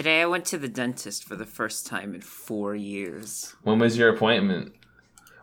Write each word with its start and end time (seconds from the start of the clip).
Today 0.00 0.22
I 0.22 0.26
went 0.26 0.46
to 0.46 0.56
the 0.56 0.66
dentist 0.66 1.24
for 1.24 1.36
the 1.36 1.44
first 1.44 1.84
time 1.86 2.14
in 2.14 2.22
four 2.22 2.74
years. 2.74 3.54
When 3.64 3.78
was 3.80 3.98
your 3.98 4.08
appointment? 4.08 4.72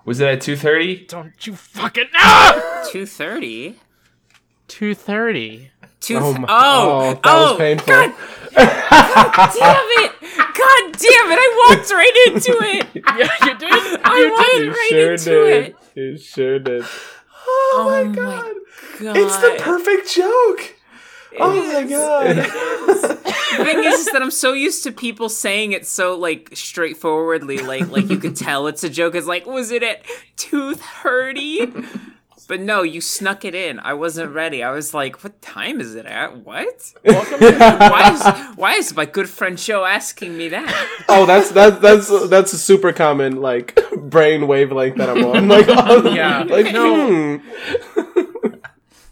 Was 0.03 0.19
it 0.19 0.27
at 0.27 0.41
two 0.41 0.55
thirty? 0.55 1.05
Don't 1.05 1.45
you 1.45 1.53
fucking 1.55 2.07
ah! 2.15 2.87
Two 2.89 3.05
thirty. 3.05 3.75
Two 4.67 4.95
thirty. 4.95 5.69
Two. 5.99 6.17
Oh 6.17 6.33
my- 6.33 6.47
oh, 6.49 6.49
oh, 6.49 7.13
that 7.23 7.39
was 7.39 7.57
painful. 7.59 7.85
God, 7.85 8.15
God 8.55 9.53
damn 9.53 9.85
it! 10.01 10.11
God 10.23 10.91
damn 10.91 11.31
it! 11.31 11.39
I 11.39 11.67
walked 11.69 11.91
right 11.91 12.23
into 12.25 12.57
it. 12.59 12.87
Yeah, 12.95 13.47
you 13.47 13.57
did. 13.59 13.99
I 14.03 14.29
walked 14.31 14.75
right 14.75 15.11
into 15.11 15.45
it. 15.45 15.75
You 15.93 16.17
sure 16.17 16.57
did. 16.57 16.83
Oh, 16.83 17.73
Oh 17.75 17.85
my 17.91 18.03
my 18.09 18.15
god! 18.15 18.55
God. 19.03 19.17
It's 19.17 19.37
the 19.37 19.55
perfect 19.59 20.09
joke. 20.09 20.73
Oh 21.39 21.73
my 21.73 21.83
god! 21.83 23.16
The 23.57 23.65
thing 23.65 23.83
is, 23.83 23.99
is 23.99 24.05
that 24.13 24.21
I'm 24.21 24.31
so 24.31 24.53
used 24.53 24.83
to 24.83 24.91
people 24.91 25.29
saying 25.29 25.71
it 25.71 25.85
so 25.87 26.15
like 26.17 26.49
straightforwardly, 26.53 27.59
like 27.59 27.89
like 27.89 28.09
you 28.09 28.17
could 28.17 28.35
tell 28.35 28.67
it's 28.67 28.83
a 28.83 28.89
joke. 28.89 29.15
It's 29.15 29.27
like, 29.27 29.45
was 29.45 29.71
it 29.71 29.83
at 29.83 30.03
two 30.35 30.75
thirty? 30.75 31.71
But 32.47 32.61
no, 32.61 32.81
you 32.81 33.01
snuck 33.01 33.43
it 33.43 33.53
in. 33.53 33.77
I 33.79 33.93
wasn't 33.93 34.33
ready. 34.33 34.63
I 34.63 34.71
was 34.71 34.93
like, 34.93 35.21
what 35.21 35.41
time 35.41 35.81
is 35.81 35.95
it 35.95 36.05
at? 36.05 36.45
What? 36.45 36.93
Welcome 37.03 37.39
to 37.39 37.57
Why 37.57 38.13
is 38.13 38.55
why 38.57 38.73
is 38.75 38.95
my 38.95 39.05
good 39.05 39.29
friend 39.29 39.57
Joe 39.57 39.83
asking 39.83 40.37
me 40.37 40.47
that? 40.49 41.03
Oh, 41.09 41.25
that's 41.25 41.51
that's 41.51 41.79
that's 41.79 42.29
that's 42.29 42.53
a 42.53 42.57
super 42.57 42.93
common 42.93 43.41
like 43.41 43.77
brain 43.97 44.47
wavelength 44.47 44.95
that 44.95 45.09
I'm 45.09 45.25
on. 45.25 45.47
Like, 45.57 45.65
oh, 45.67 46.09
Yeah. 46.13 46.43
like 46.43 46.71
No. 46.71 47.39
hmm. 47.41 48.01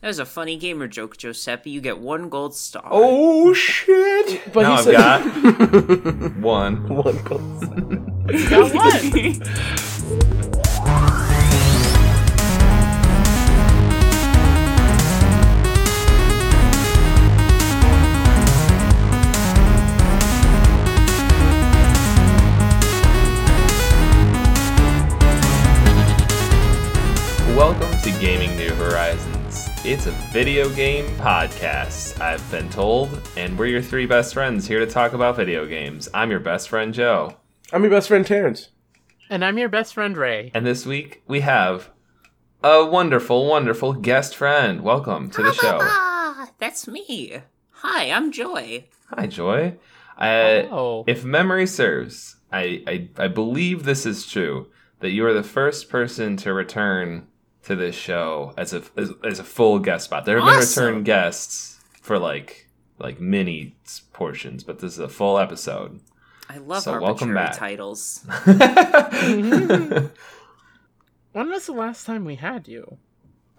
That 0.06 0.10
was 0.10 0.20
a 0.20 0.26
funny 0.28 0.56
gamer 0.56 0.88
joke, 0.88 1.18
Joseppi. 1.18 1.72
You 1.72 1.82
get 1.82 1.98
one 1.98 2.30
gold 2.30 2.54
star. 2.56 2.84
Oh 2.92 3.56
shit! 3.56 4.54
But 4.54 4.62
now 4.62 4.84
he 4.84 4.96
I've 4.96 5.24
said 5.24 5.58
got 5.58 6.36
one. 6.38 6.88
one 6.88 7.24
gold. 7.24 7.42
you 8.32 8.48
got 8.48 8.72
one. 8.72 8.86
Welcome 27.58 28.00
to 28.02 28.12
Gaming 28.20 28.56
New 28.56 28.70
Horizons. 28.76 29.35
It's 29.88 30.08
a 30.08 30.12
video 30.34 30.68
game 30.74 31.06
podcast, 31.18 32.20
I've 32.20 32.50
been 32.50 32.70
told, 32.70 33.22
and 33.38 33.58
we're 33.58 33.68
your 33.68 33.82
three 33.82 34.06
best 34.08 34.34
friends 34.34 34.68
here 34.68 34.80
to 34.80 34.88
talk 34.88 35.14
about 35.14 35.36
video 35.36 35.66
games. 35.68 36.10
I'm 36.14 36.32
your 36.32 36.40
best 36.40 36.70
friend 36.70 36.94
Joe, 36.94 37.36
I'm 37.72 37.84
your 37.84 37.92
best 37.92 38.08
friend 38.08 38.26
Terrance. 38.26 38.70
And 39.30 39.44
I'm 39.46 39.58
your 39.58 39.70
best 39.70 39.94
friend 39.94 40.18
Ray. 40.18 40.52
and 40.54 40.66
this 40.66 40.86
week 40.86 41.22
we 41.28 41.42
have 41.42 41.90
a 42.64 42.86
wonderful, 42.86 43.46
wonderful 43.48 43.94
guest 43.94 44.36
friend. 44.36 44.82
Welcome 44.82 45.30
to 45.32 45.44
the 45.44 45.54
show. 45.54 45.78
Ah, 45.82 46.50
that's 46.60 46.88
me. 46.88 47.38
Hi, 47.70 48.10
I'm 48.10 48.32
Joy. 48.32 48.86
Hi, 49.12 49.28
Joy. 49.28 49.78
Uh, 50.18 50.64
Oh. 50.72 51.04
If 51.08 51.24
memory 51.24 51.68
serves, 51.68 52.38
I, 52.52 52.84
I 52.88 53.10
I 53.26 53.28
believe 53.28 53.84
this 53.84 54.06
is 54.06 54.26
true 54.26 54.68
that 55.02 55.12
you 55.12 55.26
are 55.28 55.34
the 55.34 55.44
first 55.44 55.90
person 55.90 56.38
to 56.38 56.54
return 56.54 57.28
to 57.66 57.76
this 57.76 57.96
show 57.96 58.54
as 58.58 58.74
a 58.74 58.82
as, 58.98 59.12
as 59.24 59.40
a 59.40 59.44
full 59.44 59.80
guest 59.80 60.06
spot. 60.06 60.26
There 60.26 60.38
have 60.40 60.46
been 60.48 60.58
Awesome. 60.60 60.84
return 60.86 61.04
guests 61.04 61.80
for 62.02 62.18
like 62.20 62.68
like 63.00 63.20
mini 63.20 63.76
portions, 64.14 64.64
but 64.64 64.80
this 64.80 64.94
is 64.94 65.00
a 65.00 65.10
full 65.10 65.38
episode. 65.38 66.00
I 66.50 66.58
love 66.60 66.84
So, 66.84 67.00
welcome 67.02 67.36
arbitrary 67.36 67.48
back. 67.48 67.58
titles. 67.58 68.24
When 71.32 71.50
was 71.50 71.66
the 71.66 71.74
last 71.74 72.06
time 72.06 72.24
we 72.24 72.36
had 72.36 72.68
you? 72.68 72.98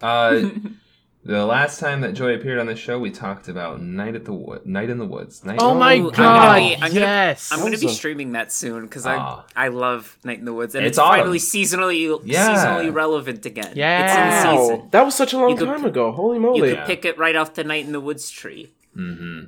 uh, 0.01 0.49
the 1.27 1.45
last 1.45 1.79
time 1.79 2.01
that 2.01 2.13
Joy 2.13 2.33
appeared 2.33 2.57
on 2.57 2.65
the 2.65 2.75
show, 2.75 2.97
we 2.97 3.11
talked 3.11 3.47
about 3.49 3.81
Night 3.81 4.15
at 4.15 4.25
the 4.25 4.33
Wood, 4.33 4.65
Night 4.65 4.89
in 4.89 4.97
the 4.97 5.05
Woods. 5.05 5.43
Night 5.45 5.59
Oh 5.61 5.73
in 5.73 5.77
my 5.79 5.93
I'm 5.93 6.03
gonna 6.03 6.15
god! 6.15 6.55
be- 6.55 6.75
I'm 6.75 6.79
gonna- 6.79 6.99
yes. 7.01 7.51
I'm 7.51 7.59
going 7.59 7.73
to 7.73 7.77
be 7.77 7.85
Awesome. 7.87 7.95
streaming 7.95 8.31
that 8.31 8.51
soon 8.51 8.83
because 8.83 9.05
Ah. 9.05 9.45
I 9.55 9.65
I 9.65 9.67
love 9.67 10.17
Night 10.23 10.39
in 10.39 10.45
the 10.45 10.53
Woods 10.53 10.73
and 10.73 10.85
It's 10.85 10.97
it's, 10.97 11.05
finally 11.07 11.37
seasonally 11.37 12.19
Yeah. 12.23 12.55
seasonally 12.55 12.93
relevant 12.93 13.45
again. 13.45 13.73
Yeah. 13.75 14.03
it's 14.41 14.45
in 14.47 14.57
season. 14.61 14.87
that 14.91 15.03
was 15.05 15.15
such 15.15 15.33
a 15.33 15.37
long 15.37 15.49
You 15.51 15.57
could- 15.57 15.67
time 15.67 15.85
ago. 15.85 16.11
Holy 16.11 16.39
moly! 16.39 16.57
You 16.57 16.63
moly! 16.63 16.75
could 16.75 16.85
pick 16.85 17.05
it 17.05 17.17
right 17.17 17.35
off 17.35 17.53
the 17.53 17.63
Night 17.63 17.85
in 17.85 17.91
the 17.91 17.99
Woods 18.01 18.29
tree. 18.31 18.71
hmm 18.95 19.41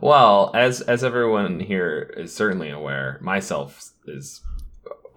Well, 0.00 0.50
as 0.54 0.80
as 0.80 1.04
everyone 1.04 1.60
here 1.60 2.14
is 2.16 2.34
certainly 2.34 2.70
aware, 2.70 3.18
myself 3.20 3.90
is 4.06 4.40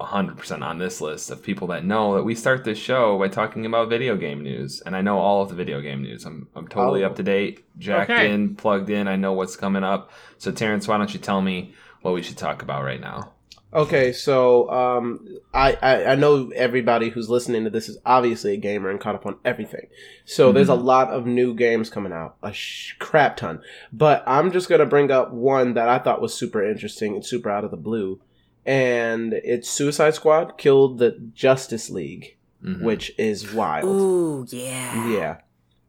100% 0.04 0.62
on 0.62 0.78
this 0.78 1.02
list 1.02 1.32
of 1.32 1.42
people 1.42 1.68
that 1.68 1.86
know 1.86 2.16
that 2.16 2.24
we 2.24 2.36
start 2.36 2.64
this 2.64 2.78
show 2.78 3.18
by 3.18 3.28
talking 3.28 3.66
about 3.66 3.90
video 3.90 4.16
game 4.16 4.42
news, 4.44 4.82
and 4.86 4.96
I 4.96 5.02
know 5.02 5.18
all 5.20 5.42
of 5.42 5.50
the 5.50 5.56
video 5.56 5.82
game 5.82 6.02
news. 6.04 6.26
I'm 6.26 6.48
I'm 6.56 6.68
totally 6.68 7.04
Oh. 7.04 7.08
up 7.08 7.16
to 7.18 7.24
date, 7.24 7.66
jacked 7.80 8.12
Okay. 8.12 8.32
in, 8.32 8.56
plugged 8.56 8.90
in. 8.90 9.08
I 9.08 9.16
know 9.16 9.34
what's 9.34 9.56
coming 9.56 9.84
up. 9.84 10.12
So, 10.38 10.52
Terrance, 10.52 10.88
why 10.88 10.98
don't 10.98 11.14
you 11.14 11.20
tell 11.20 11.42
me 11.42 11.74
what 12.02 12.14
we 12.14 12.22
should 12.22 12.38
talk 12.38 12.62
about 12.62 12.84
right 12.84 13.00
now? 13.02 13.32
Okay, 13.76 14.14
so 14.14 14.70
um, 14.70 15.28
I, 15.52 15.74
I 15.82 16.06
I 16.12 16.16
know 16.16 16.52
everybody 16.56 17.10
who's 17.10 17.28
listening 17.28 17.64
to 17.64 17.72
this 17.72 17.90
is 17.90 17.98
obviously 18.06 18.54
a 18.54 18.58
gamer 18.58 18.92
and 18.92 19.00
caught 19.00 19.16
up 19.16 19.26
on 19.26 19.38
everything. 19.44 19.88
So 20.26 20.52
there's 20.52 20.70
a 20.70 20.76
lot 20.76 21.08
of 21.10 21.26
new 21.26 21.56
games 21.56 21.90
coming 21.90 22.14
out, 22.14 22.36
a 22.44 22.54
sh- 22.54 22.94
crap 23.00 23.38
ton. 23.38 23.64
But 23.92 24.24
I'm 24.28 24.52
just 24.52 24.70
gonna 24.70 24.86
bring 24.86 25.10
up 25.10 25.32
one 25.34 25.74
that 25.74 25.90
I 25.90 25.98
thought 25.98 26.22
was 26.22 26.36
super 26.36 26.64
interesting 26.64 27.16
and 27.16 27.26
super 27.26 27.50
out 27.50 27.64
of 27.64 27.72
the 27.72 27.78
blue, 27.78 28.20
and 28.66 29.34
it's 29.34 29.70
Suicide 29.70 30.16
Squad 30.16 30.58
killed 30.58 31.00
the 31.00 31.12
Justice 31.34 31.90
League, 31.90 32.38
Mhm. 32.64 32.82
which 32.82 33.12
is 33.18 33.54
wild. 33.54 33.86
Ooh, 33.86 34.46
yeah. 34.50 35.10
Yeah. 35.10 35.38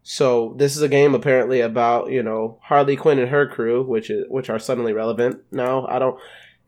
So 0.03 0.55
this 0.59 0.77
is 0.77 0.83
a 0.83 0.89
game 0.89 1.15
apparently 1.15 1.61
about 1.61 2.11
you 2.11 2.23
know 2.23 2.59
Harley 2.62 2.97
Quinn 2.97 3.19
and 3.19 3.31
her 3.31 3.47
crew, 3.47 3.83
which 3.83 4.11
is 4.11 4.27
which 4.29 4.51
are 4.51 4.59
suddenly 4.59 4.93
relevant 4.93 5.41
now. 5.51 5.87
I 5.89 5.99
don't. 5.99 6.19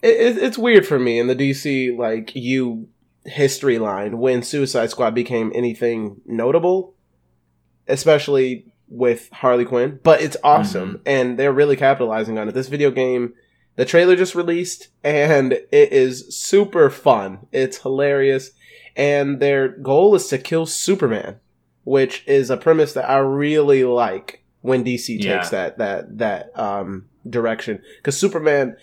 It, 0.03 0.15
it, 0.37 0.39
it's 0.43 0.59
weird 0.59 0.87
for 0.87 0.99
me 0.99 1.19
in 1.19 1.27
the 1.27 1.35
DC 1.35 1.97
like 1.99 2.35
you 2.35 2.89
history 3.25 3.79
line 3.79 4.19
when 4.19 4.43
Suicide 4.43 4.91
Squad 4.91 5.15
became 5.15 5.51
anything 5.55 6.21
notable, 6.27 6.95
especially 7.89 8.67
with 8.89 9.29
Harley 9.33 9.65
Quinn. 9.65 9.99
But 10.03 10.21
it's 10.21 10.37
awesome, 10.45 11.01
and 11.05 11.39
they're 11.39 11.53
really 11.53 11.77
capitalizing 11.77 12.39
on 12.39 12.49
it. 12.49 12.53
This 12.55 12.69
video 12.69 12.91
game. 12.91 13.35
The 13.77 13.85
trailer 13.85 14.17
just 14.17 14.35
released 14.35 14.89
and 15.05 15.53
it 15.53 15.93
is 15.93 16.37
super 16.37 16.91
fun. 16.91 17.47
It's 17.53 17.79
hilarious. 17.79 18.51
And 18.97 19.41
their 19.41 19.69
goal 19.69 20.15
is 20.15 20.27
to 20.29 20.39
kill 20.39 20.67
Superman 20.67 21.41
which 21.85 22.25
is 22.27 22.51
a 22.51 22.57
premise 22.57 22.95
that 22.95 23.09
I 23.09 23.19
really 23.19 23.85
like 23.85 24.43
when 24.61 24.83
DC 24.85 25.19
Yeah. 25.23 25.37
takes 25.37 25.51
that 25.51 25.79
that 25.79 26.19
that 26.19 26.59
um 26.59 27.07
direction 27.29 27.81
because 27.99 28.19
Superman 28.19 28.77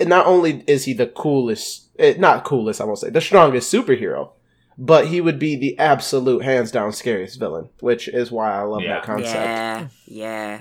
not 0.00 0.26
only 0.26 0.62
is 0.68 0.84
he 0.84 0.92
the 0.92 1.08
coolest 1.08 1.88
eh, 1.98 2.14
not 2.18 2.44
coolest 2.44 2.80
I 2.80 2.84
won't 2.84 2.98
say 2.98 3.10
the 3.10 3.20
strongest 3.20 3.72
superhero 3.72 4.30
but 4.78 5.08
he 5.08 5.20
would 5.20 5.38
be 5.40 5.56
the 5.56 5.76
absolute 5.78 6.44
hands 6.44 6.70
down 6.70 6.92
scariest 6.92 7.38
villain 7.40 7.70
which 7.80 8.06
is 8.08 8.30
why 8.30 8.52
I 8.52 8.62
love 8.62 8.82
Yeah. 8.82 8.94
that 8.94 9.04
concept 9.04 9.34
Yeah, 9.46 9.88
yeah. 10.06 10.60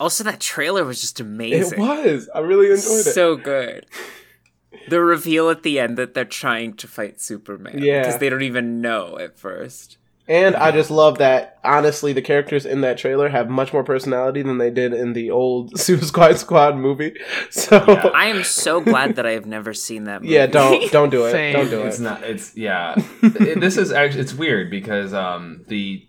Also, 0.00 0.22
that 0.24 0.40
trailer 0.40 0.84
was 0.84 1.00
just 1.00 1.18
amazing. 1.20 1.78
it 1.80 1.82
was 1.82 2.28
I 2.34 2.38
really 2.40 2.66
enjoyed 2.66 3.06
it 3.06 3.12
so 3.12 3.36
good. 3.36 3.86
The 4.88 5.00
reveal 5.00 5.50
at 5.50 5.62
the 5.62 5.78
end 5.80 5.98
that 5.98 6.14
they're 6.14 6.24
trying 6.24 6.74
to 6.74 6.88
fight 6.88 7.20
Superman. 7.20 7.78
Yeah. 7.82 8.00
Because 8.00 8.18
they 8.18 8.28
don't 8.28 8.42
even 8.42 8.80
know 8.80 9.18
at 9.18 9.38
first. 9.38 9.98
and 10.28 10.54
I 10.56 10.70
just 10.72 10.90
love 10.90 11.18
that 11.18 11.58
honestly 11.64 12.12
the 12.12 12.20
characters 12.22 12.66
in 12.66 12.82
that 12.82 12.98
trailer 12.98 13.28
have 13.30 13.48
much 13.48 13.72
more 13.72 13.82
personality 13.82 14.42
than 14.42 14.58
they 14.58 14.70
did 14.70 14.92
in 14.92 15.14
the 15.14 15.30
old 15.30 15.78
Suicide 15.84 16.06
Squad 16.06 16.38
Squad 16.38 16.76
movie 16.76 17.16
so 17.50 17.82
Yeah. 17.88 18.10
I 18.14 18.26
am 18.26 18.44
so 18.44 18.80
glad 18.80 19.16
that 19.16 19.24
I 19.26 19.32
have 19.32 19.46
never 19.46 19.72
seen 19.74 20.04
that 20.04 20.20
movie. 20.22 20.34
yeah 20.34 20.46
don't 20.46 20.90
don't 20.92 21.08
do 21.10 21.24
it 21.26 21.32
Same. 21.32 21.54
don't 21.54 21.70
do 21.70 21.80
it 21.82 21.86
It's 21.86 21.98
not. 21.98 22.22
It's 22.24 22.54
yeah. 22.56 22.94
It- 23.22 23.60
this 23.60 23.76
is 23.78 23.90
actually. 23.90 24.20
It's 24.20 24.34
weird 24.34 24.70
because 24.70 25.12
um 25.14 25.64
the 25.66 26.06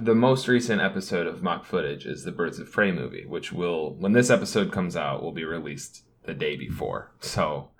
the 0.00 0.14
most 0.14 0.48
recent 0.48 0.80
episode 0.80 1.26
of 1.26 1.42
mock 1.42 1.64
footage 1.64 2.06
is 2.06 2.24
the 2.24 2.32
Birds 2.32 2.58
of 2.58 2.70
Prey 2.70 2.92
movie, 2.92 3.24
which 3.26 3.52
will 3.52 3.94
when 3.94 4.12
this 4.12 4.30
episode 4.30 4.72
comes 4.72 4.96
out 4.96 5.22
will 5.22 5.32
be 5.32 5.44
released 5.44 6.04
the 6.24 6.34
day 6.34 6.56
before. 6.56 7.12
So. 7.20 7.70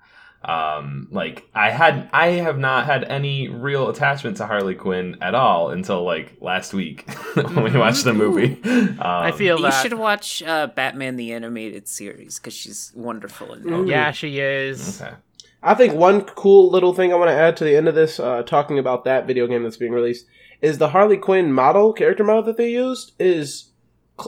Um, 0.43 1.07
like 1.11 1.47
I 1.53 1.69
had, 1.69 2.09
I 2.11 2.29
have 2.29 2.57
not 2.57 2.87
had 2.87 3.03
any 3.03 3.47
real 3.47 3.89
attachment 3.89 4.37
to 4.37 4.47
Harley 4.47 4.73
Quinn 4.73 5.17
at 5.21 5.35
all 5.35 5.69
until 5.69 6.03
like 6.03 6.35
last 6.41 6.73
week 6.73 7.07
when 7.35 7.61
we 7.61 7.77
watched 7.77 8.05
the 8.05 8.13
movie. 8.13 8.59
Um, 8.91 8.97
I 8.99 9.31
feel 9.33 9.59
You 9.59 9.71
should 9.71 9.93
watch 9.93 10.41
uh, 10.41 10.65
Batman 10.65 11.15
the 11.15 11.33
Animated 11.33 11.87
Series 11.87 12.39
because 12.39 12.55
she's 12.55 12.91
wonderful 12.95 13.53
in 13.53 13.63
that. 13.63 13.87
Yeah, 13.87 14.11
she 14.11 14.39
is. 14.39 14.99
okay. 14.99 15.13
I 15.63 15.75
think 15.75 15.93
one 15.93 16.21
cool 16.21 16.71
little 16.71 16.93
thing 16.93 17.13
I 17.13 17.17
want 17.17 17.29
to 17.29 17.35
add 17.35 17.55
to 17.57 17.63
the 17.63 17.75
end 17.75 17.87
of 17.87 17.93
this, 17.93 18.19
uh, 18.19 18.41
talking 18.43 18.79
about 18.79 19.03
that 19.05 19.27
video 19.27 19.45
game 19.45 19.61
that's 19.63 19.77
being 19.77 19.91
released, 19.91 20.25
is 20.61 20.77
the 20.77 20.89
Harley 20.89 21.17
Quinn 21.17 21.51
model, 21.51 21.93
character 21.93 22.23
model 22.23 22.43
that 22.43 22.57
they 22.57 22.71
used, 22.71 23.13
is 23.19 23.67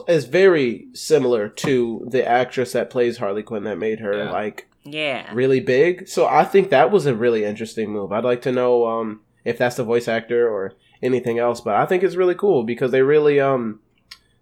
is 0.08 0.24
very 0.24 0.86
similar 0.92 1.48
to 1.48 2.04
the 2.10 2.26
actress 2.26 2.72
that 2.72 2.90
plays 2.90 3.18
Harley 3.18 3.44
Quinn 3.44 3.62
that 3.64 3.78
made 3.78 4.00
her 4.00 4.16
Yeah. 4.24 4.32
like 4.32 4.66
Yeah. 4.82 5.30
really 5.32 5.60
big. 5.60 6.08
So 6.08 6.26
I 6.26 6.42
think 6.44 6.70
that 6.70 6.90
was 6.90 7.06
a 7.06 7.14
really 7.14 7.44
interesting 7.44 7.90
move. 7.92 8.10
I'd 8.10 8.24
like 8.24 8.42
to 8.42 8.50
know 8.52 8.86
um, 8.86 9.20
if 9.44 9.56
that's 9.56 9.76
the 9.76 9.84
voice 9.84 10.08
actor 10.08 10.48
or 10.48 10.72
anything 11.00 11.38
else, 11.38 11.60
but 11.60 11.76
I 11.76 11.86
think 11.86 12.02
it's 12.02 12.16
really 12.16 12.34
cool 12.34 12.64
because 12.64 12.90
they 12.90 13.02
really 13.02 13.38
um 13.38 13.80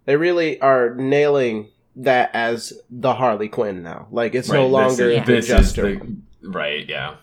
they 0.06 0.16
really 0.16 0.58
are 0.60 0.94
nailing 0.94 1.68
that 1.96 2.30
as 2.32 2.72
the 2.90 3.12
Harley 3.14 3.48
Quinn 3.48 3.82
now. 3.82 4.06
Like 4.10 4.34
it's 4.34 4.48
no 4.48 4.54
Right, 4.54 4.64
this 4.88 4.98
longer 4.98 5.10
is- 5.10 5.16
Yeah. 5.18 5.24
the 5.24 5.32
this 5.32 5.44
is 5.44 5.50
Jester. 5.50 5.82
the- 5.82 6.16
right, 6.48 6.88
yeah. 6.88 7.16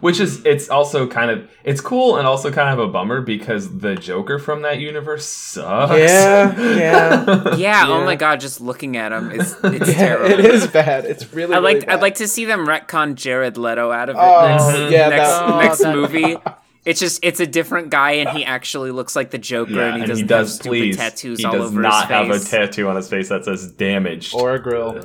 Which 0.00 0.18
is 0.20 0.44
it's 0.44 0.68
also 0.68 1.06
kind 1.06 1.30
of 1.30 1.48
it's 1.64 1.80
cool 1.80 2.16
and 2.16 2.26
also 2.26 2.50
kind 2.50 2.68
of 2.68 2.78
a 2.78 2.90
bummer 2.90 3.20
because 3.20 3.78
the 3.78 3.94
Joker 3.94 4.38
from 4.38 4.62
that 4.62 4.78
universe 4.80 5.24
sucks. 5.26 5.92
Yeah, 5.98 6.58
yeah. 6.76 7.54
Yeah, 7.56 7.84
oh 7.88 8.04
my 8.04 8.16
god, 8.16 8.40
just 8.40 8.60
looking 8.60 8.96
at 8.96 9.12
him, 9.12 9.30
it's, 9.30 9.54
it's 9.64 9.88
yeah, 9.90 9.94
terrible. 9.94 10.30
it 10.30 10.40
is 10.44 10.66
bad. 10.66 11.04
It's 11.04 11.32
really. 11.32 11.54
I 11.54 11.58
like 11.58 11.76
really 11.76 11.88
I'd 11.88 12.02
like 12.02 12.16
to 12.16 12.26
see 12.28 12.44
them 12.44 12.66
retcon 12.66 13.14
Jared 13.14 13.56
Leto 13.56 13.90
out 13.92 14.08
of 14.08 14.16
it 14.16 14.18
Oh, 14.20 14.48
next, 14.48 14.64
mm-hmm. 14.64 14.92
yeah, 14.92 15.08
next, 15.08 15.28
that- 15.28 15.42
Oh, 15.52 15.58
next 15.60 15.78
that- 15.80 15.94
movie. 15.94 16.36
It's 16.84 16.98
just 16.98 17.20
it's 17.22 17.38
a 17.38 17.46
different 17.46 17.90
guy 17.90 18.12
and 18.14 18.30
he 18.30 18.44
actually 18.44 18.90
looks 18.90 19.14
like 19.14 19.30
the 19.30 19.38
Joker 19.38 19.70
Yeah, 19.72 19.84
and 19.86 19.94
he 19.94 20.00
and 20.00 20.08
doesn't 20.08 20.24
he 20.24 20.28
does 20.28 20.48
have 20.48 20.54
stupid 20.62 20.68
please. 20.78 20.96
tattoos 20.96 21.38
he 21.38 21.44
all 21.44 21.52
does 21.52 21.66
over 21.70 21.80
not 21.80 22.08
his 22.08 22.10
have 22.10 22.30
a 22.30 22.40
tattoo 22.66 22.88
on 22.88 22.96
his 22.96 23.08
face 23.08 23.28
that 23.28 23.44
says 23.44 23.70
damaged. 23.70 24.34
or 24.34 24.54
a 24.54 24.58
grill. 24.60 25.04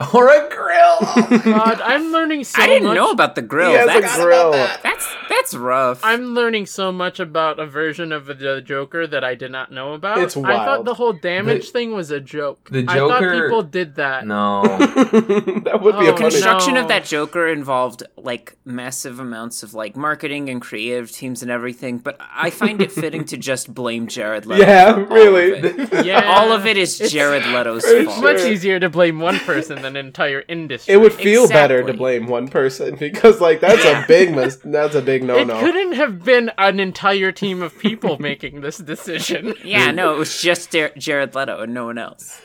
or 0.14 0.28
a 0.28 0.48
grill. 0.48 0.66
Oh, 1.22 1.40
God, 1.44 1.80
I'm 1.80 2.10
learning 2.12 2.44
so 2.44 2.60
I 2.60 2.66
didn't 2.66 2.88
much. 2.88 2.94
know 2.96 3.10
about 3.10 3.34
the 3.34 3.42
grill. 3.42 3.70
He 3.70 3.76
has 3.76 3.86
that's, 3.86 4.18
a 4.18 4.22
grill. 4.22 4.52
that's 4.52 5.08
that's 5.28 5.54
rough. 5.54 6.00
I'm 6.02 6.34
learning 6.34 6.66
so 6.66 6.90
much 6.92 7.20
about 7.20 7.58
a 7.58 7.66
version 7.66 8.12
of 8.12 8.26
the 8.26 8.60
Joker 8.64 9.06
that 9.06 9.22
I 9.24 9.34
did 9.34 9.50
not 9.50 9.70
know 9.72 9.92
about. 9.94 10.18
It's 10.18 10.36
wild. 10.36 10.48
I 10.60 10.64
thought 10.64 10.84
the 10.84 10.94
whole 10.94 11.12
damage 11.12 11.66
The- 11.66 11.72
thing 11.72 11.92
was 11.92 12.10
a 12.10 12.20
joke. 12.20 12.68
the 12.70 12.82
Joker. 12.82 12.90
I 12.92 13.20
thought 13.20 13.42
people 13.44 13.62
did 13.62 13.94
that. 13.96 14.26
no. 14.26 14.62
that 14.78 15.80
would 15.82 15.98
be 15.98 16.08
Oh, 16.08 16.14
a 16.14 16.16
construction 16.16 16.74
no. 16.74 16.82
of 16.82 16.88
that 16.88 17.04
Joker 17.04 17.46
involved 17.48 18.02
like 18.16 18.56
massive 18.64 19.20
amounts 19.20 19.62
of 19.62 19.74
like 19.74 19.96
marketing 19.96 20.48
and 20.50 20.60
creative 20.60 21.10
teams 21.10 21.42
and 21.42 21.50
everything, 21.50 21.98
but 21.98 22.16
I 22.20 22.50
find 22.50 22.80
it 22.82 22.92
fitting 22.92 23.24
to 23.26 23.36
just 23.36 23.72
blame 23.72 24.06
Jared 24.08 24.46
Leto. 24.46 24.64
Yeah, 24.64 24.94
for 24.94 25.00
all 25.00 25.06
really. 25.06 26.06
Yeah, 26.06 26.24
All 26.36 26.52
of 26.52 26.66
it 26.66 26.76
is 26.76 26.98
Jared 26.98 27.44
Leto's 27.46 27.84
For 27.84 28.04
fault. 28.04 28.22
much 28.22 28.40
easier 28.40 28.78
to 28.80 28.88
blame 28.90 29.18
one 29.20 29.38
person 29.40 29.80
than 29.82 29.89
an 29.96 30.06
entire 30.06 30.44
industry. 30.48 30.94
It 30.94 30.96
would 30.98 31.12
feel 31.12 31.48
better 31.48 31.82
to 31.82 31.92
blame 31.92 32.26
one 32.26 32.48
person 32.48 32.96
because, 32.98 33.40
like, 33.40 33.60
that's 33.60 33.84
a 33.84 34.04
big 34.06 34.34
mis- 34.34 34.58
That's 34.64 34.94
a 34.94 35.02
big 35.02 35.22
no 35.22 35.44
no. 35.44 35.58
It 35.58 35.60
couldn't 35.60 35.92
have 35.92 36.24
been 36.24 36.50
an 36.58 36.80
entire 36.80 37.32
team 37.32 37.62
of 37.62 37.78
people 37.78 38.18
making 38.20 38.60
this 38.60 38.78
decision. 38.78 39.54
Yeah, 39.64 39.90
no, 39.90 40.14
it 40.14 40.18
was 40.18 40.40
just 40.40 40.70
Jar- 40.72 40.92
Jared 40.96 41.34
Leto 41.34 41.60
and 41.60 41.74
no 41.74 41.86
one 41.86 41.98
else. 41.98 42.40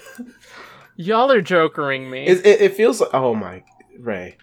Y'all 0.97 1.31
are 1.31 1.41
jokering 1.41 2.09
me. 2.09 2.25
It, 2.25 2.45
it, 2.45 2.61
it 2.61 2.75
feels 2.75 3.01
like. 3.01 3.13
Oh 3.13 3.35
my, 3.35 3.63
Ray. 3.99 4.37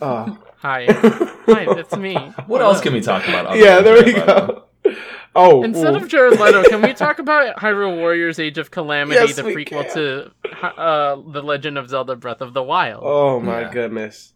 Oh. 0.00 0.38
Hi. 0.62 0.86
Hi, 0.88 1.74
that's 1.74 1.96
me. 1.96 2.14
What 2.46 2.62
else 2.62 2.80
can 2.80 2.92
we 2.92 3.00
talk 3.00 3.26
about? 3.26 3.56
yeah, 3.56 3.80
there 3.80 3.94
we 3.94 4.12
Jared 4.12 4.28
Leto? 4.28 4.66
go. 4.84 4.94
Oh, 5.34 5.62
Instead 5.64 5.94
ooh. 5.94 5.96
of 5.96 6.08
Jared 6.08 6.38
Leto, 6.38 6.62
can 6.64 6.82
we 6.82 6.92
talk 6.94 7.18
about 7.18 7.56
Hyrule 7.56 7.96
Warriors 7.96 8.38
Age 8.38 8.58
of 8.58 8.70
Calamity, 8.70 9.18
Yes, 9.20 9.36
the 9.36 9.42
prequel 9.42 9.84
can. 9.90 9.94
to 9.94 10.30
uh, 10.78 11.16
The 11.26 11.42
Legend 11.42 11.78
of 11.78 11.88
Zelda 11.88 12.16
Breath 12.16 12.40
of 12.42 12.52
the 12.54 12.62
Wild? 12.62 13.02
oh 13.04 13.40
my 13.40 13.62
Yeah. 13.62 13.72
goodness. 13.72 14.34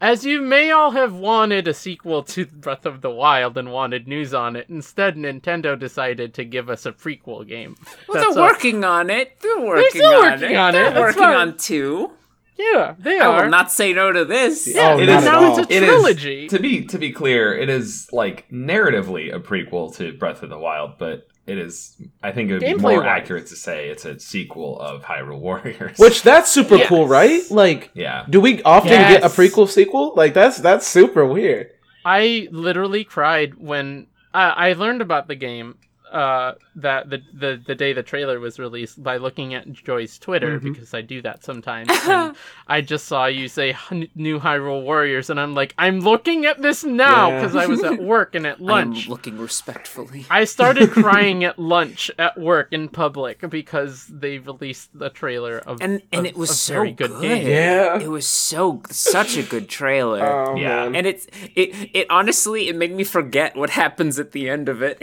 As 0.00 0.24
you 0.24 0.40
may 0.40 0.70
all 0.70 0.92
have 0.92 1.14
wanted 1.14 1.66
a 1.66 1.74
sequel 1.74 2.22
to 2.24 2.46
Breath 2.52 2.86
of 2.86 3.00
the 3.00 3.10
Wild 3.10 3.56
and 3.58 3.72
wanted 3.72 4.06
news 4.06 4.32
on 4.32 4.54
it, 4.54 4.66
instead 4.68 5.16
Nintendo 5.16 5.78
decided 5.78 6.32
to 6.34 6.44
give 6.44 6.68
us 6.70 6.86
a 6.86 6.92
prequel 6.92 7.46
game. 7.46 7.76
Well, 8.08 8.22
That's 8.22 8.34
they're 8.34 8.44
all- 8.44 8.50
working 8.50 8.84
on 8.84 9.10
it. 9.10 9.40
They're 9.40 9.60
working 9.60 9.88
still 9.90 10.12
on 10.22 10.30
working 10.32 10.50
it. 10.52 10.56
on 10.56 10.68
it. 10.70 10.72
They're 10.72 10.90
That's 10.90 11.00
working 11.00 11.22
fine. 11.22 11.36
on 11.48 11.56
two. 11.56 12.12
Yeah, 12.56 12.94
they 12.98 13.18
I 13.18 13.26
are. 13.26 13.42
will 13.44 13.50
not 13.50 13.72
say 13.72 13.92
no 13.92 14.12
to 14.12 14.24
this. 14.24 14.66
Yeah, 14.72 14.94
Oh, 14.94 14.98
It 14.98 15.06
not 15.06 15.18
is- 15.20 15.26
at 15.26 15.32
now 15.32 15.44
all. 15.44 15.58
it's 15.58 15.70
a 15.70 15.74
It 15.74 15.82
is- 15.82 15.88
trilogy. 15.88 16.48
to 16.48 16.58
be 16.60 16.84
to 16.86 16.98
be 16.98 17.10
clear, 17.12 17.56
it 17.56 17.68
is 17.68 18.08
like 18.12 18.48
narratively 18.50 19.34
a 19.34 19.40
prequel 19.40 19.94
to 19.96 20.12
Breath 20.12 20.42
of 20.42 20.50
the 20.50 20.58
Wild, 20.58 20.92
but 20.98 21.26
it 21.46 21.58
is. 21.58 21.96
I 22.22 22.30
think 22.32 22.50
it 22.50 22.54
would 22.54 22.60
be 22.60 22.74
more 22.74 22.92
Gameplay-wise. 22.92 23.06
accurate 23.22 23.46
to 23.48 23.56
say 23.56 23.88
it's 23.88 24.04
a 24.04 24.18
sequel 24.20 24.78
of 24.80 25.02
Hyrule 25.02 25.40
Warriors. 25.40 25.98
Which 25.98 26.22
that's 26.22 26.50
super 26.50 26.76
Yes. 26.76 26.88
cool, 26.88 27.08
right? 27.08 27.42
Like, 27.50 27.90
yeah, 27.94 28.24
do 28.30 28.40
we 28.40 28.62
often 28.62 28.90
get 28.90 29.22
a 29.24 29.28
prequel 29.28 29.68
sequel? 29.68 30.14
Like, 30.16 30.32
that's 30.32 30.58
that's 30.58 30.86
super 30.86 31.24
weird. 31.26 31.70
I 32.04 32.48
literally 32.52 33.02
cried 33.04 33.54
when 33.58 34.06
I, 34.32 34.70
I 34.70 34.72
learned 34.74 35.00
about 35.02 35.26
the 35.26 35.34
game 35.34 35.76
uh, 36.14 36.54
that 36.76 37.10
the, 37.10 37.20
the 37.32 37.60
the 37.66 37.74
day 37.74 37.92
the 37.92 38.02
trailer 38.02 38.38
was 38.38 38.58
released 38.58 39.02
by 39.02 39.16
looking 39.16 39.52
at 39.52 39.70
Joy's 39.72 40.16
Twitter 40.18 40.60
Mhm. 40.60 40.62
because 40.72 40.94
I 40.94 41.00
do 41.02 41.20
that 41.22 41.42
sometimes. 41.44 41.88
and 42.08 42.36
I 42.68 42.80
just 42.80 43.06
saw 43.06 43.26
you 43.26 43.48
say 43.48 43.76
"New 44.14 44.38
Hyrule 44.38 44.82
Warriors" 44.84 45.28
and 45.28 45.40
I'm 45.40 45.54
like, 45.54 45.74
I'm 45.76 45.98
looking 46.00 46.46
at 46.46 46.62
this 46.62 46.84
now 46.84 47.28
Yeah. 47.30 47.40
because 47.40 47.56
I 47.56 47.66
was 47.66 47.82
at 47.82 48.00
work 48.00 48.34
and 48.36 48.46
at 48.46 48.60
lunch. 48.74 49.06
I'm 49.06 49.10
looking 49.10 49.38
respectfully. 49.38 50.24
I 50.30 50.44
started 50.44 50.90
crying 51.02 51.42
at 51.44 51.58
lunch 51.58 52.10
at 52.18 52.38
work 52.38 52.68
in 52.70 52.88
public 52.88 53.40
because 53.50 54.06
they 54.06 54.38
released 54.38 54.96
the 54.96 55.10
trailer 55.10 55.58
of 55.58 55.80
and 55.82 56.00
and 56.12 56.26
of 56.26 56.32
it 56.32 56.36
was 56.38 56.58
so 56.58 56.74
very 56.74 56.92
good. 56.92 57.10
good 57.10 57.22
game. 57.22 57.46
Yeah. 57.48 57.98
it 57.98 58.08
was 58.08 58.26
so 58.26 58.82
such 58.90 59.36
a 59.36 59.42
good 59.42 59.68
trailer. 59.68 60.24
Oh, 60.24 60.54
Yeah. 60.56 60.84
man. 60.84 60.94
and 60.96 61.06
it's 61.08 61.26
it 61.56 61.90
it 61.92 62.06
honestly 62.08 62.68
it 62.68 62.76
made 62.76 62.92
me 62.94 63.02
forget 63.02 63.56
what 63.56 63.70
happens 63.70 64.18
at 64.20 64.30
the 64.30 64.48
end 64.48 64.68
of 64.68 64.80
it. 64.80 64.98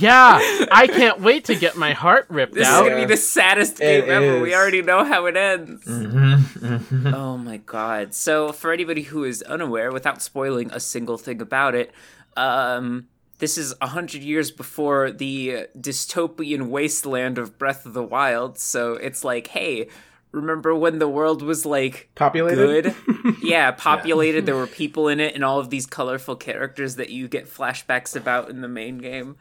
Yeah, 0.00 0.38
I 0.70 0.86
can't 0.92 1.20
wait 1.20 1.44
to 1.46 1.54
get 1.54 1.76
my 1.76 1.92
heart 1.92 2.26
ripped 2.28 2.54
this 2.54 2.66
out. 2.66 2.82
This 2.82 2.86
is 2.86 2.88
gonna 2.90 3.06
be 3.06 3.14
the 3.14 3.16
saddest 3.16 3.80
It 3.80 4.06
game 4.06 4.10
ever. 4.10 4.40
We 4.40 4.54
already 4.54 4.82
know 4.82 5.04
how 5.04 5.26
it 5.26 5.36
ends. 5.36 5.84
Mm-hmm. 5.84 7.14
Oh 7.14 7.38
my 7.38 7.56
god. 7.58 8.14
So 8.14 8.52
for 8.52 8.72
anybody 8.72 9.02
who 9.02 9.24
is 9.24 9.42
unaware, 9.42 9.90
without 9.92 10.22
spoiling 10.22 10.70
a 10.72 10.80
single 10.80 11.18
thing 11.18 11.40
about 11.40 11.74
it, 11.74 11.92
um 12.36 13.08
this 13.38 13.58
is 13.58 13.74
a 13.82 13.88
hundred 13.88 14.22
years 14.22 14.50
before 14.50 15.10
the 15.10 15.66
dystopian 15.78 16.68
wasteland 16.68 17.38
of 17.38 17.58
Breath 17.58 17.84
of 17.84 17.92
the 17.92 18.02
Wild. 18.02 18.58
So 18.58 18.94
it's 18.94 19.24
like, 19.24 19.48
hey, 19.48 19.88
remember 20.32 20.74
when 20.74 20.98
the 20.98 21.08
world 21.08 21.42
was 21.42 21.66
like 21.66 22.08
Populated? 22.14 22.94
good? 22.94 23.36
yeah, 23.42 23.72
populated. 23.72 24.46
There 24.46 24.56
were 24.62 24.66
people 24.66 25.08
in 25.08 25.20
it, 25.20 25.34
and 25.34 25.44
all 25.44 25.58
of 25.58 25.70
these 25.70 25.86
colorful 25.86 26.36
characters 26.36 26.96
that 26.96 27.10
you 27.10 27.28
get 27.28 27.46
flashbacks 27.46 28.16
about 28.16 28.48
in 28.48 28.60
the 28.62 28.68
main 28.68 28.98
game. 28.98 29.36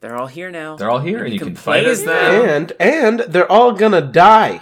They're 0.00 0.16
all 0.16 0.26
here 0.26 0.50
now. 0.50 0.76
they're 0.76 0.90
all 0.90 0.98
here, 1.00 1.24
and 1.24 1.32
you 1.32 1.38
can 1.38 1.54
fight 1.54 1.84
as 1.84 2.00
as 2.00 2.04
them. 2.06 2.48
and 2.48 2.72
and 2.80 3.20
they're 3.20 3.50
all 3.50 3.72
gonna 3.72 4.00
die. 4.00 4.60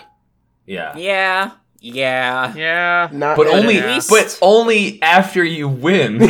Yeah, 0.66 0.96
Yeah, 0.96 1.52
yeah, 1.80 2.54
yeah. 2.54 3.08
Not 3.12 3.36
but 3.36 3.46
only 3.46 3.76
Yeah. 3.76 4.00
but 4.10 4.38
only 4.42 5.00
after 5.02 5.42
you 5.44 5.68
win. 5.68 6.18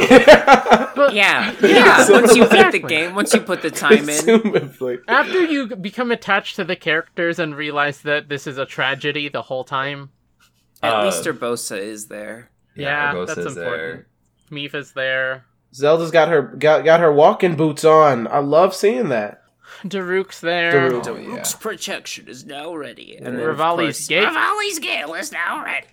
But 0.98 1.14
yeah, 1.14 1.54
yeah. 1.62 2.10
Once 2.10 2.34
you 2.34 2.44
beat 2.48 2.72
the 2.72 2.80
game, 2.80 3.14
once 3.14 3.32
you 3.32 3.40
put 3.40 3.62
the 3.62 3.70
time 3.86 4.08
in, 4.08 5.00
After 5.06 5.44
you 5.44 5.68
become 5.76 6.10
attached 6.10 6.56
to 6.56 6.64
the 6.64 6.74
characters 6.74 7.38
and 7.38 7.54
realize 7.54 8.02
that 8.02 8.28
this 8.28 8.48
is 8.48 8.58
a 8.58 8.66
tragedy 8.66 9.28
the 9.28 9.42
whole 9.42 9.62
time, 9.62 10.10
at 10.82 10.92
Uh, 10.92 11.04
least 11.04 11.22
Urbosa 11.24 11.78
is 11.78 12.08
there. 12.08 12.50
Yeah, 12.74 13.12
Urbosa's 13.14 13.36
that's 13.36 13.56
important. 13.56 14.04
Mipha's 14.50 14.92
there, 14.92 15.44
Zelda's 15.74 16.10
got 16.10 16.28
her 16.28 16.42
got 16.42 16.84
got 16.84 17.00
her 17.00 17.12
walking 17.12 17.56
boots 17.56 17.84
on. 17.84 18.26
I 18.28 18.38
love 18.38 18.74
seeing 18.74 19.08
that. 19.10 19.42
Daruk's 19.84 20.40
there. 20.40 20.72
Daruk. 20.90 21.06
Oh, 21.06 21.16
yeah. 21.16 21.28
Daruk's 21.28 21.54
protection 21.54 22.26
is 22.28 22.44
now 22.44 22.74
ready, 22.74 23.16
and 23.16 23.26
then 23.26 23.34
Revali's 23.34 24.10
of 24.10 24.16
course. 24.16 24.34
Revali's 24.36 24.78
gale 24.78 25.14
is 25.14 25.30
now 25.32 25.62
ready. 25.64 25.86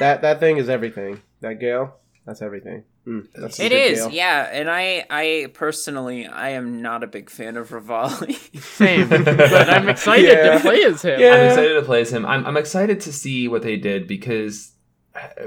That 0.00 0.22
that 0.22 0.40
thing 0.40 0.56
is 0.56 0.68
everything. 0.68 1.20
That 1.40 1.60
Gale, 1.60 1.94
that's 2.26 2.42
everything. 2.42 2.84
Mm, 3.06 3.28
that's 3.34 3.58
a 3.60 3.64
It 3.66 3.68
good 3.68 3.76
is, 3.92 4.00
Gale. 4.00 4.10
yeah. 4.10 4.48
And 4.52 4.68
I, 4.68 5.04
I 5.08 5.50
personally, 5.54 6.26
I 6.26 6.50
am 6.50 6.82
not 6.82 7.02
a 7.04 7.06
big 7.06 7.30
fan 7.30 7.56
of 7.56 7.68
Rivali. 7.70 8.34
Same, 8.60 9.08
but 9.08 9.70
I'm 9.70 9.88
excited 9.88 10.26
Yeah. 10.28 10.54
to 10.54 10.60
play 10.60 10.82
as 10.84 11.02
him. 11.02 11.20
Yeah. 11.20 11.32
I'm 11.34 11.46
excited 11.50 11.74
to 11.74 11.82
play 11.82 12.00
as 12.02 12.12
him. 12.12 12.26
I'm, 12.26 12.44
I'm 12.44 12.56
excited 12.56 13.00
to 13.02 13.12
see 13.12 13.46
what 13.48 13.62
they 13.62 13.76
did 13.76 14.06
because 14.08 14.72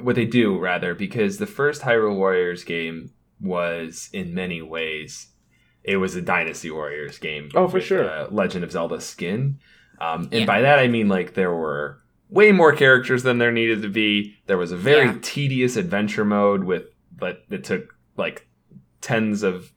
what 0.01 0.15
they 0.15 0.25
do 0.25 0.57
rather 0.57 0.95
because 0.95 1.37
the 1.37 1.45
first 1.45 1.81
Hyrule 1.81 2.15
Warriors 2.15 2.63
game 2.63 3.11
was 3.41 4.09
in 4.13 4.33
many 4.33 4.61
ways 4.61 5.27
it 5.83 5.97
was 5.97 6.15
a 6.15 6.21
Dynasty 6.21 6.69
Warriors 6.69 7.17
game. 7.17 7.49
Oh, 7.55 7.67
for 7.67 7.75
with, 7.77 7.83
sure. 7.85 8.07
uh, 8.07 8.27
Legend 8.29 8.63
of 8.63 8.71
Zelda 8.71 9.01
skin, 9.01 9.57
um, 9.99 10.23
and 10.31 10.41
Yeah. 10.41 10.45
by 10.45 10.61
that 10.61 10.77
I 10.79 10.87
mean 10.87 11.07
like 11.09 11.33
there 11.33 11.53
were 11.53 11.97
way 12.29 12.51
more 12.51 12.71
characters 12.71 13.23
than 13.23 13.39
there 13.39 13.51
needed 13.51 13.81
to 13.81 13.89
be. 13.89 14.35
There 14.45 14.57
was 14.59 14.71
a 14.71 14.77
very 14.77 15.07
Yeah. 15.07 15.17
tedious 15.21 15.75
adventure 15.77 16.23
mode 16.25 16.63
with 16.65 16.83
but 17.15 17.43
that 17.49 17.63
took 17.63 17.95
like 18.17 18.47
tens 19.01 19.41
of 19.43 19.71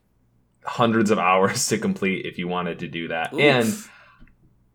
hundreds 0.63 1.09
of 1.11 1.17
hours 1.29 1.67
to 1.69 1.77
complete 1.77 2.25
if 2.25 2.37
you 2.37 2.47
wanted 2.47 2.79
to 2.79 2.87
do 2.87 3.07
that 3.07 3.33
and 3.33 3.73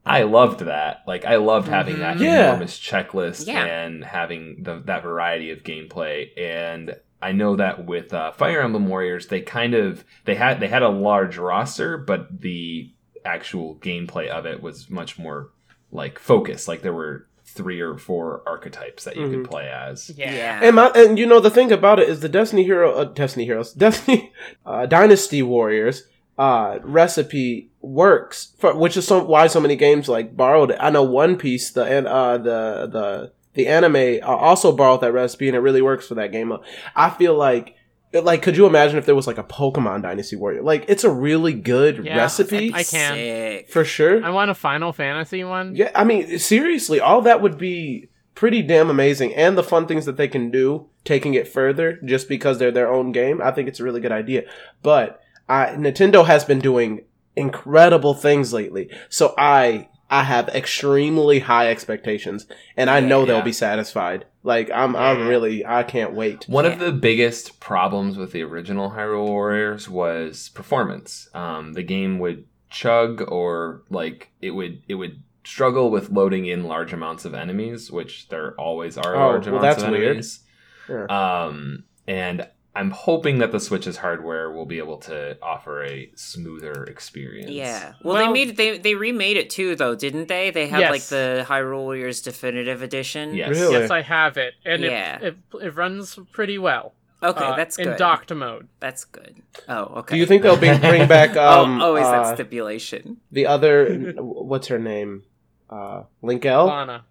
I 0.05 0.23
loved 0.23 0.61
that. 0.61 1.03
Like 1.07 1.25
I 1.25 1.37
loved 1.37 1.69
having 1.69 1.99
that 2.01 2.17
Mhm. 2.17 2.21
Yeah. 2.23 2.49
enormous 2.49 2.79
checklist 2.79 3.47
Yeah. 3.47 3.65
and 3.65 4.03
having 4.05 4.63
the, 4.63 4.81
that 4.87 5.03
variety 5.03 5.51
of 5.51 5.63
gameplay. 5.63 6.29
And 6.39 6.97
I 7.23 7.33
know 7.33 7.57
that 7.57 7.85
with 7.87 8.13
uh, 8.15 8.33
Fire 8.33 8.61
Emblem 8.63 8.87
Warriors, 8.89 9.27
they 9.29 9.41
kind 9.41 9.75
of 9.75 10.05
they 10.25 10.35
had 10.35 10.61
they 10.61 10.69
had 10.69 10.83
a 10.83 10.89
large 10.89 11.37
roster, 11.39 11.99
but 11.99 12.41
the 12.41 12.93
actual 13.25 13.77
gameplay 13.77 14.29
of 14.29 14.47
it 14.47 14.63
was 14.63 14.89
much 14.89 15.19
more 15.19 15.51
like 15.93 16.19
focused. 16.19 16.67
Like 16.69 16.83
there 16.83 16.93
were 16.95 17.27
three 17.45 17.81
or 17.81 17.99
four 17.99 18.43
archetypes 18.47 19.05
that 19.05 19.17
you 19.17 19.23
Mhm. 19.27 19.31
could 19.43 19.51
play 19.51 19.69
as. 19.69 20.11
Yeah. 20.17 20.33
Yeah. 20.33 20.61
And 20.63 20.77
my, 20.77 20.87
and 20.95 21.19
you 21.19 21.27
know 21.27 21.41
the 21.41 21.51
thing 21.51 21.73
about 21.73 21.99
it 21.99 22.09
is 22.09 22.21
the 22.21 22.29
Destiny 22.29 22.63
Hero, 22.65 22.93
uh, 22.95 23.05
Destiny 23.05 23.45
Heroes, 23.45 23.73
Destiny 23.87 24.33
uh, 24.65 24.87
Dynasty 24.87 25.43
Warriors 25.43 26.05
uh, 26.39 26.79
recipe 26.85 27.71
works, 27.83 28.55
for, 28.59 28.75
which 28.75 28.97
is 28.97 29.07
so, 29.07 29.23
why 29.25 29.47
so 29.47 29.61
many 29.61 29.77
games 29.77 30.09
like 30.09 30.35
borrowed 30.37 30.71
it. 30.71 30.79
I 30.81 30.89
know 30.91 31.03
One 31.03 31.37
Piece, 31.37 31.71
the 31.73 31.85
and 31.85 32.07
uh, 32.07 32.39
the 32.39 32.87
the 32.91 33.33
the 33.65 33.69
anime 33.69 34.23
uh, 34.23 34.27
also 34.37 34.73
borrowed 34.73 35.01
that 35.03 35.13
recipe, 35.13 35.49
and 35.49 35.57
it 35.57 35.61
really 35.61 35.83
works 35.83 36.07
for 36.07 36.15
that 36.17 36.33
game. 36.33 36.53
I 36.97 37.11
feel 37.11 37.35
like. 37.35 37.77
Like, 38.13 38.43
could 38.43 38.57
you 38.57 38.67
imagine 38.67 38.99
if 38.99 39.07
there 39.07 39.15
was 39.15 39.29
like 39.29 39.39
a 39.39 39.45
Pokemon 39.45 40.03
Dynasty 40.03 40.35
Warrior? 40.35 40.63
Like, 40.63 40.85
it's 40.89 41.05
a 41.05 41.11
really 41.11 41.53
good 41.53 42.05
Yeah, 42.05 42.17
recipe 42.17 42.73
I 42.75 42.83
can. 42.83 43.15
Sick. 43.15 43.71
for 43.71 43.85
sure. 43.85 44.25
I 44.25 44.31
want 44.31 44.51
a 44.51 44.55
Final 44.55 44.93
Fantasy 44.93 45.45
one. 45.45 45.77
Yeah, 45.77 45.93
I 45.95 46.03
mean, 46.03 46.37
seriously, 46.41 46.99
all 46.99 47.23
that 47.23 47.41
would 47.41 47.57
be 47.57 48.09
pretty 48.35 48.63
damn 48.63 48.91
amazing. 48.91 49.33
And 49.37 49.57
the 49.57 49.63
fun 49.63 49.87
things 49.87 50.07
that 50.07 50.17
they 50.17 50.27
can 50.27 50.51
do, 50.51 50.89
taking 51.05 51.35
it 51.35 51.47
further 51.47 52.01
just 52.05 52.29
because 52.29 52.59
they're 52.59 52.73
their 52.73 52.93
own 52.93 53.13
game, 53.13 53.41
I 53.41 53.53
think 53.53 53.69
it's 53.69 53.79
a 53.79 53.85
really 53.85 54.01
good 54.01 54.11
idea. 54.11 54.43
But 54.83 55.21
I, 55.49 55.67
Nintendo 55.77 56.27
has 56.27 56.45
been 56.45 56.59
doing 56.59 57.05
incredible 57.37 58.15
things 58.15 58.53
lately. 58.53 58.91
So 59.09 59.35
I 59.39 59.89
I 60.13 60.25
have 60.25 60.49
extremely 60.49 61.39
high 61.39 61.71
expectations 61.71 62.47
and 62.77 62.91
I 62.91 62.99
know 63.01 63.25
they'll 63.25 63.37
Yeah. 63.39 63.43
be 63.43 63.53
satisfied. 63.53 64.27
Like 64.43 64.71
I'm 64.71 64.97
I'm 64.97 65.29
really 65.29 65.65
I 65.65 65.83
can't 65.85 66.13
wait. 66.15 66.45
One 66.49 66.67
of 66.67 66.79
the 66.79 66.93
biggest 66.93 67.61
problems 67.61 68.17
with 68.17 68.33
the 68.33 68.43
original 68.43 68.91
Hyrule 68.91 69.29
Warriors 69.29 69.89
was 69.89 70.49
performance. 70.51 71.29
Um, 71.35 71.75
the 71.75 71.83
game 71.83 72.19
would 72.19 72.45
chug, 72.71 73.23
or 73.31 73.83
like 73.91 74.31
it 74.41 74.51
would 74.51 74.83
it 74.89 74.95
would 74.97 75.23
struggle 75.45 75.91
with 75.91 76.11
loading 76.11 76.47
in 76.47 76.65
large 76.65 76.93
amounts 76.93 77.25
of 77.25 77.35
enemies, 77.35 77.91
which 77.91 78.29
there 78.29 78.55
always 78.59 78.99
are 78.99 79.15
Oh, 79.17 79.19
large 79.29 79.47
well, 79.47 79.57
amounts 79.59 79.77
that's 79.77 79.83
of 79.85 79.91
weird. 79.91 80.05
enemies. 80.05 80.41
Yeah. 80.89 81.05
Um, 81.45 81.85
and 82.07 82.49
I'm 82.75 82.93
hoping 82.93 83.39
that 83.39 83.51
the 83.51 83.59
Switch's 83.59 83.97
hardware 83.97 84.53
will 84.53 84.65
be 84.67 84.79
able 84.79 84.99
to 84.99 85.37
offer 85.43 85.83
a 85.85 86.11
smoother 86.15 86.85
experience. 86.85 87.51
Yeah. 87.51 87.95
Well, 88.05 88.15
Well- 88.15 88.27
they 88.27 88.33
made 88.33 88.57
they 88.57 88.79
they 88.79 88.95
remade 88.95 89.37
it 89.37 89.51
too, 89.51 89.75
though, 89.75 89.95
didn't 89.97 90.29
they? 90.29 90.51
They 90.51 90.69
had 90.69 90.81
Yes. 90.81 90.91
like 90.91 91.03
the 91.05 91.45
Hyrule 91.49 91.83
Warriors 91.83 92.21
Definitive 92.21 92.81
Edition. 92.83 93.35
Yes. 93.35 93.51
Really? 93.51 93.73
Yes, 93.81 93.91
I 93.91 94.03
have 94.03 94.37
it, 94.37 94.55
and 94.65 94.83
Yeah. 94.83 95.19
it, 95.21 95.37
it 95.55 95.63
it 95.67 95.75
runs 95.77 96.19
pretty 96.33 96.59
well. 96.59 96.95
Okay, 97.23 97.45
uh, 97.45 97.55
that's 97.57 97.77
good. 97.77 97.87
in 97.87 97.93
good. 97.93 97.99
docked 97.99 98.33
mode. 98.33 98.69
That's 98.79 99.05
good. 99.05 99.43
Oh, 99.69 99.83
okay. 99.99 100.15
Do 100.15 100.21
you 100.21 100.25
think 100.27 100.43
they'll 100.43 100.57
bring, 100.57 100.81
bring 100.93 101.07
back 101.09 101.37
um 101.37 101.81
oh, 101.83 101.87
always 101.89 102.07
uh, 102.07 102.23
that 102.23 102.35
stipulation. 102.37 103.19
the 103.33 103.47
other 103.47 104.13
what's 104.17 104.69
her 104.69 104.79
name? 104.79 105.25
Uh 105.69 106.05
Linkle? 106.23 106.69
Lana. 106.69 107.05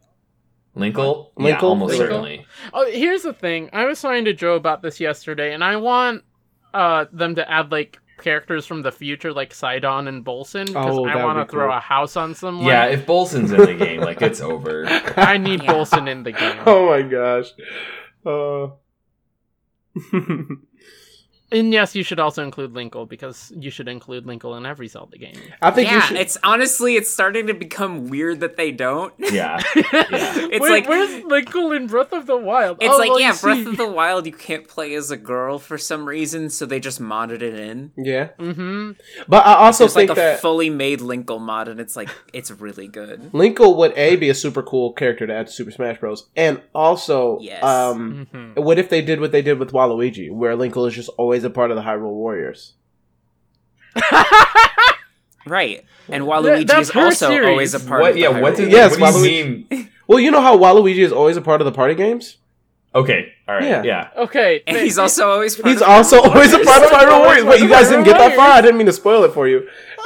Linkle? 0.79 1.33
Linkle? 1.35 1.47
Yeah, 1.47 1.59
almost 1.59 1.93
Linkle? 1.93 1.97
certainly. 1.97 2.45
Oh, 2.73 2.89
here's 2.89 3.23
the 3.23 3.33
thing. 3.33 3.69
I 3.73 3.85
was 3.85 4.01
talking 4.01 4.25
to 4.25 4.33
Joe 4.33 4.55
about 4.55 4.81
this 4.81 4.99
yesterday, 4.99 5.53
and 5.53 5.63
I 5.63 5.75
want 5.77 6.23
uh 6.73 7.05
them 7.11 7.35
to 7.35 7.49
add 7.51 7.71
like 7.71 7.99
characters 8.21 8.65
from 8.65 8.81
the 8.81 8.91
future, 8.91 9.31
like 9.31 9.53
Sidon 9.53 10.07
and 10.07 10.25
Bolson, 10.25 10.65
because 10.67 10.97
Oh, 10.97 11.05
I 11.05 11.09
that 11.13 11.15
would 11.17 11.23
want 11.23 11.37
be 11.39 11.45
to 11.45 11.51
throw 11.51 11.67
cool. 11.67 11.77
a 11.77 11.79
house 11.79 12.17
on 12.17 12.35
someone. 12.35 12.65
Yeah, 12.65 12.85
if 12.85 13.05
Bolson's 13.05 13.51
in 13.51 13.61
the 13.61 13.73
game, 13.75 14.01
like 14.01 14.21
it's 14.21 14.41
over. 14.41 14.85
I 15.17 15.37
need 15.37 15.63
Yeah. 15.63 15.73
Bolson 15.73 16.07
in 16.09 16.23
the 16.23 16.31
game. 16.41 16.59
Oh 16.65 16.89
my 16.89 17.01
gosh. 17.01 17.51
Uh 18.25 18.67
And 21.51 21.73
yes, 21.73 21.95
you 21.95 22.03
should 22.03 22.19
also 22.19 22.43
include 22.43 22.73
Linkle 22.73 23.09
because 23.09 23.51
you 23.57 23.71
should 23.71 23.87
include 23.87 24.25
Linkle 24.25 24.55
in 24.57 24.65
every 24.65 24.87
Zelda 24.87 25.17
game. 25.17 25.35
I 25.61 25.71
think 25.71 25.89
you 25.89 25.97
Yeah, 25.97 26.01
should 26.03 26.17
it's 26.17 26.37
honestly 26.43 26.95
it's 26.95 27.09
starting 27.09 27.47
to 27.47 27.53
become 27.53 28.07
weird 28.09 28.41
that 28.41 28.55
they 28.57 28.71
don't. 28.71 29.13
Yeah. 29.17 29.59
It's 30.51 30.61
Wait, 30.63 30.69
like 30.71 30.87
where's 30.89 31.23
Linkle 31.23 31.75
in 31.75 31.87
Breath 31.87 32.11
of 32.13 32.25
the 32.25 32.37
Wild? 32.37 32.77
it's 32.81 32.93
Oh, 32.93 32.97
like 32.97 33.09
well, 33.09 33.19
yeah, 33.19 33.33
you 33.33 33.39
Breath 33.39 33.57
see- 33.63 33.69
of 33.69 33.77
the 33.77 33.87
Wild 33.89 34.25
you 34.25 34.31
can't 34.33 34.67
play 34.67 34.93
as 34.95 35.11
a 35.11 35.17
girl 35.17 35.59
for 35.59 35.77
some 35.77 36.05
reason, 36.07 36.49
so 36.49 36.65
they 36.65 36.79
just 36.79 37.01
modded 37.01 37.41
it 37.41 37.53
in. 37.55 37.91
Yeah. 37.97 38.29
Mhm. 38.39 38.95
But 39.27 39.45
I 39.45 39.55
also 39.55 39.83
There's 39.85 39.95
like 39.95 40.07
think 40.09 40.17
a 40.17 40.21
that 40.21 40.39
fully 40.41 40.69
made 40.69 40.99
Linkle 40.99 41.39
mod, 41.39 41.67
and 41.67 41.79
it's 41.79 41.95
like 41.95 42.09
it's 42.33 42.51
really 42.51 42.87
good. 42.87 43.31
Linkle 43.33 43.75
would 43.77 43.93
a 43.97 44.15
be 44.15 44.29
a 44.29 44.35
super 44.35 44.61
cool 44.63 44.93
character 44.93 45.25
to 45.27 45.33
add 45.33 45.47
to 45.47 45.53
Super 45.53 45.71
Smash 45.71 45.99
Bros. 45.99 46.27
And 46.35 46.61
also, 46.73 47.39
Yes. 47.41 47.63
um, 47.63 48.27
Mhm. 48.33 48.63
what 48.63 48.77
if 48.79 48.89
they 48.89 49.01
did 49.01 49.19
what 49.19 49.31
they 49.31 49.41
did 49.41 49.59
with 49.59 49.71
Waluigi, 49.71 50.31
where 50.31 50.55
Linkle 50.55 50.87
is 50.87 50.93
just 50.95 51.09
always 51.17 51.38
a 51.43 51.49
part 51.49 51.71
of 51.71 51.75
the 51.77 51.83
Hyrule 51.83 52.13
Warriors? 52.13 52.73
Right, 55.47 55.83
and 56.09 56.25
Waluigi 56.25 56.67
that's 56.67 56.89
is 56.89 56.95
also 56.95 57.29
series. 57.29 57.49
always 57.49 57.73
a 57.73 57.79
part 57.79 58.01
What? 58.01 58.09
of 58.11 58.15
the 58.15 58.21
Yeah. 58.21 58.39
What 58.39 58.53
Hyrule 58.53 58.57
did? 58.57 58.71
Yes, 58.71 58.99
what 58.99 59.13
do 59.15 59.19
you 59.27 59.43
Waluigi- 59.45 59.69
mean? 59.71 59.89
Well, 60.05 60.19
you 60.19 60.29
know 60.31 60.41
how 60.41 60.57
Waluigi 60.57 60.97
is 60.99 61.11
always 61.11 61.37
a 61.37 61.41
part 61.41 61.61
of 61.61 61.65
the 61.65 61.71
party 61.71 61.95
games. 61.95 62.37
Okay. 62.93 63.33
All 63.47 63.55
right. 63.55 63.63
Yeah. 63.63 63.83
Yeah. 63.83 64.09
Okay. 64.17 64.61
And 64.67 64.77
he's 64.77 64.97
also 64.99 65.29
always 65.29 65.55
part 65.55 65.69
He's 65.71 65.81
of 65.81 65.87
also 65.87 66.21
always 66.21 66.53
a 66.53 66.59
part 66.59 66.83
of 66.83 66.91
Warriors. 66.91 67.03
Hyrule 67.09 67.19
Warriors. 67.25 67.45
Wait, 67.45 67.61
you 67.61 67.69
guys 67.69 67.89
didn't 67.89 68.03
get 68.05 68.17
that 68.17 68.35
far. 68.35 68.49
I 68.51 68.61
didn't 68.61 68.77
mean 68.77 68.87
to 68.87 68.93
spoil 68.93 69.23
it 69.23 69.31
for 69.33 69.47
you. 69.47 69.67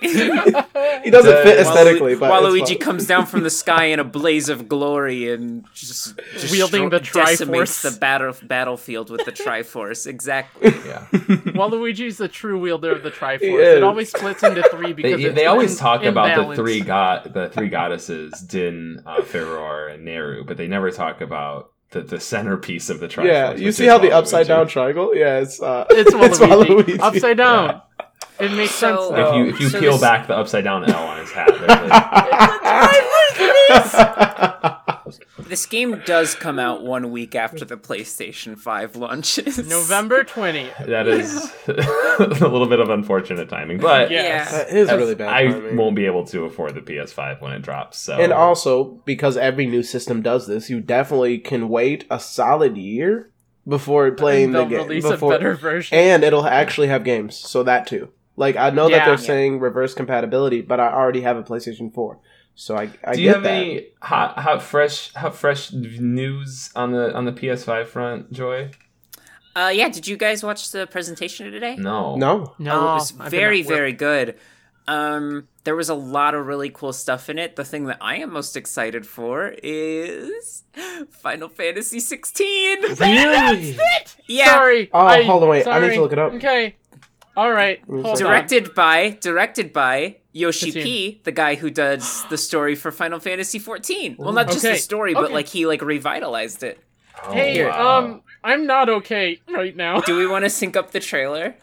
he 0.00 1.10
doesn't 1.10 1.30
The- 1.30 1.40
fit 1.44 1.58
Walu- 1.58 1.60
aesthetically, 1.60 2.14
but 2.16 2.30
it's 2.44 2.70
Waluigi 2.70 2.80
comes 2.80 3.06
down 3.06 3.26
from 3.26 3.42
the 3.42 3.50
sky 3.62 3.84
in 3.86 3.98
a 4.00 4.04
blaze 4.04 4.48
of 4.48 4.68
glory 4.68 5.30
and 5.32 5.64
just, 5.74 6.18
just 6.32 6.50
Wielding 6.52 6.90
the 6.90 7.00
decimates 7.00 7.82
Triforce. 7.82 7.92
the 7.94 7.98
battle 8.00 8.34
battlefield 8.42 9.10
with 9.10 9.24
the 9.24 9.32
Triforce. 9.32 10.06
Exactly. 10.06 10.70
Yeah. 10.86 11.06
Waluigi's 11.12 12.18
the 12.18 12.28
true 12.28 12.58
wielder 12.58 12.92
of 12.92 13.02
the 13.02 13.10
Triforce. 13.10 13.76
It 13.76 13.82
always 13.82 14.10
splits 14.10 14.42
into 14.42 14.62
three 14.70 14.92
because 14.92 15.20
They, 15.20 15.26
it's 15.28 15.34
they 15.34 15.46
always 15.46 15.72
in- 15.72 15.78
talk 15.78 16.04
about 16.04 16.48
the 16.48 16.54
three 16.56 16.80
god 16.80 17.32
the 17.34 17.48
three 17.50 17.68
goddesses 17.68 18.32
Din, 18.40 19.02
uh, 19.06 19.20
Farore, 19.20 19.92
and 19.94 20.06
Nayru, 20.06 20.46
but 20.46 20.56
they 20.56 20.66
never 20.66 20.90
talk 20.90 21.20
about 21.20 21.72
the, 21.90 22.02
the 22.02 22.20
centerpiece 22.20 22.88
of 22.88 23.00
the 23.00 23.08
Triforce. 23.08 23.26
Yeah, 23.26 23.52
you 23.54 23.72
see 23.72 23.84
is 23.84 23.90
how 23.90 23.98
the 23.98 24.12
upside 24.12 24.46
down 24.46 24.68
triangle? 24.68 25.14
Yeah, 25.14 25.38
it's 25.40 25.60
uh, 25.60 25.84
It's 25.90 26.14
Waluigi. 26.14 26.66
Waluigi. 26.84 27.00
Upside 27.00 27.36
down. 27.36 27.82
It 28.40 28.52
makes 28.52 28.74
So- 28.74 29.10
sense. 29.10 29.28
If 29.28 29.34
you 29.34 29.44
if 29.46 29.60
you 29.60 29.68
So 29.68 29.80
peel 29.80 29.92
this- 29.92 30.00
back 30.00 30.26
the 30.26 30.36
upside 30.36 30.64
down 30.64 30.84
L 30.90 31.02
on 31.06 31.18
his 31.18 31.30
hat, 31.32 31.48
there's 31.48 31.70
a- 33.94 34.76
This 35.48 35.66
game 35.66 36.00
does 36.06 36.36
come 36.36 36.60
out 36.60 36.84
one 36.84 37.10
week 37.10 37.34
after 37.34 37.64
the 37.64 37.76
PlayStation 37.76 38.56
5 38.56 38.94
launches. 38.94 39.58
November 39.68 40.22
20th. 40.22 40.86
that 40.86 41.08
is 41.08 41.52
a 41.66 41.72
little 42.48 42.68
bit 42.68 42.78
of 42.78 42.88
unfortunate 42.88 43.48
timing, 43.48 43.78
but 43.78 44.12
Yes. 44.12 44.52
That 44.52 44.70
is 44.70 44.88
really 44.92 45.16
bad. 45.16 45.28
I 45.28 45.48
timing. 45.48 45.76
won't 45.76 45.96
be 45.96 46.06
able 46.06 46.24
to 46.26 46.44
afford 46.44 46.76
the 46.76 46.80
PS5 46.80 47.40
when 47.42 47.50
it 47.52 47.62
drops. 47.62 47.98
So 47.98 48.14
And 48.14 48.32
also, 48.32 49.02
because 49.04 49.36
every 49.36 49.66
new 49.66 49.82
system 49.82 50.22
does 50.22 50.46
this, 50.46 50.70
you 50.70 50.80
definitely 50.80 51.38
can 51.38 51.68
wait 51.68 52.04
a 52.10 52.20
solid 52.20 52.76
year 52.76 53.32
before 53.66 54.08
playing 54.12 54.52
the 54.52 54.64
game. 54.66 54.78
release 54.78 55.02
before, 55.08 55.32
a 55.34 55.38
better 55.38 55.54
version. 55.56 55.98
and 55.98 56.22
it'll 56.22 56.46
actually 56.46 56.86
have 56.88 57.02
games, 57.02 57.34
so 57.36 57.64
that 57.64 57.88
too. 57.88 58.10
Like 58.40 58.56
I 58.56 58.70
know 58.70 58.88
that 58.88 59.04
they're 59.04 59.14
Yeah. 59.14 59.30
saying 59.32 59.60
reverse 59.60 59.92
compatibility, 59.94 60.62
but 60.62 60.80
I 60.80 60.88
already 60.90 61.20
have 61.20 61.36
a 61.36 61.42
PlayStation 61.42 61.92
Four, 61.92 62.18
so 62.54 62.74
I, 62.74 62.88
I 63.04 63.14
do 63.14 63.20
you 63.22 63.28
have 63.34 63.42
that. 63.42 63.52
any 63.52 63.88
hot, 64.00 64.38
hot, 64.38 64.62
fresh, 64.62 65.12
hot, 65.12 65.34
fresh 65.36 65.70
news 65.72 66.70
on 66.74 66.92
the 66.92 67.14
on 67.14 67.26
the 67.26 67.32
PS5 67.32 67.86
front, 67.86 68.32
Joy? 68.32 68.70
Uh, 69.54 69.70
yeah, 69.74 69.88
did 69.90 70.06
you 70.06 70.16
guys 70.16 70.42
watch 70.42 70.70
the 70.70 70.86
presentation 70.86 71.50
today? 71.52 71.76
No, 71.76 72.16
No, 72.16 72.54
no, 72.58 72.72
oh, 72.80 72.90
it 72.92 72.94
was 72.94 73.10
very, 73.10 73.60
very 73.62 73.92
good. 73.92 74.36
Um, 74.88 75.46
there 75.64 75.76
was 75.76 75.88
a 75.90 75.94
lot 75.94 76.34
of 76.34 76.46
really 76.46 76.70
cool 76.70 76.92
stuff 76.94 77.28
in 77.28 77.38
it. 77.38 77.56
The 77.56 77.64
thing 77.64 77.84
that 77.86 77.98
I 78.00 78.16
am 78.16 78.32
most 78.32 78.56
excited 78.56 79.06
for 79.06 79.54
is 79.62 80.62
Final 81.10 81.48
Fantasy 81.48 82.00
16. 82.00 82.82
really. 83.00 83.76
Yeah, 84.26 84.46
Sorry. 84.46 84.88
Oh, 84.94 84.98
I- 85.00 85.24
hold 85.24 85.42
on, 85.42 85.48
wait, 85.50 85.66
I 85.66 85.78
need 85.80 85.94
to 85.94 86.00
look 86.00 86.12
it 86.12 86.18
up. 86.18 86.32
Okay. 86.34 86.76
All 87.36 87.52
right. 87.52 87.80
Hold 87.88 88.18
directed 88.18 88.74
by 88.74 89.10
directed 89.20 89.72
by 89.72 90.16
Yoshi 90.32 90.72
Christine. 90.72 90.82
P, 90.84 91.20
the 91.24 91.32
guy 91.32 91.54
who 91.54 91.70
does 91.70 92.24
the 92.28 92.36
story 92.38 92.74
for 92.74 92.90
Final 92.92 93.18
Fantasy 93.20 93.58
XIV. 93.58 94.18
Well, 94.18 94.32
not 94.32 94.46
just 94.48 94.64
Okay, 94.64 94.74
the 94.74 94.78
story, 94.80 95.14
but 95.14 95.24
okay. 95.24 95.34
like 95.34 95.48
he 95.48 95.66
like 95.66 95.82
revitalized 95.82 96.62
it. 96.62 96.78
Oh. 97.24 97.32
Hey, 97.32 97.64
wow. 97.64 97.98
um, 97.98 98.22
I'm 98.42 98.66
not 98.66 98.88
okay 98.88 99.40
right 99.48 99.74
now. 99.76 100.00
Do 100.00 100.16
we 100.16 100.26
want 100.26 100.44
to 100.44 100.50
sync 100.50 100.76
up 100.76 100.90
the 100.92 101.00
trailer? 101.00 101.56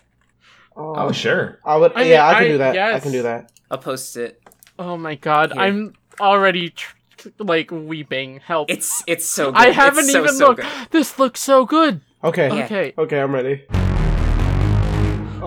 oh 0.76 1.12
sure. 1.12 1.60
I 1.66 1.76
would. 1.78 1.94
I 1.96 2.02
mean, 2.02 2.08
yeah, 2.12 2.28
I 2.28 2.34
can 2.36 2.44
I- 2.44 2.48
do 2.48 2.58
that. 2.60 2.78
I 2.96 3.00
can 3.00 3.12
do 3.12 3.22
that. 3.24 3.52
I'll 3.72 3.78
post 3.80 4.16
it. 4.18 4.42
Oh 4.80 4.96
my 4.98 5.16
god, 5.16 5.52
Here. 5.54 5.62
I'm 5.62 5.94
already 6.20 6.70
tr- 6.70 6.96
tr- 7.18 7.30
like 7.40 7.72
weeping. 7.72 8.40
Help. 8.46 8.70
It's 8.70 9.04
it's 9.08 9.26
so 9.26 9.52
good. 9.52 9.60
I 9.60 9.72
haven't 9.72 10.04
It's 10.06 10.12
so, 10.14 10.20
even 10.24 10.36
so 10.36 10.48
looked. 10.48 10.62
good. 10.62 10.72
This 10.92 11.18
looks 11.20 11.40
so 11.42 11.66
good. 11.66 12.02
Okay. 12.24 12.48
Yeah. 12.56 12.66
Okay. 12.66 12.94
Okay, 12.98 13.20
I'm 13.20 13.34
ready. 13.34 13.66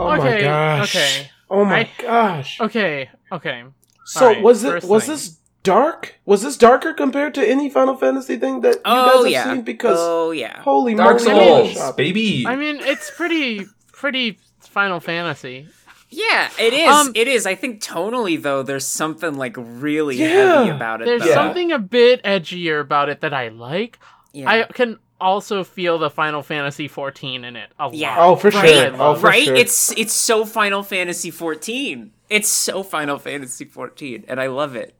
Oh 0.00 0.08
my 0.08 0.18
Okay, 0.18 0.40
gosh. 0.42 0.96
okay. 0.96 1.30
Oh 1.50 1.64
my 1.64 1.80
I- 1.80 1.90
gosh. 2.02 2.60
Okay. 2.60 3.10
Okay. 3.32 3.64
So 4.04 4.26
Alright, 4.26 4.42
was 4.42 4.64
it 4.64 4.84
was 4.84 5.04
thing. 5.04 5.14
this 5.14 5.36
dark? 5.62 6.14
Was 6.24 6.42
this 6.42 6.56
darker 6.56 6.92
compared 6.94 7.34
to 7.34 7.46
any 7.48 7.68
Final 7.70 7.96
Fantasy 7.96 8.36
thing 8.36 8.60
that 8.62 8.76
you 8.76 8.80
Oh 8.84 9.06
guys 9.24 9.24
have 9.24 9.30
yeah. 9.32 9.54
seen? 9.54 9.62
Because 9.62 9.98
oh 10.00 10.30
yeah. 10.30 10.60
holy 10.62 10.94
Dark 10.94 11.18
moly, 11.22 11.24
Souls, 11.24 11.74
Photoshop. 11.74 11.96
baby. 11.96 12.44
I 12.46 12.56
mean, 12.56 12.76
it's 12.80 13.10
pretty 13.10 13.66
pretty 13.92 14.38
Final 14.60 15.00
Fantasy. 15.00 15.68
Yeah, 16.12 16.50
it 16.58 16.72
is. 16.72 16.88
Um, 16.90 17.12
it 17.14 17.28
is. 17.28 17.46
I 17.46 17.54
think 17.54 17.80
tonally 17.82 18.40
though, 18.40 18.62
there's 18.64 18.86
something 18.86 19.34
like 19.34 19.54
really 19.56 20.16
Yeah. 20.16 20.56
heavy 20.58 20.70
about 20.70 21.02
it. 21.02 21.04
There's 21.04 21.22
though. 21.22 21.34
something 21.34 21.70
a 21.70 21.78
bit 21.78 22.20
edgier 22.24 22.80
about 22.80 23.08
it 23.08 23.20
that 23.20 23.32
I 23.32 23.48
like. 23.48 23.98
Yeah. 24.32 24.50
I 24.50 24.62
can 24.72 24.98
also 25.20 25.64
feel 25.64 25.98
the 25.98 26.10
Final 26.10 26.42
Fantasy 26.42 26.88
14 26.88 27.44
in 27.44 27.56
it 27.56 27.70
a 27.78 27.84
lot. 27.86 27.94
Yeah. 27.94 28.16
Oh, 28.18 28.36
for 28.36 28.50
sure. 28.50 28.60
I 28.60 28.86
Oh, 28.98 29.14
for 29.14 29.26
right? 29.28 29.44
sure. 29.44 29.54
It's 29.56 29.92
it's 29.98 30.12
so 30.14 30.44
Final 30.44 30.82
Fantasy 30.82 31.30
14. 31.30 32.12
It's 32.28 32.48
so 32.48 32.82
Final 32.82 33.18
Fantasy 33.18 33.64
14, 33.64 34.24
and 34.28 34.40
I 34.40 34.46
love 34.46 34.76
it. 34.76 34.94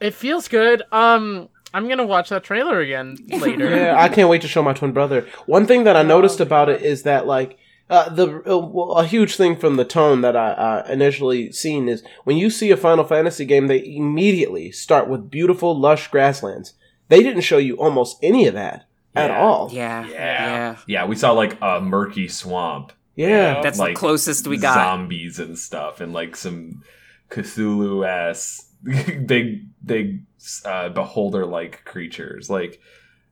It 0.00 0.14
feels 0.14 0.48
good. 0.48 0.82
Um, 0.92 1.48
I'm 1.74 1.88
gonna 1.88 2.06
watch 2.06 2.28
that 2.30 2.44
trailer 2.44 2.80
again 2.80 3.16
later. 3.28 3.68
Yeah, 3.70 3.96
I 3.98 4.08
can't 4.08 4.28
wait 4.28 4.42
to 4.42 4.48
show 4.48 4.62
my 4.62 4.72
twin 4.72 4.92
brother. 4.92 5.26
One 5.46 5.66
thing 5.66 5.84
that 5.84 5.96
I 5.96 6.02
noticed 6.02 6.40
about 6.40 6.68
it 6.68 6.82
is 6.82 7.02
that 7.02 7.26
like 7.26 7.58
uh, 7.90 8.08
the 8.10 8.42
uh, 8.46 9.00
a 9.00 9.04
huge 9.06 9.36
thing 9.36 9.56
from 9.56 9.76
the 9.76 9.84
tone 9.84 10.20
that 10.20 10.36
I 10.36 10.50
uh, 10.50 10.86
initially 10.90 11.50
seen 11.52 11.88
is 11.88 12.02
when 12.24 12.36
you 12.36 12.50
see 12.50 12.70
a 12.70 12.76
Final 12.76 13.04
Fantasy 13.04 13.44
game, 13.44 13.66
they 13.66 13.84
immediately 13.84 14.70
start 14.70 15.08
with 15.08 15.30
beautiful, 15.30 15.78
lush 15.78 16.08
grasslands. 16.08 16.74
They 17.08 17.22
didn't 17.22 17.42
show 17.42 17.58
you 17.58 17.76
almost 17.76 18.18
any 18.22 18.46
of 18.46 18.54
that 18.54 18.86
at 19.14 19.30
all. 19.30 19.70
Yeah, 19.72 20.06
Yeah. 20.06 20.12
yeah. 20.14 20.76
Yeah, 20.86 21.06
we 21.06 21.16
saw 21.16 21.32
like 21.32 21.56
a 21.60 21.80
murky 21.80 22.28
swamp. 22.28 22.92
Yeah. 23.16 23.60
That's 23.62 23.78
Like, 23.78 23.94
the 23.94 23.98
closest 23.98 24.46
we 24.46 24.58
got. 24.58 24.74
Zombies 24.74 25.38
and 25.38 25.58
stuff, 25.58 26.00
and 26.00 26.12
like 26.12 26.36
some 26.36 26.82
Cthulhu 27.30 28.06
ass 28.06 28.66
big 29.26 29.66
big 29.84 30.22
uh, 30.64 30.88
beholder 30.90 31.44
like 31.46 31.84
creatures. 31.84 32.48
Like 32.48 32.80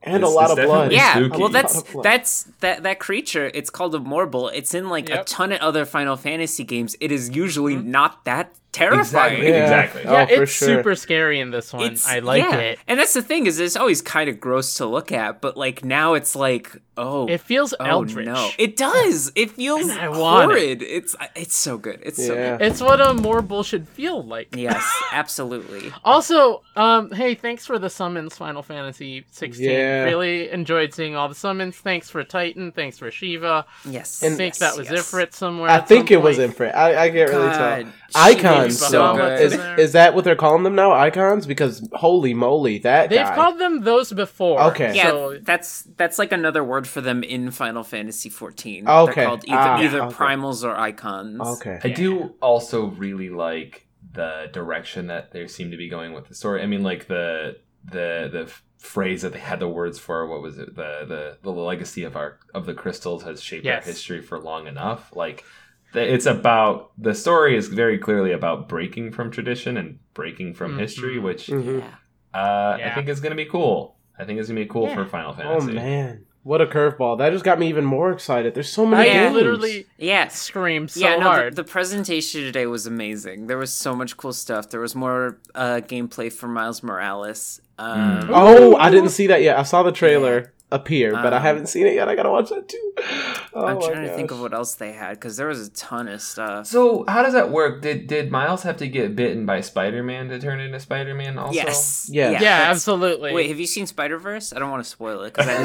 and 0.03 0.23
a 0.23 0.27
lot 0.29 0.51
of 0.51 0.57
blood. 0.65 0.91
yeah, 0.91 1.13
spooky. 1.15 1.37
well, 1.39 1.49
that's 1.49 1.75
Lot 1.75 1.85
of 1.87 1.93
blood. 1.93 2.05
that's 2.05 2.43
that 2.59 2.83
that 2.83 2.99
creature. 2.99 3.49
It's 3.53 3.69
called 3.69 3.95
a 3.95 3.99
Morbol. 3.99 4.51
It's 4.53 4.73
in 4.73 4.89
like 4.89 5.09
a 5.09 5.23
ton 5.23 5.51
of 5.51 5.59
other 5.59 5.85
Final 5.85 6.15
Fantasy 6.15 6.63
games. 6.63 6.95
It 6.99 7.11
is 7.11 7.35
usually 7.35 7.75
not 7.75 8.25
that 8.25 8.53
terrifying. 8.77 9.41
Exactly. 9.43 9.47
Exactly. 9.47 10.01
Yeah, 10.03 10.27
Oh, 10.29 10.35
for 10.35 10.43
it's 10.43 10.51
sure. 10.51 10.67
super 10.67 10.95
scary 10.95 11.39
in 11.39 11.51
this 11.51 11.73
one. 11.73 11.83
It's- 11.83 12.07
I 12.07 12.19
like 12.19 12.43
yeah. 12.43 12.57
it. 12.57 12.79
And 12.87 12.99
that's 12.99 13.13
the 13.13 13.21
thing 13.21 13.45
is, 13.47 13.59
it's 13.59 13.75
always 13.75 14.01
kind 14.01 14.29
of 14.29 14.39
gross 14.39 14.75
to 14.75 14.85
look 14.85 15.11
at, 15.11 15.41
but 15.41 15.57
like 15.57 15.83
now 15.83 16.13
it's 16.13 16.35
like, 16.35 16.71
oh, 16.97 17.27
It 17.27 17.41
feels 17.41 17.73
oh 17.79 17.85
eldritch. 17.85 18.25
no, 18.25 18.49
it 18.57 18.75
does. 18.75 19.31
It 19.35 19.51
feels 19.51 19.89
And 19.89 19.99
I 19.99 20.09
want 20.09 20.51
it. 20.51 20.55
horrid. 20.55 20.81
It's 20.83 21.15
it's 21.35 21.55
so 21.55 21.77
good. 21.77 21.99
It's 22.03 22.25
so 22.25 22.33
good. 22.35 22.61
It's 22.61 22.81
what 22.81 22.99
a 23.01 23.13
Morbol 23.13 23.63
should 23.65 23.87
feel 23.87 24.23
like. 24.23 24.55
Yes, 24.55 24.83
absolutely. 25.11 25.91
Also, 26.03 26.63
um, 26.75 27.11
hey, 27.11 27.35
thanks 27.35 27.65
for 27.65 27.77
the 27.79 27.89
summons, 27.89 28.35
Final 28.37 28.63
Fantasy 28.63 29.25
16. 29.31 29.69
Yeah. 29.69 30.03
Really 30.03 30.49
enjoyed 30.49 30.93
seeing 30.93 31.15
all 31.15 31.27
the 31.29 31.35
summons. 31.35 31.75
Thanks 31.77 32.09
for 32.09 32.23
Titan. 32.23 32.71
Thanks 32.71 32.97
for 32.97 33.11
Shiva. 33.11 33.65
Yes, 33.85 34.23
I 34.23 34.29
think 34.29 34.53
yes, 34.55 34.59
that 34.59 34.77
was 34.77 34.89
yes. 34.89 35.11
Ifrit 35.11 35.33
somewhere. 35.33 35.69
I 35.69 35.79
think 35.79 36.07
some 36.07 36.15
it 36.17 36.21
was 36.21 36.37
point. 36.37 36.49
Infra. 36.49 36.69
I, 36.69 37.03
I 37.03 37.09
can't 37.09 37.29
really 37.29 37.47
God, 37.47 37.81
tell. 37.83 37.93
She 38.09 38.19
Icons. 38.19 38.79
so 38.79 38.89
though. 38.91 39.01
Bahamut's 39.15 39.55
good. 39.55 39.79
Is, 39.79 39.85
in 39.87 39.91
that 39.93 40.15
what 40.15 40.23
they're 40.23 40.35
calling 40.35 40.63
them 40.63 40.75
now? 40.75 40.91
Icons? 40.93 41.45
Because 41.45 41.87
holy 41.93 42.33
moly, 42.33 42.79
that 42.79 43.09
They've 43.09 43.19
guy. 43.19 43.35
called 43.35 43.59
them 43.59 43.81
those 43.83 44.11
before. 44.13 44.61
Okay. 44.71 44.95
Yeah, 44.95 45.09
So 45.11 45.39
that's 45.41 45.83
that's 45.97 46.17
like 46.19 46.31
another 46.31 46.63
word 46.63 46.87
for 46.87 47.01
them 47.01 47.23
in 47.23 47.51
Final 47.51 47.83
Fantasy 47.83 48.29
14. 48.29 48.87
Okay. 48.87 49.13
They're 49.15 49.25
called 49.25 49.43
either, 49.45 49.57
Ah, 49.57 49.79
either 49.81 50.01
okay. 50.03 50.15
primals 50.15 50.63
or 50.63 50.75
icons. 50.75 51.39
okay. 51.41 51.79
I 51.83 51.89
do 51.89 52.35
also 52.41 52.85
really 52.85 53.29
like 53.29 53.87
the 54.13 54.49
direction 54.51 55.07
that 55.07 55.31
they 55.31 55.47
seem 55.47 55.71
to 55.71 55.77
be 55.77 55.89
going 55.89 56.13
with 56.13 56.27
the 56.27 56.35
story. 56.35 56.61
I 56.61 56.65
mean, 56.65 56.83
like 56.83 57.07
the 57.07 57.57
the 57.85 58.29
the 58.31 58.51
phrase 58.79 59.21
that 59.23 59.33
they 59.33 59.39
had 59.39 59.59
the 59.59 59.67
words 59.67 59.99
for. 59.99 60.27
What 60.27 60.41
was 60.41 60.57
it? 60.57 60.75
The 60.75 61.05
the 61.07 61.37
the 61.41 61.51
legacy 61.51 62.03
of 62.03 62.15
our 62.15 62.39
of 62.53 62.65
the 62.65 62.73
crystals 62.73 63.23
has 63.23 63.41
shaped 63.43 63.65
Yes. 63.65 63.83
our 63.85 63.91
history 63.91 64.21
for 64.21 64.39
long 64.39 64.67
enough. 64.67 65.11
Like 65.15 65.37
the- 65.37 65.43
it's 65.93 66.25
about 66.25 66.91
the 66.97 67.13
story 67.15 67.55
is 67.55 67.67
very 67.67 67.97
clearly 67.97 68.31
about 68.31 68.67
breaking 68.69 69.11
from 69.11 69.31
tradition 69.31 69.77
and 69.77 69.99
breaking 70.13 70.53
from 70.53 70.75
Mhm. 70.75 70.79
history, 70.79 71.19
which 71.19 71.47
Mhm. 71.47 71.79
Yeah. 72.33 72.39
uh, 72.39 72.77
I 72.83 72.91
think 72.95 73.09
is 73.09 73.19
going 73.19 73.31
to 73.31 73.35
be 73.37 73.45
cool. 73.49 73.95
I 74.19 74.25
think 74.25 74.39
it's 74.39 74.49
going 74.49 74.57
to 74.57 74.63
be 74.65 74.69
cool 74.69 74.87
Yeah. 74.87 74.95
for 74.95 75.05
Final 75.05 75.33
Fantasy. 75.33 75.71
Oh 75.71 75.73
man, 75.75 76.25
what 76.43 76.59
a 76.61 76.65
curveball! 76.65 77.19
That 77.19 77.31
just 77.31 77.45
got 77.45 77.59
me 77.59 77.67
even 77.69 77.85
more 77.85 78.11
excited. 78.11 78.53
There's 78.55 78.69
so 78.69 78.85
many 78.85 79.09
I 79.09 79.13
Yeah. 79.13 79.23
games. 79.25 79.35
literally 79.35 79.85
Yeah. 79.97 80.27
screamed 80.29 80.89
so 80.91 80.99
yeah, 81.01 81.15
no, 81.17 81.21
hard. 81.29 81.55
The, 81.55 81.63
the 81.63 81.69
presentation 81.69 82.41
today 82.41 82.65
was 82.65 82.85
amazing. 82.87 83.47
There 83.47 83.57
was 83.59 83.71
so 83.71 83.95
much 83.95 84.17
cool 84.17 84.33
stuff. 84.33 84.69
There 84.69 84.79
was 84.81 84.95
more 84.95 85.37
uh, 85.55 85.81
gameplay 85.87 86.31
for 86.33 86.47
Miles 86.47 86.81
Morales. 86.83 87.61
Um, 87.79 88.21
Mm. 88.23 88.29
Oh, 88.33 88.75
I 88.77 88.89
didn't 88.89 89.09
see 89.09 89.27
that 89.27 89.41
yet. 89.43 89.57
I 89.59 89.63
saw 89.63 89.83
the 89.83 89.91
trailer 89.91 90.51
appear, 90.71 91.11
but 91.13 91.33
I 91.33 91.37
Um, 91.37 91.43
haven't 91.43 91.67
seen 91.67 91.87
it 91.87 91.93
yet. 91.95 92.09
I 92.09 92.15
gotta 92.15 92.29
watch 92.29 92.49
that 92.49 92.67
too. 92.67 92.91
Oh 93.53 93.65
I'm 93.65 93.79
my 93.79 93.87
trying 93.87 94.05
to 94.07 94.13
think 94.15 94.31
of 94.31 94.41
what 94.41 94.53
else 94.53 94.75
they 94.75 94.91
had 94.91 95.11
because 95.11 95.37
there 95.37 95.47
was 95.47 95.65
a 95.67 95.71
ton 95.71 96.07
of 96.09 96.21
stuff. 96.21 96.67
So 96.67 97.05
how 97.07 97.23
does 97.23 97.33
that 97.33 97.49
work? 97.51 97.81
Did 97.81 98.07
did 98.07 98.31
Miles 98.31 98.63
have 98.63 98.77
to 98.77 98.87
get 98.87 99.15
bitten 99.15 99.45
by 99.45 99.61
Spider 99.61 100.03
Man 100.03 100.27
to 100.29 100.39
turn 100.39 100.59
into 100.59 100.79
Spider 100.79 101.13
Man? 101.15 101.37
Also, 101.37 101.53
yes. 101.55 102.09
Yeah. 102.11 102.31
yeah, 102.31 102.39
that's- 102.39 102.69
absolutely. 102.71 103.33
Wait, 103.33 103.47
have 103.49 103.59
you 103.59 103.67
seen 103.67 103.87
Spider 103.87 104.17
Verse? 104.17 104.53
I 104.53 104.59
don't 104.59 104.69
want 104.71 104.83
to 104.83 104.89
spoil 104.89 105.21
it 105.23 105.33
because 105.33 105.47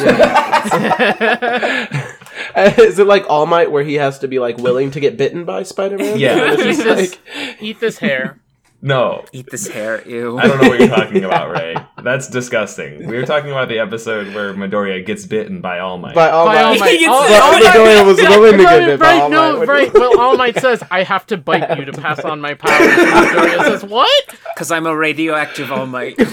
Is 2.78 2.98
it 2.98 3.06
like 3.06 3.24
All 3.28 3.46
Might, 3.46 3.70
where 3.70 3.84
he 3.84 3.94
has 3.94 4.18
to 4.20 4.28
be 4.28 4.38
like 4.38 4.58
willing 4.58 4.90
to 4.92 5.00
get 5.00 5.16
bitten 5.16 5.44
by 5.44 5.62
Spider 5.64 5.98
Man? 5.98 6.18
Yeah. 6.18 6.56
He's 6.62 6.82
just- 6.82 7.18
Eat 7.60 7.80
this 7.80 7.98
hair. 7.98 8.38
No, 8.84 9.24
eat 9.30 9.46
this 9.48 9.68
hair. 9.68 10.02
Ew. 10.08 10.36
I 10.38 10.48
don't 10.48 10.60
know 10.60 10.68
what 10.68 10.80
you're 10.80 10.88
talking 10.88 11.22
about, 11.22 11.50
Ray. 11.52 11.76
That's 12.02 12.26
disgusting. 12.26 13.06
We 13.06 13.16
were 13.16 13.24
talking 13.24 13.50
about 13.52 13.68
the 13.68 13.78
episode 13.78 14.34
where 14.34 14.52
Midoriya 14.54 15.06
gets 15.06 15.24
bitten 15.24 15.60
by 15.60 15.78
All 15.78 15.98
Might. 15.98 16.16
By 16.16 16.30
All 16.30 16.46
By 16.46 16.62
All 16.64 16.70
Might. 16.72 16.80
Might. 16.80 17.08
All- 17.08 17.22
But 17.22 17.40
All 17.42 17.52
Might- 17.52 17.62
Midoriya 17.62 18.06
was 18.06 18.16
willing 18.16 18.52
to 18.52 18.58
get 18.58 18.64
right, 18.66 18.86
bit 18.86 18.98
by 19.00 19.06
right, 19.06 19.20
All 19.22 19.30
no, 19.30 19.58
Might. 19.60 19.68
right. 19.68 19.94
Well, 19.94 20.20
All 20.20 20.36
Might 20.36 20.56
says, 20.58 20.82
I 20.90 21.04
have 21.04 21.26
to 21.28 21.36
bite 21.36 21.78
you 21.78 21.84
to 21.84 21.92
pass 21.92 22.18
on 22.24 22.40
my 22.40 22.54
powers. 22.54 22.80
And 22.88 23.08
Midoriya 23.08 23.64
says, 23.66 23.84
what? 23.84 24.36
Because 24.52 24.72
I'm 24.72 24.86
a 24.86 24.96
radioactive 24.96 25.70
All 25.70 25.86
Might. 25.86 26.16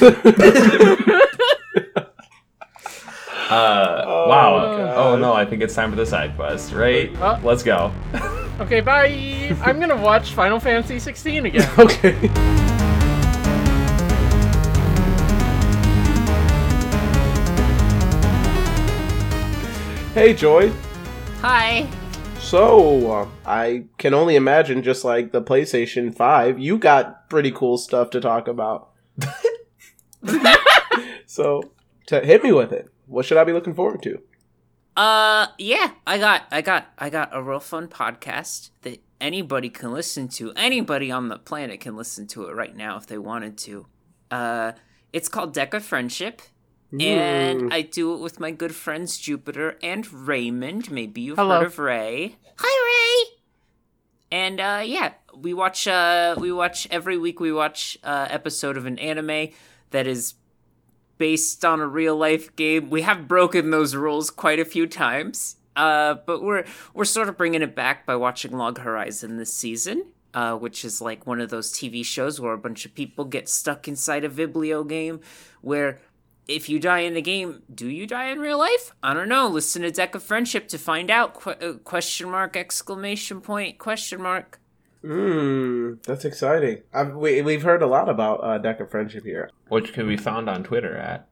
Uh, 3.51 4.03
Oh, 4.05 4.27
wow. 4.29 4.77
God. 4.77 4.97
Oh 4.97 5.15
no, 5.17 5.33
I 5.33 5.43
think 5.43 5.63
it's 5.63 5.73
time 5.73 5.89
for 5.89 5.95
the 5.95 6.05
side 6.05 6.35
quest. 6.35 6.71
Right? 6.71 7.15
Uh. 7.19 7.39
Let's 7.43 7.63
go. 7.63 7.91
Okay, 8.59 8.81
bye. 8.81 9.55
I'm 9.63 9.79
gonna 9.79 9.95
watch 9.95 10.33
Final 10.33 10.59
Fantasy 10.59 10.99
16 10.99 11.45
again. 11.45 11.69
Okay. 11.79 12.29
Hey, 20.13 20.33
Joy. 20.33 20.73
Hi. 21.39 21.87
So, 22.39 23.11
uh, 23.11 23.27
I 23.45 23.85
can 23.97 24.13
only 24.13 24.35
imagine 24.35 24.83
just 24.83 25.05
like 25.05 25.31
the 25.31 25.41
PlayStation 25.41 26.13
5, 26.13 26.59
you 26.59 26.77
got 26.77 27.29
pretty 27.29 27.51
cool 27.51 27.77
stuff 27.77 28.09
to 28.09 28.19
talk 28.19 28.49
about. 28.49 28.89
so, 31.25 31.71
to 32.07 32.19
hit 32.19 32.43
me 32.43 32.51
with 32.51 32.73
it. 32.73 32.89
What 33.05 33.25
should 33.25 33.37
I 33.37 33.45
be 33.45 33.53
looking 33.53 33.75
forward 33.75 34.01
to? 34.03 34.19
Uh, 34.99 35.47
yeah, 35.57 35.91
I 36.05 36.17
got, 36.17 36.43
I 36.51 36.61
got, 36.61 36.87
I 36.97 37.09
got 37.09 37.29
a 37.31 37.41
real 37.41 37.61
fun 37.61 37.87
podcast 37.87 38.71
that 38.81 39.01
anybody 39.21 39.69
can 39.69 39.93
listen 39.93 40.27
to. 40.27 40.51
Anybody 40.57 41.09
on 41.09 41.29
the 41.29 41.37
planet 41.37 41.79
can 41.79 41.95
listen 41.95 42.27
to 42.27 42.47
it 42.47 42.53
right 42.53 42.75
now 42.75 42.97
if 42.97 43.07
they 43.07 43.17
wanted 43.17 43.57
to. 43.59 43.85
Uh, 44.29 44.73
it's 45.13 45.29
called 45.29 45.53
Deck 45.53 45.73
of 45.73 45.85
Friendship, 45.85 46.41
and 46.99 47.73
I 47.73 47.81
do 47.81 48.13
it 48.13 48.19
with 48.19 48.41
my 48.41 48.51
good 48.51 48.75
friends 48.75 49.17
Jupiter 49.17 49.77
and 49.81 50.11
Raymond. 50.11 50.91
Maybe 50.91 51.21
you've 51.21 51.37
Hello. 51.37 51.59
heard 51.59 51.67
of 51.67 51.79
Ray. 51.79 52.35
Hi, 52.57 53.23
Ray. 53.23 53.37
And 54.31 54.59
uh, 54.59 54.81
yeah, 54.85 55.13
we 55.33 55.53
watch. 55.53 55.87
Uh, 55.87 56.35
we 56.37 56.51
watch 56.51 56.89
every 56.91 57.17
week. 57.17 57.39
We 57.39 57.53
watch 57.53 57.97
uh, 58.03 58.27
episode 58.29 58.75
of 58.75 58.85
an 58.85 58.99
anime 58.99 59.53
that 59.91 60.07
is 60.07 60.33
based 61.19 61.63
on 61.63 61.79
a 61.79 61.87
real 61.87 62.15
life 62.15 62.55
game. 62.55 62.89
We 62.89 63.03
have 63.03 63.27
broken 63.27 63.69
those 63.69 63.93
rules 63.93 64.31
quite 64.31 64.59
a 64.59 64.65
few 64.65 64.87
times, 64.87 65.57
uh, 65.75 66.15
but 66.25 66.41
we're 66.41 66.65
we're 66.95 67.05
sort 67.05 67.29
of 67.29 67.37
bringing 67.37 67.61
it 67.61 67.75
back 67.75 68.07
by 68.07 68.15
watching 68.15 68.57
Log 68.57 68.79
Horizon 68.79 69.37
this 69.37 69.53
season, 69.53 70.07
uh, 70.33 70.55
which 70.55 70.83
is 70.83 70.99
like 70.99 71.27
one 71.27 71.39
of 71.39 71.51
those 71.51 71.71
TV 71.71 72.03
shows 72.03 72.41
where 72.41 72.53
a 72.53 72.57
bunch 72.57 72.85
of 72.85 72.95
people 72.95 73.25
get 73.25 73.47
stuck 73.47 73.87
inside 73.87 74.23
a 74.23 74.29
Biblio 74.29 74.87
game, 74.87 75.19
where 75.61 75.99
if 76.47 76.67
you 76.67 76.79
die 76.79 77.01
in 77.01 77.13
the 77.13 77.21
game, 77.21 77.61
do 77.73 77.87
you 77.87 78.07
die 78.07 78.29
in 78.29 78.39
real 78.39 78.57
life? 78.57 78.95
I 79.03 79.13
don't 79.13 79.29
know. 79.29 79.47
Listen 79.47 79.83
to 79.83 79.91
Deck 79.91 80.15
of 80.15 80.23
Friendship 80.23 80.67
to 80.69 80.79
find 80.79 81.11
out. 81.11 81.35
Qu- 81.35 81.51
uh, 81.51 81.73
question 81.83 82.31
mark! 82.31 82.57
Exclamation 82.57 83.39
point! 83.39 83.77
Question 83.77 84.23
mark! 84.23 84.59
Mmm, 85.03 86.03
that's 86.03 86.25
exciting. 86.25 86.81
I've, 86.93 87.15
we, 87.15 87.41
we've 87.41 87.63
heard 87.63 87.81
a 87.81 87.87
lot 87.87 88.09
about 88.09 88.43
uh, 88.43 88.57
Deck 88.57 88.79
of 88.79 88.91
Friendship 88.91 89.23
here. 89.23 89.49
Which 89.69 89.93
can 89.93 90.07
be 90.07 90.17
found 90.17 90.49
on 90.49 90.63
Twitter 90.63 90.95
at. 90.97 91.27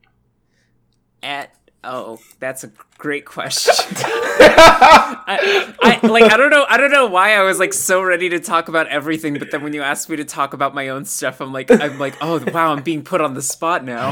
At 1.22 1.54
oh, 1.84 2.20
that's 2.40 2.64
a 2.64 2.72
great 2.98 3.26
question. 3.36 3.74
I, 4.00 5.74
I 5.82 6.08
like 6.08 6.32
I 6.32 6.38
don't 6.38 6.50
know 6.50 6.66
I 6.70 6.78
don't 6.78 6.92
know 6.92 7.08
why 7.08 7.36
I 7.36 7.42
was 7.42 7.60
like 7.60 7.74
so 7.74 8.02
ready 8.02 8.30
to 8.30 8.40
talk 8.40 8.70
about 8.70 8.88
everything, 8.88 9.38
but 9.38 9.52
then 9.52 9.64
when 9.64 9.74
you 9.74 9.82
asked 9.82 10.10
me 10.10 10.16
to 10.16 10.26
talk 10.26 10.54
about 10.54 10.74
my 10.74 10.88
own 10.90 11.04
stuff, 11.04 11.42
I'm 11.42 11.52
like 11.52 11.70
I'm 11.70 12.00
like 12.00 12.16
oh 12.22 12.44
wow 12.54 12.72
I'm 12.72 12.84
being 12.84 13.04
put 13.04 13.20
on 13.20 13.34
the 13.34 13.42
spot 13.42 13.84
now. 13.84 14.12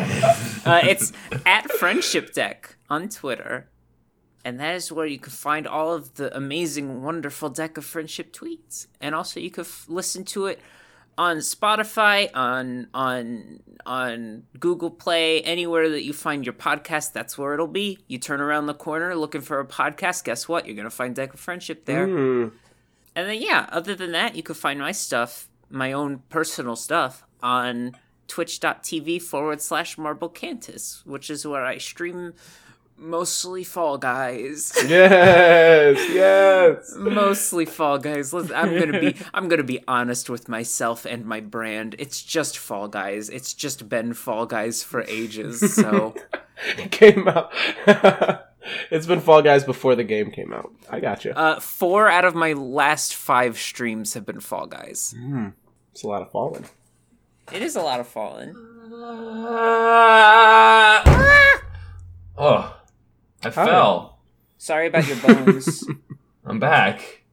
Uh, 0.65 0.81
it's 0.83 1.13
at 1.45 1.71
Friendship 1.73 2.33
Deck 2.33 2.75
on 2.89 3.07
Twitter. 3.07 3.69
And 4.45 4.59
that 4.59 4.75
is 4.75 4.91
where 4.91 5.07
you 5.07 5.17
can 5.17 5.31
find 5.31 5.65
all 5.65 5.91
of 5.91 6.13
the 6.13 6.35
amazing, 6.37 7.01
wonderful 7.01 7.49
Deck 7.49 7.77
of 7.77 7.83
Friendship 7.83 8.31
tweets. 8.31 8.85
And 9.01 9.15
also, 9.15 9.39
you 9.39 9.49
can 9.49 9.63
f- 9.63 9.85
listen 9.89 10.23
to 10.25 10.45
it 10.45 10.59
on 11.17 11.37
Spotify, 11.37 12.29
on 12.35 12.87
on 12.93 13.61
on 13.87 14.43
Google 14.59 14.91
Play, 14.91 15.41
anywhere 15.41 15.89
that 15.89 16.03
you 16.03 16.13
find 16.13 16.45
your 16.45 16.53
podcast. 16.53 17.11
That's 17.11 17.39
where 17.39 17.55
it'll 17.55 17.65
be. 17.65 17.97
You 18.07 18.19
turn 18.19 18.39
around 18.39 18.67
the 18.67 18.75
corner 18.75 19.15
looking 19.15 19.41
for 19.41 19.59
a 19.59 19.65
podcast. 19.65 20.23
Guess 20.23 20.47
what? 20.47 20.67
You're 20.67 20.75
gonna 20.75 20.91
find 20.91 21.15
Deck 21.15 21.33
of 21.33 21.39
Friendship 21.39 21.85
there. 21.85 22.07
Mm. 22.07 22.51
And 23.15 23.27
then 23.27 23.41
yeah, 23.41 23.67
other 23.71 23.95
than 23.95 24.11
that, 24.11 24.35
you 24.35 24.43
can 24.43 24.53
find 24.53 24.79
my 24.79 24.91
stuff, 24.91 25.49
my 25.71 25.91
own 25.91 26.21
personal 26.29 26.75
stuff, 26.75 27.23
on 27.41 27.93
twitch.tv 28.27 29.23
forward 29.23 29.59
slash 29.59 29.95
MarbleCantus, 29.95 31.03
which 31.03 31.31
is 31.31 31.47
where 31.47 31.65
I 31.65 31.79
stream 31.79 32.33
mostly 32.97 33.63
Fall 33.63 33.97
Guys. 33.97 34.71
Yes, 34.87 35.97
yes. 36.13 36.93
mostly 36.97 37.65
Fall 37.65 37.97
Guys. 37.97 38.33
Let's, 38.33 38.51
I'm 38.51 38.77
gonna 38.79 38.99
be 38.99 39.15
I'm 39.33 39.47
gonna 39.47 39.63
be 39.63 39.83
honest 39.87 40.29
with 40.29 40.47
myself 40.49 41.05
and 41.05 41.25
my 41.25 41.39
brand. 41.39 41.95
It's 41.99 42.21
just 42.21 42.57
Fall 42.57 42.87
Guys. 42.87 43.29
It's 43.29 43.53
just 43.53 43.89
been 43.89 44.13
Fall 44.13 44.45
Guys 44.45 44.83
for 44.83 45.01
ages. 45.03 45.75
So 45.75 46.15
It 46.77 46.91
came 46.91 47.27
out. 47.27 47.51
it's 48.91 49.05
been 49.05 49.19
Fall 49.19 49.41
Guys 49.41 49.63
before 49.65 49.95
the 49.95 50.03
game 50.03 50.31
came 50.31 50.53
out. 50.53 50.71
I 50.89 50.99
got 50.99 51.25
you. 51.25 51.31
uh, 51.31 51.59
four 51.59 52.07
out 52.09 52.23
of 52.25 52.33
my 52.35 52.53
last 52.53 53.13
five 53.15 53.57
streams 53.57 54.13
have 54.13 54.25
been 54.25 54.39
Fall 54.39 54.67
Guys. 54.67 55.13
Hmm. 55.17 55.49
It's 55.91 56.03
a 56.03 56.07
lot 56.07 56.21
of 56.21 56.31
falling. 56.31 56.65
It 57.53 57.61
is 57.61 57.75
a 57.75 57.81
lot 57.81 57.99
of 57.99 58.07
falling. 58.07 58.55
oh, 62.37 62.77
I 63.45 63.49
fell. 63.51 64.19
Sorry 64.57 64.87
about 64.87 65.07
your 65.07 65.17
bones. 65.17 65.85
I'm 66.45 66.59
back. 66.59 67.23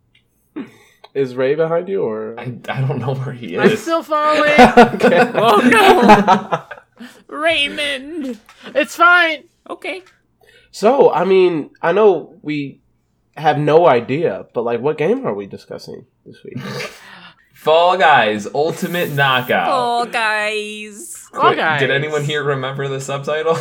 Is 1.14 1.34
Ray 1.34 1.54
behind 1.54 1.88
you 1.88 2.02
or? 2.02 2.38
I, 2.38 2.54
I 2.68 2.80
don't 2.80 2.98
know 2.98 3.14
where 3.14 3.34
he 3.34 3.54
is. 3.54 3.60
I'm 3.60 3.70
is. 3.70 3.82
still 3.82 4.02
falling. 4.02 4.42
okay. 4.94 5.30
oh 5.34 6.66
no, 6.98 7.06
Raymond. 7.28 8.40
it's 8.74 8.96
fine. 8.96 9.44
Okay. 9.68 10.02
So, 10.70 11.12
I 11.12 11.24
mean, 11.24 11.70
I 11.82 11.92
know 11.92 12.38
we 12.40 12.80
have 13.36 13.58
no 13.58 13.86
idea, 13.86 14.46
but 14.54 14.62
like, 14.62 14.80
what 14.80 14.96
game 14.96 15.26
are 15.26 15.34
we 15.34 15.46
discussing 15.46 16.06
this 16.24 16.42
week? 16.44 16.58
Fall 17.52 17.98
Guys 17.98 18.48
Ultimate 18.54 19.12
Knockout. 19.12 19.66
Fall 19.66 20.06
Guys. 20.06 21.28
Fall 21.32 21.54
Guys. 21.54 21.80
Did 21.80 21.90
anyone 21.90 22.24
here 22.24 22.42
remember 22.42 22.88
the 22.88 23.00
subtitle? 23.00 23.58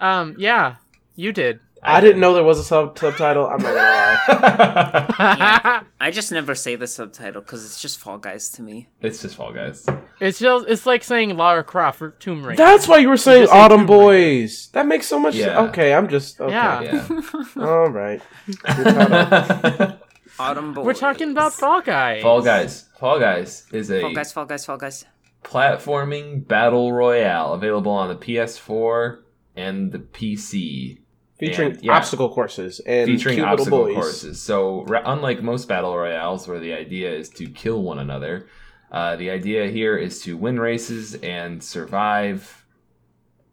Um, 0.00 0.34
yeah, 0.38 0.76
you 1.14 1.32
did. 1.32 1.60
I 1.86 2.00
didn't 2.00 2.18
know 2.20 2.32
there 2.32 2.42
was 2.42 2.58
a 2.58 2.64
sub- 2.64 2.98
subtitle. 2.98 3.46
I'm 3.46 3.58
not 3.62 3.74
gonna 3.74 3.74
lie. 3.76 5.06
Yeah. 5.38 5.82
I 6.00 6.10
just 6.10 6.32
never 6.32 6.54
say 6.54 6.76
the 6.76 6.86
subtitle 6.86 7.42
because 7.42 7.64
it's 7.64 7.78
just 7.80 7.98
Fall 7.98 8.16
Guys 8.16 8.48
to 8.52 8.62
me. 8.62 8.88
it's 9.02 9.20
just 9.20 9.36
Fall 9.36 9.52
Guys. 9.52 9.86
It's 10.18 10.38
just 10.38 10.66
it's 10.66 10.86
like 10.86 11.04
saying 11.04 11.36
Lara 11.36 11.62
Croft 11.62 11.98
for 11.98 12.10
Tomb 12.12 12.42
Raider. 12.44 12.56
That's 12.56 12.88
why 12.88 12.98
you 12.98 13.08
were 13.10 13.18
saying 13.18 13.42
just 13.44 13.52
say 13.52 13.58
Autumn 13.58 13.86
Tomb 13.86 13.98
Raider. 13.98 14.04
Boys. 14.42 14.68
That 14.72 14.86
makes 14.86 15.06
so 15.06 15.18
much. 15.18 15.34
Yeah. 15.34 15.60
Okay, 15.64 15.92
I'm 15.92 16.08
just 16.08 16.40
okay. 16.40 16.52
Yeah. 16.52 16.80
Yeah. 16.82 17.44
All 17.62 17.90
right. 17.90 18.22
You're 18.46 18.56
caught 18.56 19.12
up. 19.12 20.08
Autumn 20.38 20.72
Boys. 20.72 20.86
We're 20.86 20.94
talking 20.94 21.30
about 21.32 21.52
Fall 21.52 21.82
Guys. 21.82 22.22
Fall 22.22 22.40
Guys. 22.40 22.88
Fall 22.98 23.20
Guys 23.20 23.66
is 23.72 23.90
a 23.90 24.00
Fall 24.00 24.14
Guys. 24.14 24.32
Fall 24.32 24.46
Guys. 24.46 24.64
Fall 24.64 24.76
Guys. 24.78 25.04
platforming 25.42 26.46
battle 26.48 26.92
royale 26.92 27.52
available 27.52 27.92
on 27.92 28.08
the 28.08 28.16
PS4 28.16 29.18
and 29.56 29.92
the 29.92 29.98
PC. 29.98 31.00
Featuring 31.48 31.72
And, 31.72 31.82
yeah. 31.82 31.96
obstacle 31.96 32.28
courses 32.32 32.80
and 32.80 33.06
featuring 33.06 33.36
cute 33.36 33.48
little 33.48 33.60
obstacle 33.60 33.84
boys. 33.84 33.94
courses. 33.94 34.42
So, 34.42 34.84
ra- 34.84 35.02
unlike 35.04 35.42
most 35.42 35.68
battle 35.68 35.96
royales 35.96 36.46
where 36.48 36.60
the 36.60 36.72
idea 36.72 37.12
is 37.12 37.28
to 37.30 37.46
kill 37.48 37.82
one 37.82 37.98
another, 37.98 38.46
uh, 38.92 39.16
the 39.16 39.30
idea 39.30 39.68
here 39.68 39.96
is 39.96 40.20
to 40.22 40.36
win 40.36 40.58
races 40.60 41.14
and 41.16 41.62
survive 41.62 42.64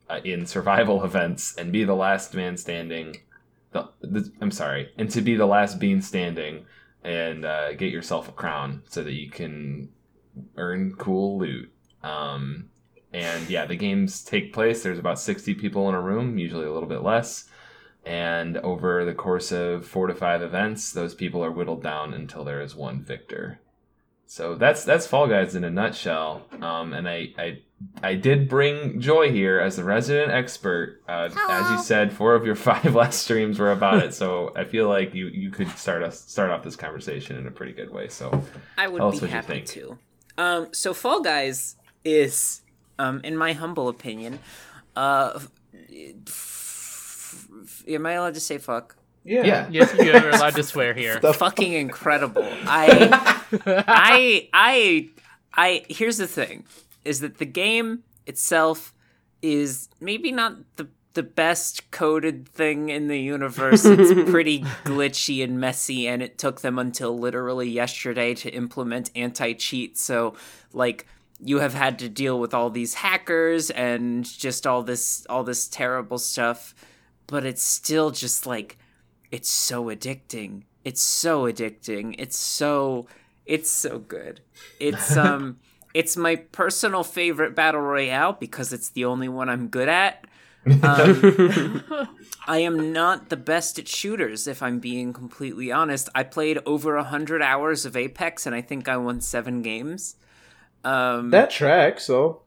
uh, 0.09 0.19
in 0.23 0.45
survival 0.45 1.03
events 1.09 1.55
and 1.55 1.71
be 1.71 1.83
the 1.83 1.95
last 1.95 2.33
man 2.33 2.57
standing. 2.57 3.17
The, 3.71 3.87
the, 4.01 4.31
I'm 4.41 4.51
sorry, 4.51 4.91
and 4.97 5.09
to 5.11 5.21
be 5.21 5.35
the 5.35 5.45
last 5.45 5.79
bean 5.79 6.01
standing 6.01 6.65
and 7.03 7.45
uh, 7.45 7.73
get 7.73 7.91
yourself 7.91 8.27
a 8.27 8.31
crown 8.33 8.83
so 8.89 9.01
that 9.03 9.13
you 9.13 9.29
can 9.29 9.89
earn 10.57 10.93
cool 10.97 11.39
loot. 11.39 11.71
Um, 12.03 12.69
and 13.13 13.49
yeah, 13.49 13.65
the 13.65 13.75
games 13.75 14.23
take 14.23 14.53
place. 14.53 14.83
There's 14.83 14.99
about 14.99 15.19
60 15.19 15.55
people 15.55 15.89
in 15.89 15.95
a 15.95 16.01
room, 16.01 16.37
usually 16.37 16.65
a 16.65 16.71
little 16.71 16.87
bit 16.87 17.01
less. 17.01 17.47
And 18.05 18.57
over 18.57 19.05
the 19.05 19.13
course 19.13 19.51
of 19.51 19.85
four 19.85 20.07
to 20.07 20.15
five 20.15 20.41
events, 20.41 20.91
those 20.91 21.13
people 21.13 21.43
are 21.43 21.51
whittled 21.51 21.83
down 21.83 22.13
until 22.13 22.43
there 22.43 22.61
is 22.61 22.75
one 22.75 23.03
victor. 23.03 23.59
So 24.25 24.55
that's 24.55 24.85
that's 24.85 25.05
Fall 25.05 25.27
Guys 25.27 25.55
in 25.55 25.65
a 25.65 25.69
nutshell. 25.69 26.45
Um, 26.61 26.93
and 26.93 27.07
I, 27.07 27.33
I 27.37 27.59
I 28.01 28.15
did 28.15 28.47
bring 28.47 29.01
Joy 29.01 29.29
here 29.29 29.59
as 29.59 29.75
the 29.75 29.83
resident 29.83 30.31
expert. 30.31 31.01
Uh, 31.07 31.29
as 31.49 31.69
you 31.71 31.83
said, 31.83 32.13
four 32.13 32.33
of 32.33 32.45
your 32.45 32.55
five 32.69 32.95
last 32.95 33.23
streams 33.23 33.59
were 33.59 33.71
about 33.71 34.01
it. 34.01 34.13
So 34.13 34.53
I 34.55 34.63
feel 34.63 34.87
like 34.87 35.13
you 35.13 35.27
you 35.27 35.51
could 35.51 35.69
start 35.77 36.01
us 36.01 36.21
start 36.21 36.49
off 36.49 36.63
this 36.63 36.77
conversation 36.77 37.35
in 37.35 37.45
a 37.45 37.51
pretty 37.51 37.73
good 37.73 37.91
way. 37.91 38.07
So 38.07 38.43
I 38.77 38.87
would 38.87 39.19
be 39.19 39.27
happy 39.27 39.65
think. 39.65 39.67
to. 39.67 39.99
Um, 40.37 40.67
so 40.71 40.93
Fall 40.93 41.21
Guys 41.21 41.75
is, 42.05 42.61
um, 42.97 43.19
in 43.23 43.35
my 43.35 43.51
humble 43.53 43.89
opinion, 43.89 44.39
uh, 44.95 45.39
am 47.87 48.05
I 48.05 48.13
allowed 48.13 48.33
to 48.35 48.39
say 48.39 48.57
fuck? 48.57 48.95
Yeah. 49.23 49.43
yeah, 49.43 49.67
Yes, 49.69 49.93
you 49.99 50.11
are 50.13 50.29
allowed 50.29 50.55
to 50.55 50.63
swear 50.63 50.93
here. 50.95 51.19
The 51.19 51.33
Fucking 51.33 51.73
incredible. 51.73 52.43
I, 52.65 53.45
I, 53.87 54.49
I, 54.51 55.09
I. 55.53 55.85
Here's 55.89 56.17
the 56.17 56.27
thing: 56.27 56.65
is 57.05 57.19
that 57.19 57.37
the 57.37 57.45
game 57.45 58.03
itself 58.25 58.93
is 59.41 59.89
maybe 59.99 60.31
not 60.31 60.55
the 60.75 60.87
the 61.13 61.23
best 61.23 61.91
coded 61.91 62.47
thing 62.47 62.89
in 62.89 63.07
the 63.07 63.19
universe. 63.19 63.83
It's 63.85 64.13
pretty 64.31 64.61
glitchy 64.85 65.43
and 65.43 65.59
messy, 65.59 66.07
and 66.07 66.23
it 66.23 66.37
took 66.37 66.61
them 66.61 66.79
until 66.79 67.17
literally 67.17 67.69
yesterday 67.69 68.33
to 68.35 68.49
implement 68.49 69.11
anti 69.15 69.53
cheat. 69.53 69.97
So, 69.97 70.35
like, 70.73 71.05
you 71.39 71.59
have 71.59 71.73
had 71.73 71.99
to 71.99 72.09
deal 72.09 72.39
with 72.39 72.53
all 72.53 72.69
these 72.69 72.93
hackers 72.93 73.69
and 73.71 74.23
just 74.23 74.65
all 74.65 74.83
this 74.83 75.25
all 75.29 75.43
this 75.43 75.67
terrible 75.67 76.17
stuff. 76.17 76.73
But 77.31 77.45
it's 77.45 77.63
still 77.63 78.11
just 78.11 78.45
like 78.45 78.77
it's 79.31 79.49
so 79.49 79.85
addicting. 79.85 80.63
It's 80.83 81.01
so 81.01 81.43
addicting. 81.43 82.15
It's 82.19 82.37
so 82.37 83.07
it's 83.45 83.69
so 83.69 83.99
good. 83.99 84.41
It's 84.79 85.15
um 85.25 85.57
it's 85.93 86.17
my 86.17 86.35
personal 86.35 87.03
favorite 87.03 87.55
battle 87.55 87.81
royale 87.81 88.33
because 88.33 88.73
it's 88.73 88.89
the 88.89 89.05
only 89.05 89.29
one 89.29 89.49
I'm 89.49 89.69
good 89.69 89.89
at. 89.89 90.25
Um, 90.65 91.83
I 92.47 92.59
am 92.59 92.93
not 92.93 93.29
the 93.29 93.37
best 93.37 93.79
at 93.79 93.87
shooters, 93.87 94.47
if 94.47 94.61
I'm 94.61 94.79
being 94.79 95.11
completely 95.11 95.71
honest. 95.71 96.07
I 96.13 96.23
played 96.23 96.59
over 96.65 96.97
a 96.97 97.03
hundred 97.03 97.41
hours 97.41 97.85
of 97.85 97.97
Apex, 97.97 98.45
and 98.45 98.55
I 98.55 98.61
think 98.61 98.87
I 98.87 98.97
won 98.97 99.21
seven 99.21 99.61
games. 99.61 100.15
Um, 100.83 101.31
that 101.31 101.49
track. 101.49 101.99
So 101.99 102.43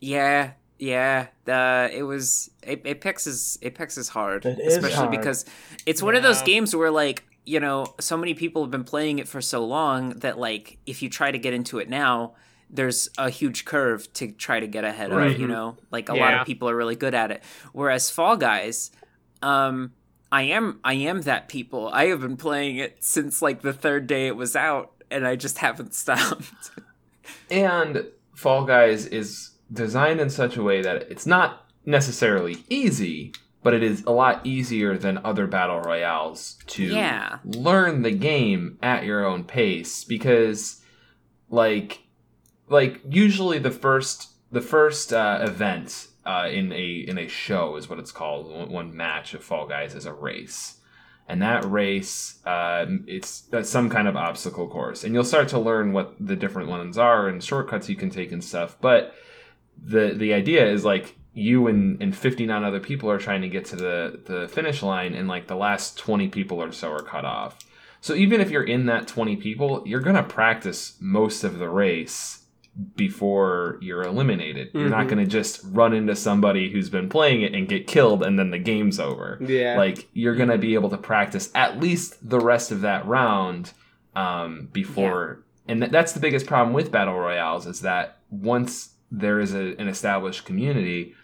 yeah, 0.00 0.52
yeah. 0.78 1.28
The 1.44 1.90
it 1.92 2.02
was 2.02 2.50
A- 2.64 2.88
Apex 2.88 3.26
is 3.26 3.58
Apex 3.62 3.96
is 3.96 4.08
hard, 4.08 4.44
It 4.44 4.58
is 4.58 4.76
especially 4.76 4.96
hard. 4.96 5.10
because 5.10 5.44
it's 5.86 6.02
one 6.02 6.14
of 6.14 6.22
those 6.22 6.42
games 6.42 6.74
where 6.74 6.90
like 6.90 7.24
you 7.44 7.60
know 7.60 7.94
so 8.00 8.16
many 8.16 8.34
people 8.34 8.62
have 8.62 8.70
been 8.70 8.84
playing 8.84 9.18
it 9.18 9.28
for 9.28 9.40
so 9.40 9.64
long 9.64 10.10
that 10.20 10.38
like 10.38 10.78
if 10.86 11.02
you 11.02 11.08
try 11.08 11.30
to 11.30 11.38
get 11.38 11.54
into 11.54 11.78
it 11.78 11.88
now, 11.88 12.34
there's 12.68 13.08
a 13.18 13.30
huge 13.30 13.64
curve 13.64 14.12
to 14.14 14.32
try 14.32 14.58
to 14.60 14.66
get 14.66 14.84
ahead 14.84 15.12
of. 15.12 15.38
You 15.38 15.46
know, 15.46 15.76
like 15.90 16.08
a 16.08 16.14
lot 16.14 16.34
of 16.34 16.46
people 16.46 16.68
are 16.68 16.76
really 16.76 16.96
good 16.96 17.14
at 17.14 17.30
it. 17.30 17.42
Whereas 17.72 18.10
Fall 18.10 18.36
Guys, 18.36 18.90
um, 19.42 19.92
I 20.32 20.42
am 20.42 20.80
I 20.82 20.94
am 20.94 21.22
that 21.22 21.48
people. 21.48 21.88
I 21.92 22.06
have 22.06 22.20
been 22.20 22.36
playing 22.36 22.76
it 22.76 22.96
since 23.04 23.40
like 23.40 23.62
the 23.62 23.72
third 23.72 24.06
day 24.08 24.26
it 24.26 24.34
was 24.36 24.56
out, 24.56 24.92
and 25.10 25.24
I 25.26 25.36
just 25.36 25.58
haven't 25.58 25.94
stopped. 26.02 26.72
And 27.50 28.06
Fall 28.34 28.64
Guys 28.64 29.06
is 29.06 29.50
designed 29.72 30.20
in 30.20 30.30
such 30.30 30.56
a 30.56 30.62
way 30.62 30.82
that 30.82 31.10
it's 31.10 31.26
not 31.26 31.66
necessarily 31.84 32.58
easy, 32.68 33.32
but 33.62 33.74
it 33.74 33.82
is 33.82 34.02
a 34.06 34.10
lot 34.12 34.44
easier 34.46 34.96
than 34.96 35.18
other 35.24 35.46
battle 35.46 35.80
royales 35.80 36.56
to 36.68 36.82
Yeah. 36.84 37.38
learn 37.44 38.02
the 38.02 38.10
game 38.12 38.78
at 38.82 39.04
your 39.04 39.24
own 39.24 39.44
pace 39.44 40.04
because 40.04 40.82
like 41.50 42.00
like 42.68 43.00
usually 43.08 43.58
the 43.58 43.70
first 43.70 44.30
the 44.52 44.60
first 44.60 45.12
uh, 45.12 45.38
event 45.42 46.08
uh, 46.24 46.48
in 46.50 46.72
a 46.72 47.04
in 47.08 47.18
a 47.18 47.28
show 47.28 47.76
is 47.76 47.88
what 47.88 47.98
it's 47.98 48.12
called. 48.12 48.50
One, 48.52 48.70
one 48.70 48.96
match 48.96 49.34
of 49.34 49.42
Fall 49.44 49.66
Guys 49.66 49.94
is 49.94 50.06
a 50.06 50.12
race. 50.12 50.74
And 51.28 51.42
that 51.42 51.64
race 51.64 52.38
uh, 52.46 52.86
it's 53.06 53.52
uh, 53.52 53.62
some 53.64 53.90
kind 53.90 54.06
of 54.08 54.16
obstacle 54.16 54.68
course. 54.68 55.02
And 55.04 55.12
you'll 55.14 55.24
start 55.24 55.48
to 55.48 55.58
learn 55.58 55.92
what 55.92 56.14
the 56.20 56.36
different 56.36 56.68
ones 56.68 56.96
are 56.98 57.28
and 57.28 57.42
shortcuts 57.42 57.88
you 57.88 57.96
can 57.96 58.10
take 58.10 58.30
and 58.32 58.42
stuff. 58.44 58.76
But 58.80 59.12
the 59.82 60.14
the 60.16 60.32
idea 60.34 60.66
is 60.66 60.84
like 60.84 61.16
you 61.34 61.66
and, 61.66 62.00
and 62.02 62.16
59 62.16 62.64
other 62.64 62.80
people 62.80 63.10
are 63.10 63.18
trying 63.18 63.42
to 63.42 63.48
get 63.48 63.66
to 63.66 63.76
the, 63.76 64.20
the 64.24 64.48
finish 64.48 64.82
line 64.82 65.12
and 65.14 65.28
like 65.28 65.46
the 65.48 65.54
last 65.56 65.98
20 65.98 66.28
people 66.28 66.62
or 66.62 66.72
so 66.72 66.90
are 66.90 67.02
cut 67.02 67.24
off 67.26 67.58
so 68.00 68.14
even 68.14 68.40
if 68.40 68.50
you're 68.50 68.64
in 68.64 68.86
that 68.86 69.06
20 69.06 69.36
people 69.36 69.82
you're 69.86 70.00
going 70.00 70.16
to 70.16 70.22
practice 70.22 70.96
most 71.00 71.44
of 71.44 71.58
the 71.58 71.68
race 71.68 72.44
before 72.96 73.78
you're 73.80 74.02
eliminated 74.02 74.68
you're 74.74 74.88
not 74.88 75.06
Mhm. 75.06 75.10
going 75.10 75.24
to 75.24 75.30
just 75.30 75.60
run 75.64 75.92
into 75.92 76.16
somebody 76.16 76.70
who's 76.70 76.88
been 76.90 77.08
playing 77.08 77.42
it 77.42 77.54
and 77.54 77.68
get 77.68 77.86
killed 77.86 78.22
and 78.22 78.38
then 78.38 78.50
the 78.50 78.58
game's 78.58 78.98
over 78.98 79.38
Yeah. 79.40 79.76
like 79.76 80.08
you're 80.14 80.34
going 80.34 80.48
to 80.50 80.58
be 80.58 80.74
able 80.74 80.90
to 80.90 80.98
practice 80.98 81.50
at 81.54 81.80
least 81.80 82.28
the 82.28 82.40
rest 82.40 82.72
of 82.72 82.80
that 82.82 83.06
round 83.06 83.72
um, 84.14 84.68
before 84.72 85.42
and 85.68 85.80
th- 85.80 85.92
that's 85.92 86.12
the 86.12 86.20
biggest 86.20 86.46
problem 86.46 86.72
with 86.74 86.90
battle 86.90 87.14
royales 87.18 87.66
is 87.66 87.80
that 87.82 88.18
once 88.30 88.94
there 89.10 89.40
is 89.40 89.54
a, 89.54 89.74
an 89.78 89.88
established 89.88 90.44
community 90.44 91.14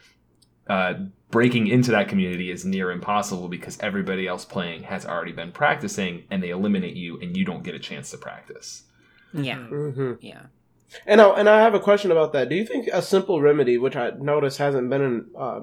uh, 0.69 0.95
breaking 1.31 1.67
into 1.67 1.91
that 1.91 2.09
community 2.09 2.51
is 2.51 2.65
near 2.65 2.91
impossible 2.91 3.49
because 3.49 3.79
everybody 3.81 4.27
else 4.29 4.45
playing 4.45 4.85
has 4.85 5.05
already 5.05 5.33
been 5.33 5.51
practicing 5.51 6.25
and 6.31 6.43
they 6.43 6.51
eliminate 6.51 6.95
you 6.95 7.19
and 7.21 7.37
you 7.37 7.45
don't 7.45 7.65
get 7.65 7.75
a 7.75 7.79
chance 7.79 8.11
to 8.11 8.19
practice 8.19 8.85
Yeah. 9.33 9.59
hmm 9.59 10.13
Yeah. 10.21 10.43
And 11.07 11.21
I, 11.21 11.29
and 11.31 11.49
I 11.49 11.61
have 11.63 11.75
a 11.75 11.81
question 11.81 12.11
about 12.11 12.33
that. 12.35 12.49
Do 12.51 12.55
you 12.55 12.67
think 12.67 12.87
a 12.93 13.01
simple 13.01 13.41
remedy, 13.41 13.79
which 13.79 13.97
I 13.97 14.11
notice 14.11 14.59
hasn't 14.59 14.91
been 14.91 15.01
in 15.03 15.27
uh, 15.37 15.61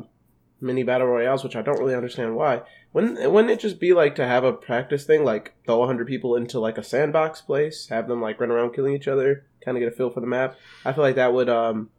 many 0.59 0.81
battle 0.83 1.07
royales, 1.07 1.43
which 1.43 1.55
I 1.55 1.61
don't 1.61 1.79
really 1.79 1.93
understand 1.95 2.35
why, 2.35 2.63
wouldn't 2.93 3.31
wouldn't 3.31 3.51
it 3.51 3.59
just 3.59 3.79
be 3.79 3.93
like 3.93 4.15
to 4.15 4.25
have 4.25 4.43
a 4.43 4.51
practice 4.51 5.05
thing, 5.05 5.23
like 5.23 5.53
throw 5.65 5.85
hundred 5.85 6.07
people 6.07 6.35
into 6.35 6.59
like 6.59 6.79
a 6.79 6.83
sandbox 6.83 7.41
place, 7.41 7.87
have 7.89 8.07
them 8.07 8.21
like 8.21 8.39
run 8.39 8.49
around 8.49 8.73
killing 8.73 8.95
each 8.95 9.07
other, 9.07 9.45
kind 9.63 9.77
of 9.77 9.81
get 9.81 9.93
a 9.93 9.95
feel 9.95 10.09
for 10.09 10.19
the 10.19 10.27
map? 10.27 10.55
I 10.83 10.93
feel 10.93 11.03
like 11.03 11.15
that 11.15 11.31
would 11.31 11.47
um 11.47 11.91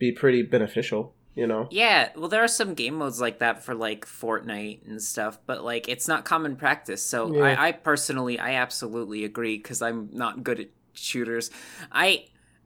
be 0.00 0.10
pretty 0.10 0.42
beneficial. 0.42 1.14
You 1.36 1.46
know? 1.46 1.68
Yeah, 1.70 2.08
well, 2.16 2.28
there 2.28 2.42
are 2.42 2.48
some 2.48 2.74
game 2.74 2.94
modes 2.94 3.20
like 3.20 3.38
that 3.38 3.62
for 3.62 3.72
like 3.72 4.04
Fortnite 4.04 4.84
and 4.88 5.00
stuff, 5.00 5.38
but 5.46 5.62
like 5.62 5.88
it's 5.88 6.08
not 6.08 6.24
common 6.24 6.56
practice. 6.56 7.04
So 7.04 7.32
Yeah. 7.32 7.44
I, 7.44 7.68
I 7.68 7.72
personally, 7.72 8.40
I 8.40 8.54
absolutely 8.54 9.24
agree 9.24 9.56
because 9.56 9.80
I'm 9.80 10.08
not 10.12 10.42
good 10.42 10.58
at 10.58 10.68
shooters. 10.92 11.52
I, 11.92 12.24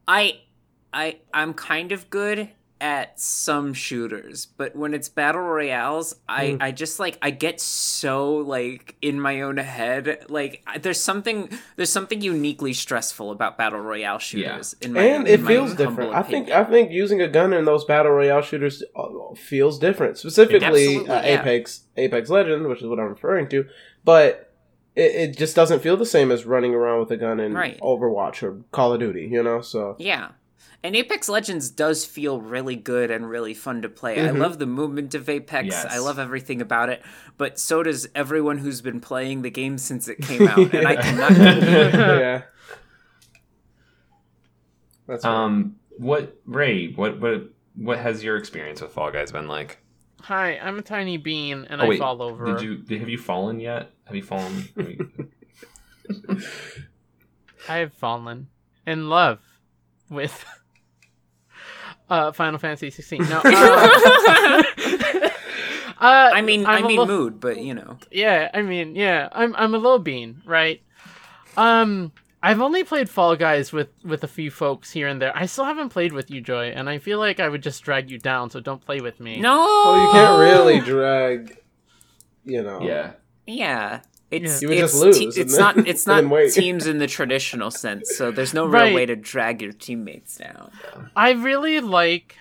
I, 0.09 0.41
I, 0.95 1.19
I'm 1.35 1.53
kind 1.53 1.93
of 1.93 2.09
good 2.09 2.49
at 2.85 3.19
some 3.19 3.73
shooters, 3.73 4.45
but 4.45 4.77
when 4.77 4.93
it's 4.93 5.09
battle 5.09 5.41
royales, 5.41 6.15
I, 6.29 6.45
Mm. 6.49 6.57
I 6.61 6.71
just 6.71 7.01
like 7.01 7.17
I 7.23 7.31
get 7.31 7.59
so 7.59 8.35
like 8.37 8.95
in 9.01 9.19
my 9.19 9.41
own 9.41 9.57
head. 9.57 10.27
Like 10.29 10.63
I- 10.67 10.77
there's 10.77 11.01
something, 11.01 11.49
there's 11.77 11.89
something 11.91 12.21
uniquely 12.21 12.75
stressful 12.75 13.31
about 13.31 13.57
battle 13.57 13.81
royale 13.81 14.19
shooters. 14.19 14.77
In 14.83 14.93
my, 14.93 15.01
and 15.01 15.27
in 15.27 15.33
it 15.35 15.41
my 15.41 15.49
feels 15.49 15.75
different. 15.75 16.15
I 16.15 16.23
think. 16.23 16.51
I 16.51 16.63
think 16.65 16.91
using 16.93 17.23
a 17.23 17.29
gun 17.29 17.55
in 17.55 17.65
those 17.65 17.87
battle 17.87 18.13
royale 18.13 18.43
shooters 18.43 18.83
uh, 18.95 19.35
feels 19.35 19.79
different. 19.79 20.19
Specifically, 20.19 20.99
uh, 20.99 21.23
yeah. 21.23 21.41
Apex 21.41 21.85
Apex 21.97 22.29
Legend, 22.29 22.69
which 22.69 22.83
is 22.83 22.87
what 22.87 23.01
I'm 23.01 23.09
referring 23.09 23.49
to, 23.49 23.65
but 24.05 24.53
it, 24.95 25.15
it 25.31 25.39
just 25.39 25.57
doesn't 25.57 25.81
feel 25.81 25.97
the 25.97 26.05
same 26.05 26.31
as 26.31 26.45
running 26.45 26.75
around 26.75 27.01
with 27.01 27.11
a 27.13 27.17
gun 27.17 27.41
in 27.41 27.55
Right. 27.55 27.81
Overwatch 27.81 28.43
or 28.43 28.61
Call 28.73 28.93
of 28.93 29.01
Duty. 29.01 29.27
You 29.33 29.43
know, 29.43 29.63
so 29.63 29.97
Yeah. 29.99 30.33
And 30.85 30.95
Apex 30.95 31.31
Legends 31.31 31.71
does 31.71 32.05
feel 32.05 32.43
really 32.43 32.77
good 32.77 33.11
and 33.11 33.27
really 33.29 33.55
fun 33.55 33.81
to 33.83 33.89
play. 33.89 34.21
I 34.21 34.29
Mhm. 34.33 34.39
love 34.39 34.59
the 34.59 34.67
movement 34.67 35.15
of 35.15 35.31
Apex. 35.31 35.69
Yes. 35.69 35.87
I 35.89 35.97
love 35.99 36.19
everything 36.19 36.61
about 36.61 36.91
it. 36.91 37.03
But 37.39 37.59
so 37.59 37.83
does 37.83 38.07
everyone 38.15 38.59
who's 38.59 38.83
been 38.83 39.01
playing 39.01 39.41
the 39.41 39.51
game 39.51 39.79
since 39.79 40.09
it 40.09 40.19
came 40.21 40.47
out. 40.49 40.75
And 40.75 40.87
I 40.87 40.93
Yeah. 40.93 41.01
cannot 41.03 41.33
yeah. 41.33 42.43
That's 45.07 45.25
right. 45.25 45.35
um, 45.35 45.77
what 45.99 46.37
ray 46.47 46.93
what 46.93 47.21
what 47.21 47.51
what 47.77 47.99
has 47.99 48.25
your 48.25 48.37
experience 48.37 48.81
with 48.81 48.93
fall 48.93 49.11
guys 49.11 49.33
been 49.33 49.49
like 49.49 49.79
Hi, 50.23 50.57
I'm 50.59 50.79
a 50.79 50.83
tiny 50.83 51.19
bean 51.19 51.67
and 51.69 51.83
Oh, 51.83 51.85
I 51.85 51.89
wait, 51.89 51.99
fall 51.99 52.23
over. 52.23 52.47
did 52.47 52.63
you 52.63 52.77
did, 52.79 53.01
have 53.01 53.09
you 53.09 53.19
fallen 53.19 53.61
yet 53.61 53.91
have 54.05 54.17
you 54.17 54.23
fallen 54.23 54.69
have 54.77 54.89
you- 54.89 55.29
I 57.69 57.77
have 57.77 57.93
fallen 57.95 58.49
in 58.87 59.09
love 59.09 59.41
with 60.11 60.45
uh 62.11 62.33
Final 62.33 62.59
Fantasy 62.59 62.91
16. 62.91 63.29
No. 63.29 63.41
Uh, 65.97 66.07
uh, 66.07 66.31
I 66.35 66.43
mean, 66.43 66.67
I'm 66.67 66.75
I 66.75 66.79
a 66.81 66.83
mean, 66.89 66.99
little- 66.99 67.07
mood, 67.07 67.41
but 67.41 67.63
you 67.63 67.73
know. 67.73 67.97
Yeah, 68.11 68.51
I 68.53 68.61
mean, 68.63 68.95
yeah, 68.97 69.29
I'm 69.33 69.55
I'm 69.57 69.75
a 69.75 69.79
little 69.79 70.01
bean, 70.01 70.43
right? 70.45 70.83
Um, 71.57 72.13
I've 72.43 72.61
only 72.61 72.85
played 72.85 73.09
Fall 73.09 73.37
Guys 73.37 73.73
with 73.73 73.89
with 74.05 74.23
a 74.25 74.29
few 74.29 74.51
folks 74.51 74.91
here 74.91 75.07
and 75.09 75.23
there. 75.23 75.33
I 75.35 75.47
still 75.47 75.65
haven't 75.65 75.91
played 75.91 76.13
with 76.13 76.31
you, 76.31 76.41
Joy, 76.43 76.71
and 76.71 76.91
I 76.91 76.99
feel 76.99 77.19
like 77.19 77.41
I 77.41 77.49
would 77.49 77.63
just 77.63 77.83
drag 77.85 78.11
you 78.11 78.19
down. 78.19 78.51
So 78.51 78.61
don't 78.61 78.85
play 78.85 79.01
with 79.01 79.19
me. 79.21 79.41
No. 79.41 79.57
well, 79.57 80.05
you 80.07 80.13
can't 80.13 80.39
really 80.41 80.81
drag. 80.81 81.59
You 82.45 82.63
know. 82.63 82.83
yeah 82.83 83.13
Yeah. 83.47 84.01
It's, 84.43 84.63
You 84.63 84.69
would 84.69 84.79
it's, 84.79 84.93
just 84.93 85.03
lose, 85.03 85.19
te- 85.19 85.41
it's 85.41 85.57
then- 85.57 85.61
not 85.77 85.89
it's 85.89 86.07
not 86.09 86.51
teams 86.53 86.87
in 86.87 86.99
the 86.99 87.07
traditional 87.07 87.71
sense, 87.71 88.17
so 88.17 88.31
there's 88.31 88.53
no 88.55 88.65
real 88.65 88.73
Right. 88.83 88.95
way 88.95 89.07
to 89.07 89.17
drag 89.17 89.63
your 89.63 89.73
teammates 89.73 90.37
down. 90.37 90.71
I 91.17 91.31
really 91.33 91.81
like 91.81 92.37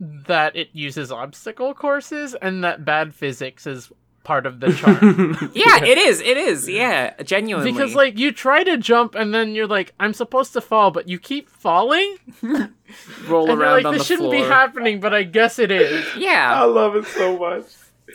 that 0.00 0.54
it 0.56 0.68
uses 0.72 1.10
obstacle 1.10 1.72
courses 1.74 2.34
and 2.42 2.62
that 2.64 2.84
bad 2.84 3.14
physics 3.14 3.66
is 3.66 3.90
part 4.24 4.44
of 4.44 4.58
the 4.60 4.72
charm. 4.72 5.36
Yeah, 5.54 5.84
it 5.84 5.96
is. 5.98 6.20
It 6.20 6.36
is. 6.36 6.68
Yeah, 6.68 7.14
genuinely. 7.22 7.70
because 7.72 7.94
like 7.94 8.18
you 8.18 8.32
try 8.32 8.64
to 8.64 8.76
jump 8.76 9.14
and 9.14 9.32
then 9.32 9.54
you're 9.54 9.68
like, 9.68 9.94
I'm 10.00 10.12
supposed 10.12 10.52
to 10.54 10.60
fall, 10.60 10.90
but 10.90 11.08
you 11.08 11.18
keep 11.18 11.48
falling, 11.48 12.16
roll 12.42 12.58
and 12.60 12.68
you're 13.28 13.56
around 13.58 13.76
like, 13.76 13.84
on 13.86 13.94
this 13.94 14.02
the 14.02 14.04
shouldn't 14.04 14.30
floor. 14.32 14.42
be 14.42 14.48
happening, 14.48 15.00
but 15.00 15.14
I 15.14 15.22
guess 15.22 15.58
it 15.58 15.70
is. 15.70 16.04
Yeah, 16.16 16.52
I 16.60 16.64
love 16.64 16.96
it 16.96 17.06
so 17.06 17.38
much. 17.38 17.64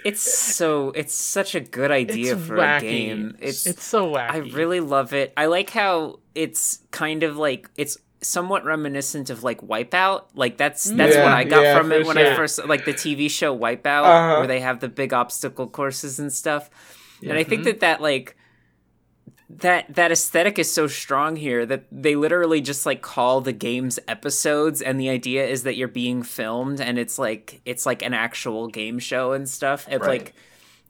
It's 0.04 0.22
so 0.22 0.92
it's 0.92 1.14
such 1.14 1.56
a 1.56 1.60
good 1.60 1.92
idea 1.92 2.34
It's 2.36 2.46
for 2.46 2.58
wacky. 2.58 2.78
a 2.78 2.82
game. 2.82 3.38
It's 3.40 3.66
It's 3.66 3.84
so 3.84 4.12
wacky. 4.12 4.30
I 4.32 4.38
really 4.38 4.80
love 4.80 5.14
it. 5.14 5.34
I 5.38 5.46
like 5.46 5.70
how 5.70 6.20
it's 6.36 6.80
kind 6.92 7.24
of 7.24 7.38
like 7.38 7.70
it's 7.78 7.98
somewhat 8.24 8.64
reminiscent 8.66 9.30
of 9.30 9.44
like 9.44 9.62
Wipeout. 9.62 10.26
Like 10.36 10.58
that's 10.58 10.86
that's 10.86 11.16
Yeah, 11.16 11.24
what 11.24 11.34
I 11.34 11.44
got 11.44 11.64
yeah, 11.64 11.78
from 11.78 11.92
it 11.92 12.06
when 12.06 12.18
sure. 12.18 12.34
I 12.34 12.36
first 12.36 12.64
like 12.66 12.86
the 12.86 12.94
TV 12.94 13.30
show 13.30 13.58
Wipeout, 13.58 14.04
Uh-huh. 14.06 14.38
where 14.40 14.48
they 14.48 14.60
have 14.60 14.80
the 14.80 14.90
big 14.90 15.14
obstacle 15.14 15.68
courses 15.68 16.20
and 16.20 16.32
stuff. 16.32 16.70
And 17.24 17.34
I 17.34 17.42
Mm-hmm. 17.42 17.50
think 17.50 17.64
that 17.66 17.80
that 17.82 18.02
like 18.02 18.36
that 19.58 19.94
that 19.96 20.12
aesthetic 20.12 20.58
is 20.60 20.72
so 20.72 20.88
strong 20.88 21.36
here 21.36 21.66
that 21.66 21.86
they 21.92 22.16
literally 22.16 22.62
just 22.62 22.86
like 22.86 23.02
call 23.02 23.42
the 23.42 23.52
games 23.54 24.00
episodes 24.08 24.82
and 24.82 25.00
the 25.00 25.10
idea 25.10 25.46
is 25.46 25.64
that 25.64 25.76
you're 25.76 25.88
being 25.88 26.24
filmed 26.24 26.80
and 26.80 26.98
it's 27.00 27.18
like 27.20 27.62
it's 27.66 27.86
like 27.86 28.02
an 28.02 28.14
actual 28.14 28.68
game 28.68 29.00
show 29.00 29.32
and 29.34 29.50
stuff 29.50 29.86
and 29.90 30.02
Right. 30.02 30.08
like 30.10 30.34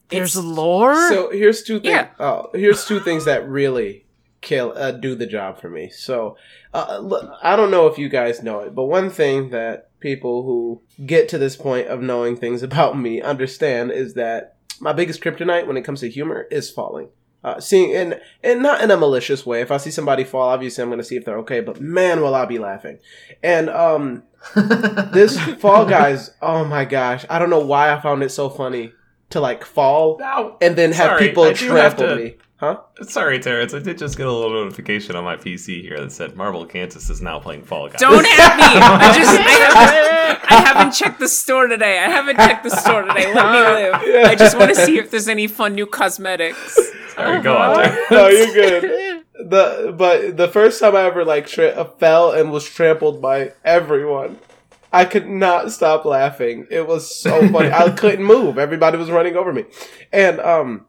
There's 0.09 0.35
it's- 0.35 0.45
lore. 0.57 1.09
So 1.09 1.29
here's 1.31 1.63
two 1.63 1.79
things. 1.79 1.91
Yeah. 1.91 2.07
Oh, 2.19 2.49
here's 2.53 2.85
two 2.85 2.99
things 2.99 3.25
that 3.25 3.47
really 3.47 4.05
kill 4.41 4.73
uh, 4.75 4.91
do 4.91 5.15
the 5.15 5.25
job 5.27 5.59
for 5.61 5.69
me. 5.69 5.89
So 5.89 6.35
uh, 6.73 6.99
look, 6.99 7.31
I 7.41 7.55
don't 7.55 7.71
know 7.71 7.87
if 7.87 7.97
you 7.97 8.09
guys 8.09 8.41
know 8.43 8.59
it, 8.61 8.73
but 8.75 8.85
one 8.85 9.09
thing 9.09 9.49
that 9.51 9.89
people 9.99 10.43
who 10.43 10.81
get 11.05 11.29
to 11.29 11.37
this 11.37 11.55
point 11.55 11.87
of 11.87 12.01
knowing 12.01 12.35
things 12.35 12.63
about 12.69 12.97
me 12.97 13.21
understand 13.21 13.91
is 13.91 14.13
that 14.15 14.55
my 14.79 14.93
biggest 14.93 15.21
kryptonite 15.21 15.67
when 15.67 15.77
it 15.77 15.83
comes 15.83 15.99
to 16.01 16.09
humor 16.09 16.47
is 16.51 16.69
falling. 16.71 17.09
Uh, 17.43 17.59
seeing 17.59 17.95
and 17.95 18.21
and 18.43 18.61
not 18.61 18.81
in 18.81 18.91
a 18.91 18.97
malicious 18.97 19.47
way. 19.47 19.61
If 19.61 19.71
I 19.71 19.77
see 19.77 19.89
somebody 19.89 20.23
fall, 20.23 20.49
obviously 20.49 20.83
I'm 20.83 20.89
going 20.89 20.99
to 20.99 21.03
see 21.03 21.15
if 21.15 21.25
they're 21.25 21.39
okay. 21.39 21.59
But 21.59 21.81
man, 21.81 22.21
will 22.21 22.35
I 22.35 22.45
be 22.45 22.59
laughing! 22.59 22.99
And 23.41 23.67
um, 23.69 24.23
this 24.55 25.39
Fall 25.55 25.85
Guys, 25.85 26.31
oh 26.41 26.65
my 26.65 26.85
gosh, 26.85 27.25
I 27.31 27.39
don't 27.39 27.49
know 27.49 27.65
why 27.65 27.91
I 27.91 27.99
found 27.99 28.21
it 28.21 28.29
so 28.29 28.47
funny 28.49 28.93
to 29.31 29.39
like 29.39 29.65
fall 29.65 30.17
Now, 30.19 30.57
and 30.61 30.75
then 30.75 30.91
have 30.91 31.11
Sorry, 31.17 31.27
people 31.29 31.43
I 31.43 31.53
trample 31.53 32.07
to- 32.09 32.15
me. 32.15 32.35
Huh? 32.57 32.79
sorry, 33.01 33.39
Terrance. 33.39 33.73
I 33.73 33.79
did 33.79 33.97
just 33.97 34.17
get 34.17 34.27
a 34.27 34.31
little 34.31 34.51
notification 34.51 35.15
on 35.15 35.23
my 35.23 35.35
PC 35.35 35.81
here 35.81 35.99
that 35.99 36.11
said 36.11 36.35
MarbleCantus 36.35 37.09
is 37.09 37.19
now 37.19 37.39
playing 37.39 37.63
Fall 37.63 37.87
Guys. 37.89 37.99
don't 37.99 38.23
at 38.39 38.55
me 38.55 38.63
i 38.63 39.13
just 39.17 39.31
I 39.31 39.41
haven't, 40.45 40.51
I 40.51 40.55
haven't 40.67 40.91
checked 40.91 41.19
the 41.19 41.27
store 41.27 41.65
today 41.65 41.97
i 41.97 42.07
haven't 42.07 42.35
checked 42.37 42.63
the 42.63 42.69
store 42.69 43.01
today 43.01 43.33
let 43.33 43.51
me 43.51 43.59
live 43.59 44.25
i 44.27 44.35
just 44.35 44.55
want 44.59 44.69
to 44.69 44.75
see 44.75 44.99
if 44.99 45.09
there's 45.09 45.27
any 45.27 45.47
fun 45.47 45.73
new 45.73 45.87
cosmetics 45.87 46.77
Sorry, 47.15 47.41
go 47.41 47.55
on, 47.57 47.75
Terrance. 47.83 48.11
no, 48.11 48.27
you're 48.27 48.53
good. 48.53 49.23
The 49.49 49.95
but 49.97 50.37
the 50.37 50.47
first 50.47 50.79
time 50.79 50.95
I 50.95 51.03
ever 51.03 51.25
like 51.25 51.47
tra- 51.47 51.69
uh, 51.69 51.85
fell 51.97 52.31
and 52.31 52.51
was 52.51 52.65
trampled 52.65 53.21
by 53.21 53.53
everyone, 53.65 54.37
I 54.93 55.05
could 55.05 55.27
not 55.27 55.71
stop 55.71 56.05
laughing. 56.05 56.67
It 56.69 56.87
was 56.87 57.13
so 57.15 57.47
funny. 57.49 57.71
I 57.71 57.89
couldn't 57.97 58.23
move. 58.25 58.57
Everybody 58.57 58.97
was 58.97 59.09
running 59.11 59.35
over 59.35 59.51
me, 59.53 59.65
and 60.11 60.39
um. 60.39 60.85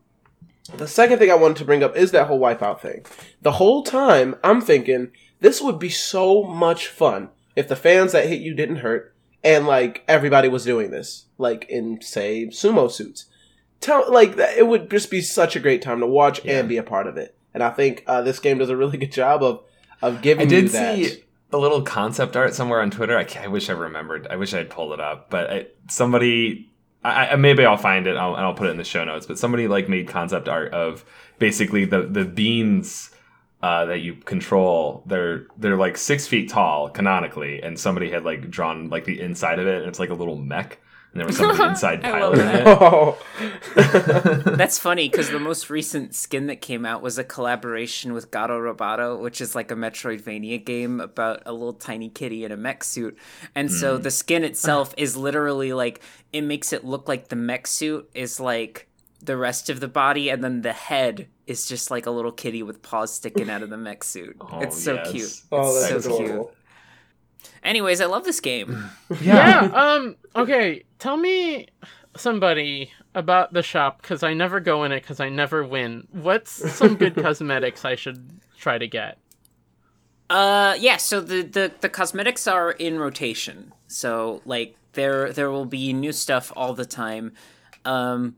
The 0.77 0.87
second 0.89 1.19
thing 1.19 1.31
I 1.31 1.35
wanted 1.35 1.57
to 1.59 1.65
bring 1.65 1.83
up 1.83 1.97
is 1.97 2.13
that 2.13 2.29
whole 2.29 2.39
wipeout 2.41 2.81
thing. 2.81 3.05
The 3.43 3.53
whole 3.53 3.83
time 3.83 4.37
I'm 4.45 4.61
thinking 4.61 5.11
this 5.41 5.61
would 5.61 5.79
be 5.81 5.91
so 5.91 6.45
much 6.45 6.87
fun 6.87 7.31
if 7.57 7.67
the 7.67 7.77
fans 7.77 8.13
that 8.13 8.29
hit 8.29 8.41
you 8.41 8.55
didn't 8.55 8.77
hurt 8.77 9.13
and 9.43 9.67
like 9.67 10.03
everybody 10.07 10.49
was 10.49 10.65
doing 10.65 10.91
this, 10.93 11.27
like 11.37 11.67
in 11.69 12.01
say 12.01 12.47
sumo 12.47 12.89
suits. 12.91 13.27
Tell 13.83 14.11
like 14.11 14.37
that, 14.37 14.57
it 14.57 14.67
would 14.67 14.91
just 14.91 15.11
be 15.11 15.21
such 15.21 15.57
a 15.57 15.61
great 15.61 15.83
time 15.83 16.01
to 16.01 16.07
watch 16.07 16.43
Yeah. 16.45 16.61
and 16.61 16.69
be 16.69 16.79
a 16.79 16.83
part 16.83 17.07
of 17.07 17.17
it. 17.19 17.35
And 17.53 17.63
I 17.63 17.69
think 17.71 18.03
uh, 18.07 18.23
this 18.23 18.39
game 18.39 18.57
does 18.59 18.71
a 18.71 18.77
really 18.77 18.97
good 18.97 19.13
job 19.13 19.43
of 19.43 19.65
of 20.01 20.19
I 20.19 20.21
giving 20.23 20.49
you 20.51 20.63
did 20.63 20.71
that. 20.71 20.97
see 20.97 21.23
a 21.53 21.59
little 21.59 21.83
concept 21.83 22.35
art 22.37 22.55
somewhere 22.55 22.81
on 22.81 22.91
Twitter. 22.91 23.19
I, 23.19 23.27
I 23.43 23.49
wish 23.49 23.69
I 23.69 23.75
remembered. 23.75 24.27
I 24.31 24.37
wish 24.37 24.55
I 24.55 24.59
had 24.59 24.71
pulled 24.71 24.93
it 24.95 25.01
up, 25.01 25.29
but 25.29 25.51
I, 25.51 25.67
somebody. 25.89 26.71
I, 27.05 27.29
I 27.29 27.37
maybe 27.37 27.65
I'll 27.67 27.77
find 27.77 28.07
it. 28.07 28.17
I'll, 28.17 28.35
and 28.35 28.43
I'll 28.45 28.55
put 28.55 28.69
it 28.69 28.71
in 28.71 28.77
the 28.79 28.85
show 28.85 29.05
notes. 29.05 29.27
But 29.27 29.39
somebody 29.39 29.69
like 29.69 29.89
made 29.89 30.09
concept 30.09 30.49
art 30.49 30.73
of 30.73 31.05
basically 31.39 31.85
the 31.85 32.03
the 32.03 32.25
beans 32.25 33.11
uh, 33.63 33.85
that 33.87 34.01
you 34.01 34.15
control. 34.15 35.03
They're 35.07 35.47
they're 35.59 35.77
like 35.77 35.97
six 35.99 36.27
feet 36.27 36.49
tall 36.49 36.89
canonically, 36.89 37.61
and 37.63 37.79
somebody 37.79 38.11
had 38.11 38.25
like 38.25 38.51
drawn 38.51 38.89
like 38.89 39.05
the 39.05 39.21
inside 39.21 39.59
of 39.59 39.67
it, 39.67 39.79
and 39.81 39.87
it's 39.89 39.99
like 39.99 40.11
a 40.11 40.15
little 40.15 40.37
mech, 40.37 40.79
and 41.13 41.21
there 41.21 41.27
was 41.27 41.37
somebody 41.37 41.63
inside 41.71 42.05
I 42.05 42.21
love 42.21 42.35
piloting 42.35 42.63
Oh. 42.67 43.19
That's 44.57 44.79
funny 44.79 45.09
because 45.09 45.31
the 45.31 45.39
most 45.39 45.71
recent 45.71 46.15
skin 46.15 46.47
that 46.47 46.61
came 46.61 46.85
out 46.87 47.03
was 47.03 47.19
a 47.19 47.25
collaboration 47.25 48.13
with 48.13 48.31
Gato 48.31 48.59
Roboto, 48.59 49.21
which 49.21 49.41
is 49.41 49.55
like 49.55 49.71
a 49.71 49.75
Metroidvania 49.75 50.65
game 50.65 51.01
about 51.01 51.43
a 51.47 51.53
little 51.53 51.73
tiny 51.75 52.09
kitty 52.09 52.45
in 52.45 52.53
a 52.53 52.57
mech 52.57 52.85
suit. 52.85 53.17
And 53.55 53.71
so 53.71 53.97
Hmm. 53.97 54.03
the 54.03 54.11
skin 54.11 54.45
itself 54.45 54.95
is 54.97 55.17
literally 55.17 55.73
like 55.73 56.01
it 56.33 56.43
makes 56.43 56.73
it 56.73 56.85
look 56.85 57.09
like 57.09 57.29
the 57.29 57.37
mech 57.37 57.67
suit 57.67 58.09
is 58.15 58.41
like 58.41 58.89
the 59.23 59.37
rest 59.37 59.71
of 59.71 59.79
the 59.79 59.87
body, 59.89 60.31
and 60.31 60.43
then 60.43 60.63
the 60.63 60.73
head 60.73 61.29
is 61.47 61.67
just 61.69 61.93
like 61.93 62.07
a 62.07 62.11
little 62.11 62.33
kitty 62.33 62.61
with 62.63 62.83
paws 62.83 63.15
sticking 63.15 63.49
out 63.51 63.63
of 63.63 63.71
the 63.71 63.77
mech 63.77 64.03
suit. 64.03 64.37
Oh, 64.41 64.61
it's 64.61 64.83
so 64.83 64.95
yes. 64.95 65.11
cute. 65.13 65.43
oh, 65.53 65.77
It's 65.79 65.89
that's 65.91 66.05
so 66.07 66.15
adorable. 66.17 66.45
cute. 66.47 66.57
Anyways, 67.63 68.01
I 68.01 68.07
love 68.07 68.25
this 68.25 68.41
game. 68.41 68.91
Yeah. 69.21 69.71
Um. 69.73 70.17
Okay. 70.35 70.85
Tell 70.99 71.19
me, 71.19 71.67
somebody 72.17 72.91
about 73.15 73.53
the 73.53 73.63
shop 73.63 74.01
because 74.01 74.23
I 74.23 74.35
never 74.35 74.61
go 74.61 74.85
in 74.85 74.93
it 74.93 75.01
because 75.01 75.21
I 75.21 75.29
never 75.29 75.65
win. 75.65 76.07
What's 76.11 76.51
some 76.73 76.95
good 76.97 77.15
cosmetics 77.23 77.85
I 77.85 77.95
should 77.97 78.41
try 78.59 78.79
to 78.79 78.87
get? 78.87 79.19
Uh, 80.31 80.75
yeah. 80.79 80.97
So 80.97 81.21
the, 81.21 81.43
the 81.43 81.73
the 81.81 81.89
cosmetics 81.89 82.47
are 82.47 82.71
in 82.73 82.99
rotation. 82.99 83.73
So 83.89 84.41
like 84.45 84.77
there 84.95 85.33
there 85.33 85.51
will 85.51 85.67
be 85.67 85.93
new 85.93 86.13
stuff 86.13 86.53
all 86.57 86.73
the 86.75 86.87
time. 86.87 87.33
Um, 87.85 88.37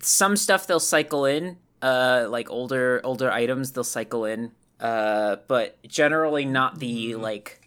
some 0.00 0.36
stuff 0.36 0.66
they'll 0.66 0.80
cycle 0.80 1.24
in. 1.24 1.56
Uh, 1.80 2.26
like 2.28 2.50
older 2.50 3.00
older 3.04 3.30
items 3.30 3.72
they'll 3.72 3.84
cycle 3.84 4.24
in. 4.24 4.52
Uh, 4.80 5.36
but 5.48 5.82
generally 5.86 6.44
not 6.44 6.78
the 6.78 7.14
like 7.14 7.65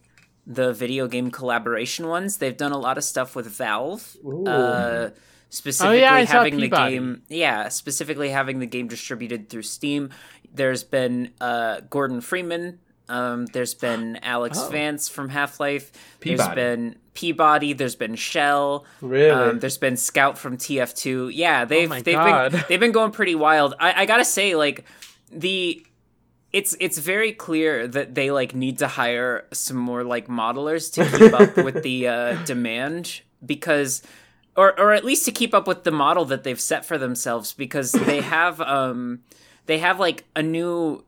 the 0.49 0.73
video 0.73 1.07
game 1.07 1.29
collaboration 1.31 2.07
ones. 2.07 2.37
They've 2.37 2.57
done 2.57 2.71
a 2.73 2.77
lot 2.77 2.97
of 2.97 3.03
stuff 3.05 3.35
with 3.35 3.45
Valve. 3.47 4.17
Ooh. 4.25 4.45
Uh, 4.47 5.11
specifically 5.49 6.03
I 6.05 6.25
saw 6.25 6.31
having 6.43 6.57
the 6.57 6.67
game 6.69 7.23
yeah 7.27 7.69
specifically 7.69 8.29
having 8.29 8.59
the 8.59 8.67
game 8.67 8.87
distributed 8.87 9.49
through 9.49 9.63
steam 9.63 10.11
there's 10.53 10.83
been 10.83 11.31
uh, 11.41 11.81
gordon 11.89 12.21
freeman 12.21 12.77
um, 13.07 13.47
there's 13.47 13.73
been 13.73 14.17
alex 14.21 14.59
Oh. 14.61 14.69
vance 14.69 15.09
from 15.09 15.29
half-life 15.29 15.91
there's 16.19 16.39
P-Body. 16.39 16.55
been 16.55 16.95
P-Body 17.15 17.73
there's 17.73 17.95
been 17.95 18.15
Chell 18.15 18.85
Really? 19.01 19.31
um, 19.31 19.57
there's 19.59 19.79
been 19.79 19.97
scout 19.97 20.37
from 20.37 20.55
tf2 20.55 21.31
yeah 21.33 21.65
they've 21.65 21.91
oh 21.91 21.95
they've 21.99 22.13
God. 22.13 22.51
been 22.51 22.63
they've 22.69 22.79
been 22.79 22.91
going 22.91 23.09
pretty 23.11 23.33
wild 23.33 23.73
I, 23.79 24.03
I 24.03 24.05
gotta 24.05 24.25
say 24.25 24.53
like 24.55 24.85
the 25.31 25.83
it's 26.51 26.75
it's 26.79 26.97
very 26.97 27.31
clear 27.31 27.87
that 27.87 28.15
they 28.15 28.31
like 28.31 28.55
need 28.55 28.79
to 28.79 28.87
hire 28.87 29.45
some 29.51 29.77
more 29.77 30.03
like 30.03 30.27
modelers 30.27 30.91
to 30.93 31.05
keep 31.17 31.33
up 31.33 31.57
with 31.57 31.83
the 31.83 32.07
uh, 32.07 32.33
demand 32.45 33.21
because 33.45 34.01
or 34.55 34.77
or 34.79 34.93
at 34.93 35.05
least 35.05 35.25
to 35.25 35.31
keep 35.31 35.53
up 35.53 35.67
with 35.67 35.83
the 35.83 35.91
model 35.91 36.25
that 36.25 36.43
they've 36.43 36.59
set 36.59 36.85
for 36.85 36.97
themselves 36.97 37.53
because 37.53 37.91
they 37.91 38.21
have 38.35 38.59
um 38.61 39.19
they 39.67 39.77
have 39.77 39.99
like 39.99 40.25
a 40.35 40.41
new 40.41 41.03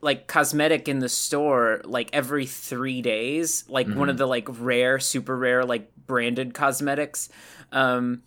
like 0.00 0.26
cosmetic 0.26 0.88
in 0.88 1.00
the 1.00 1.08
store 1.08 1.80
like 1.84 2.08
every 2.12 2.46
3 2.46 3.02
days 3.02 3.64
like 3.68 3.88
one 3.88 4.08
of 4.08 4.16
the 4.16 4.26
like 4.26 4.46
rare 4.60 5.00
super 5.00 5.36
rare 5.36 5.64
like 5.64 5.90
branded 6.06 6.54
cosmetics. 6.54 7.28
Um 7.72 8.22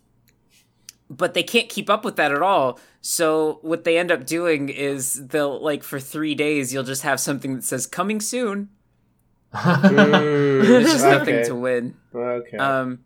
but 1.17 1.33
they 1.33 1.43
can't 1.43 1.67
keep 1.69 1.89
up 1.89 2.03
with 2.05 2.15
that 2.15 2.31
at 2.31 2.41
all. 2.41 2.79
So 3.01 3.59
what 3.61 3.83
they 3.83 3.97
end 3.97 4.11
up 4.11 4.25
doing 4.25 4.69
is 4.69 5.27
they'll 5.27 5.59
like 5.61 5.83
for 5.83 5.99
three 5.99 6.33
days 6.35 6.73
you'll 6.73 6.83
just 6.83 7.01
have 7.03 7.19
something 7.19 7.55
that 7.55 7.63
says 7.63 7.85
coming 7.87 8.21
soon. 8.21 8.69
Mm, 9.53 10.61
There's 10.65 10.91
just 10.91 11.05
nothing 11.05 11.43
to 11.45 11.55
win. 11.55 11.95
Okay. 12.15 12.57
Um, 12.57 12.99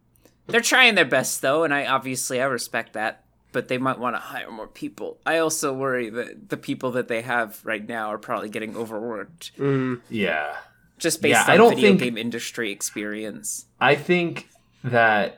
they're 0.47 0.61
trying 0.61 0.95
their 0.95 1.05
best 1.05 1.41
though, 1.41 1.63
and 1.63 1.73
I 1.73 1.85
obviously 1.87 2.41
I 2.41 2.45
respect 2.45 2.93
that. 2.93 3.23
But 3.51 3.69
they 3.69 3.77
might 3.77 3.97
want 3.99 4.17
to 4.17 4.19
hire 4.19 4.51
more 4.51 4.67
people. 4.67 5.17
I 5.25 5.37
also 5.37 5.71
worry 5.73 6.09
that 6.09 6.49
the 6.49 6.57
people 6.57 6.91
that 6.91 7.07
they 7.07 7.21
have 7.21 7.61
right 7.63 7.87
now 7.87 8.09
are 8.11 8.17
probably 8.17 8.49
getting 8.49 8.75
overworked, 8.75 9.57
Mm, 9.57 10.01
yeah. 10.09 10.57
just 10.97 11.21
based 11.21 11.31
Yeah, 11.31 11.43
on 11.45 11.49
I 11.51 11.55
don't 11.57 11.73
video 11.75 11.91
think- 11.91 12.01
game 12.01 12.17
industry 12.17 12.71
experience. 12.73 13.65
I 13.79 13.95
think 13.95 14.49
that 14.83 15.31
m- 15.31 15.37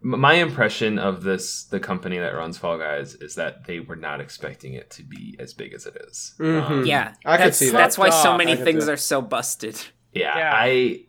my 0.00 0.34
impression 0.34 0.98
of 0.98 1.22
this, 1.22 1.64
the 1.64 1.80
company 1.80 2.18
that 2.18 2.34
runs 2.34 2.58
Fall 2.58 2.78
Guys, 2.78 3.14
is 3.14 3.34
that 3.36 3.66
they 3.66 3.80
were 3.80 3.96
not 3.96 4.20
expecting 4.20 4.74
it 4.74 4.90
to 4.90 5.02
be 5.02 5.34
as 5.38 5.52
big 5.54 5.72
as 5.74 5.86
it 5.86 5.96
is. 6.08 6.34
Mhm. 6.38 6.62
Um, 6.70 6.84
Yeah, 6.86 7.14
I 7.24 7.36
could 7.38 7.54
see 7.54 7.66
that. 7.70 7.72
That's 7.78 7.98
why 7.98 8.10
so 8.10 8.36
many 8.36 8.56
things 8.56 8.88
are 8.88 8.96
so 8.96 9.20
busted. 9.22 9.80
yeah, 10.12 10.36
Yeah. 10.38 10.52
I 10.54 11.00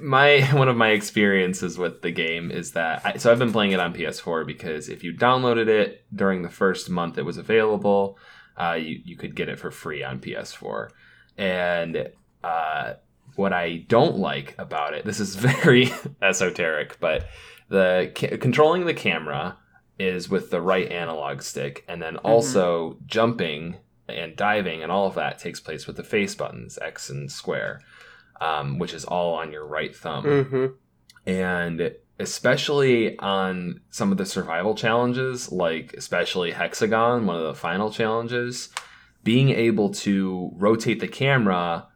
my 0.00 0.40
one 0.52 0.68
of 0.68 0.76
my 0.76 0.90
experiences 0.90 1.76
with 1.76 2.00
the 2.02 2.10
game 2.10 2.50
is 2.50 2.72
that 2.72 3.02
I, 3.04 3.16
so 3.18 3.30
I've 3.30 3.38
been 3.38 3.52
playing 3.52 3.72
it 3.72 3.80
on 3.80 3.92
PS4 3.92 4.46
because 4.46 4.88
if 4.88 5.04
you 5.04 5.12
downloaded 5.12 5.68
it 5.68 6.04
during 6.14 6.42
the 6.42 6.48
first 6.48 6.88
month 6.88 7.18
it 7.18 7.22
was 7.24 7.36
available, 7.36 8.18
uh, 8.56 8.74
you 8.80 9.00
you 9.04 9.16
could 9.16 9.34
get 9.34 9.48
it 9.48 9.58
for 9.58 9.70
free 9.70 10.02
on 10.02 10.20
PS4, 10.20 10.88
and 11.36 12.08
uh, 12.42 12.94
what 13.36 13.52
I 13.52 13.84
don't 13.88 14.16
like 14.18 14.54
about 14.58 14.94
it, 14.94 15.04
this 15.04 15.20
is 15.20 15.36
very 15.62 15.92
esoteric, 16.22 16.98
but 17.00 17.28
the 17.68 18.12
ca- 18.14 18.36
controlling 18.38 18.86
the 18.86 18.94
camera 18.94 19.56
is 19.98 20.28
with 20.28 20.50
the 20.50 20.60
right 20.60 20.90
analog 20.90 21.42
stick, 21.42 21.84
and 21.88 22.00
then 22.00 22.16
also 22.18 22.98
jumping 23.06 23.76
and 24.08 24.36
diving 24.36 24.82
and 24.82 24.90
all 24.90 25.06
of 25.06 25.14
that 25.14 25.38
takes 25.38 25.60
place 25.60 25.86
with 25.86 25.96
the 25.96 26.02
face 26.02 26.34
buttons 26.34 26.78
X 26.80 27.10
and 27.10 27.30
square, 27.30 27.82
um, 28.40 28.78
which 28.78 28.94
is 28.94 29.04
all 29.04 29.34
on 29.34 29.52
your 29.52 29.66
right 29.66 29.94
thumb 29.94 30.24
mhm. 30.24 30.74
and 31.26 31.94
especially 32.20 33.18
on 33.18 33.80
some 33.90 34.10
of 34.10 34.18
the 34.18 34.26
survival 34.26 34.74
challenges 34.74 35.52
like 35.52 35.92
especially 35.94 36.50
hexagon 36.50 37.26
one 37.26 37.36
of 37.36 37.44
the 37.44 37.54
final 37.54 37.90
challenges 37.90 38.70
being 39.22 39.50
able 39.50 39.90
to 39.90 40.50
rotate 40.54 41.00
the 41.00 41.08
camera 41.08 41.86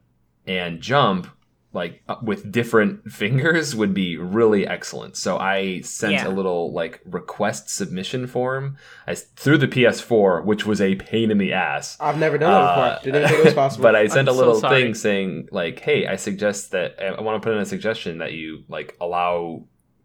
and 0.46 0.80
jump 0.80 1.28
like 1.74 2.02
uh, 2.08 2.16
with 2.22 2.52
different 2.52 3.10
fingers 3.20 3.74
would 3.74 3.94
be 3.94 4.16
really 4.16 4.66
excellent 4.66 5.16
so 5.16 5.38
i 5.38 5.80
sent 5.82 6.12
Yeah. 6.12 6.28
a 6.28 6.30
little 6.30 6.72
like 6.72 7.00
request 7.04 7.70
submission 7.70 8.26
form 8.26 8.76
I, 9.06 9.14
through 9.14 9.58
the 9.58 9.68
ps4 9.68 10.44
which 10.44 10.66
was 10.66 10.80
a 10.80 10.94
pain 10.96 11.30
in 11.30 11.38
the 11.38 11.52
ass 11.52 11.96
I've 12.00 12.18
never 12.18 12.36
done 12.38 12.50
that 12.50 12.58
uh, 12.58 12.98
before. 12.98 13.12
Didn't 13.12 13.28
think 13.28 13.38
it 13.40 13.44
was 13.46 13.54
possible. 13.64 13.82
But 13.84 13.96
I 13.96 14.06
sent 14.06 14.28
I'm 14.28 14.34
a 14.34 14.38
little 14.38 14.54
sorry. 14.60 14.82
thing 14.82 14.94
saying 14.94 15.48
like, 15.50 15.78
"Hey, 15.80 16.06
I 16.06 16.16
suggest 16.16 16.70
that 16.72 16.96
I 17.02 17.20
want 17.20 17.40
to 17.42 17.46
put 17.46 17.54
in 17.54 17.60
a 17.60 17.66
suggestion 17.66 18.18
that 18.18 18.32
you 18.32 18.64
like 18.68 18.96
allow 19.00 19.64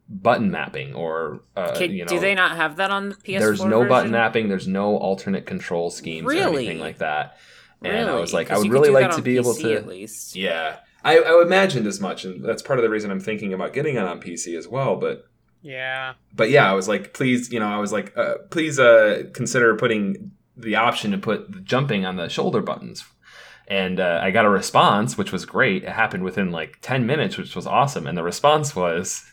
button 0.09 0.49
mapping 0.51 0.93
or 0.95 1.41
uh, 1.55 1.73
Can- 1.75 1.91
you 1.91 2.05
know, 2.05 2.09
do 2.09 2.19
they 2.19 2.33
not 2.33 2.55
have 2.55 2.77
that 2.77 2.91
on 2.91 3.09
the 3.09 3.15
PS4? 3.15 3.39
there's 3.39 3.63
no 3.65 3.85
button 3.85 4.11
mapping, 4.11 4.47
there's 4.47 4.67
no 4.67 4.95
alternate 4.97 5.45
control 5.45 5.89
schemes 5.89 6.25
or 6.25 6.29
Really? 6.29 6.65
anything 6.65 6.79
like 6.79 6.99
that." 6.99 7.37
And 7.83 7.95
I 7.95 7.99
Really? 8.11 8.21
was 8.21 8.33
like, 8.33 8.47
I 8.47 8.55
'Cause 8.55 8.59
would 8.59 8.67
you 8.67 8.73
really 8.73 8.87
do 8.89 8.93
like 8.93 9.03
that 9.03 9.11
to 9.11 9.17
on 9.17 9.23
be 9.23 9.35
able 9.37 9.53
PC 9.53 9.61
to. 9.63 9.75
at 9.75 9.87
least. 9.87 10.35
Yeah, 10.35 10.77
I, 11.03 11.19
I 11.19 11.41
imagined 11.41 11.87
as 11.87 11.99
much, 12.01 12.25
and 12.25 12.43
that's 12.43 12.61
part 12.61 12.79
of 12.79 12.83
the 12.83 12.89
reason 12.89 13.11
I'm 13.11 13.19
thinking 13.19 13.53
about 13.53 13.73
getting 13.73 13.95
it 13.95 14.03
on 14.03 14.19
PC 14.21 14.57
as 14.57 14.67
well. 14.67 14.95
But 14.97 15.25
Yeah. 15.61 16.13
but 16.33 16.49
yeah, 16.49 16.69
I 16.69 16.73
was 16.73 16.87
like, 16.87 17.13
please, 17.13 17.51
you 17.51 17.59
know, 17.59 17.67
I 17.67 17.77
was 17.77 17.91
like, 17.91 18.15
uh, 18.17 18.35
please 18.49 18.79
uh, 18.79 19.23
consider 19.33 19.75
putting 19.75 20.31
the 20.55 20.75
option 20.75 21.11
to 21.11 21.17
put 21.17 21.51
the 21.51 21.59
jumping 21.59 22.05
on 22.05 22.15
the 22.15 22.29
shoulder 22.29 22.61
buttons. 22.61 23.05
And 23.69 23.99
uh, 23.99 24.19
I 24.23 24.31
got 24.31 24.45
a 24.45 24.49
response, 24.49 25.17
which 25.17 25.31
was 25.33 25.45
great. 25.45 25.83
It 25.83 25.89
happened 25.89 26.23
within 26.23 26.51
like 26.51 26.77
10 26.81 27.05
minutes, 27.05 27.37
which 27.37 27.55
was 27.55 27.67
awesome. 27.67 28.07
And 28.07 28.17
the 28.17 28.23
response 28.23 28.73
was, 28.75 29.29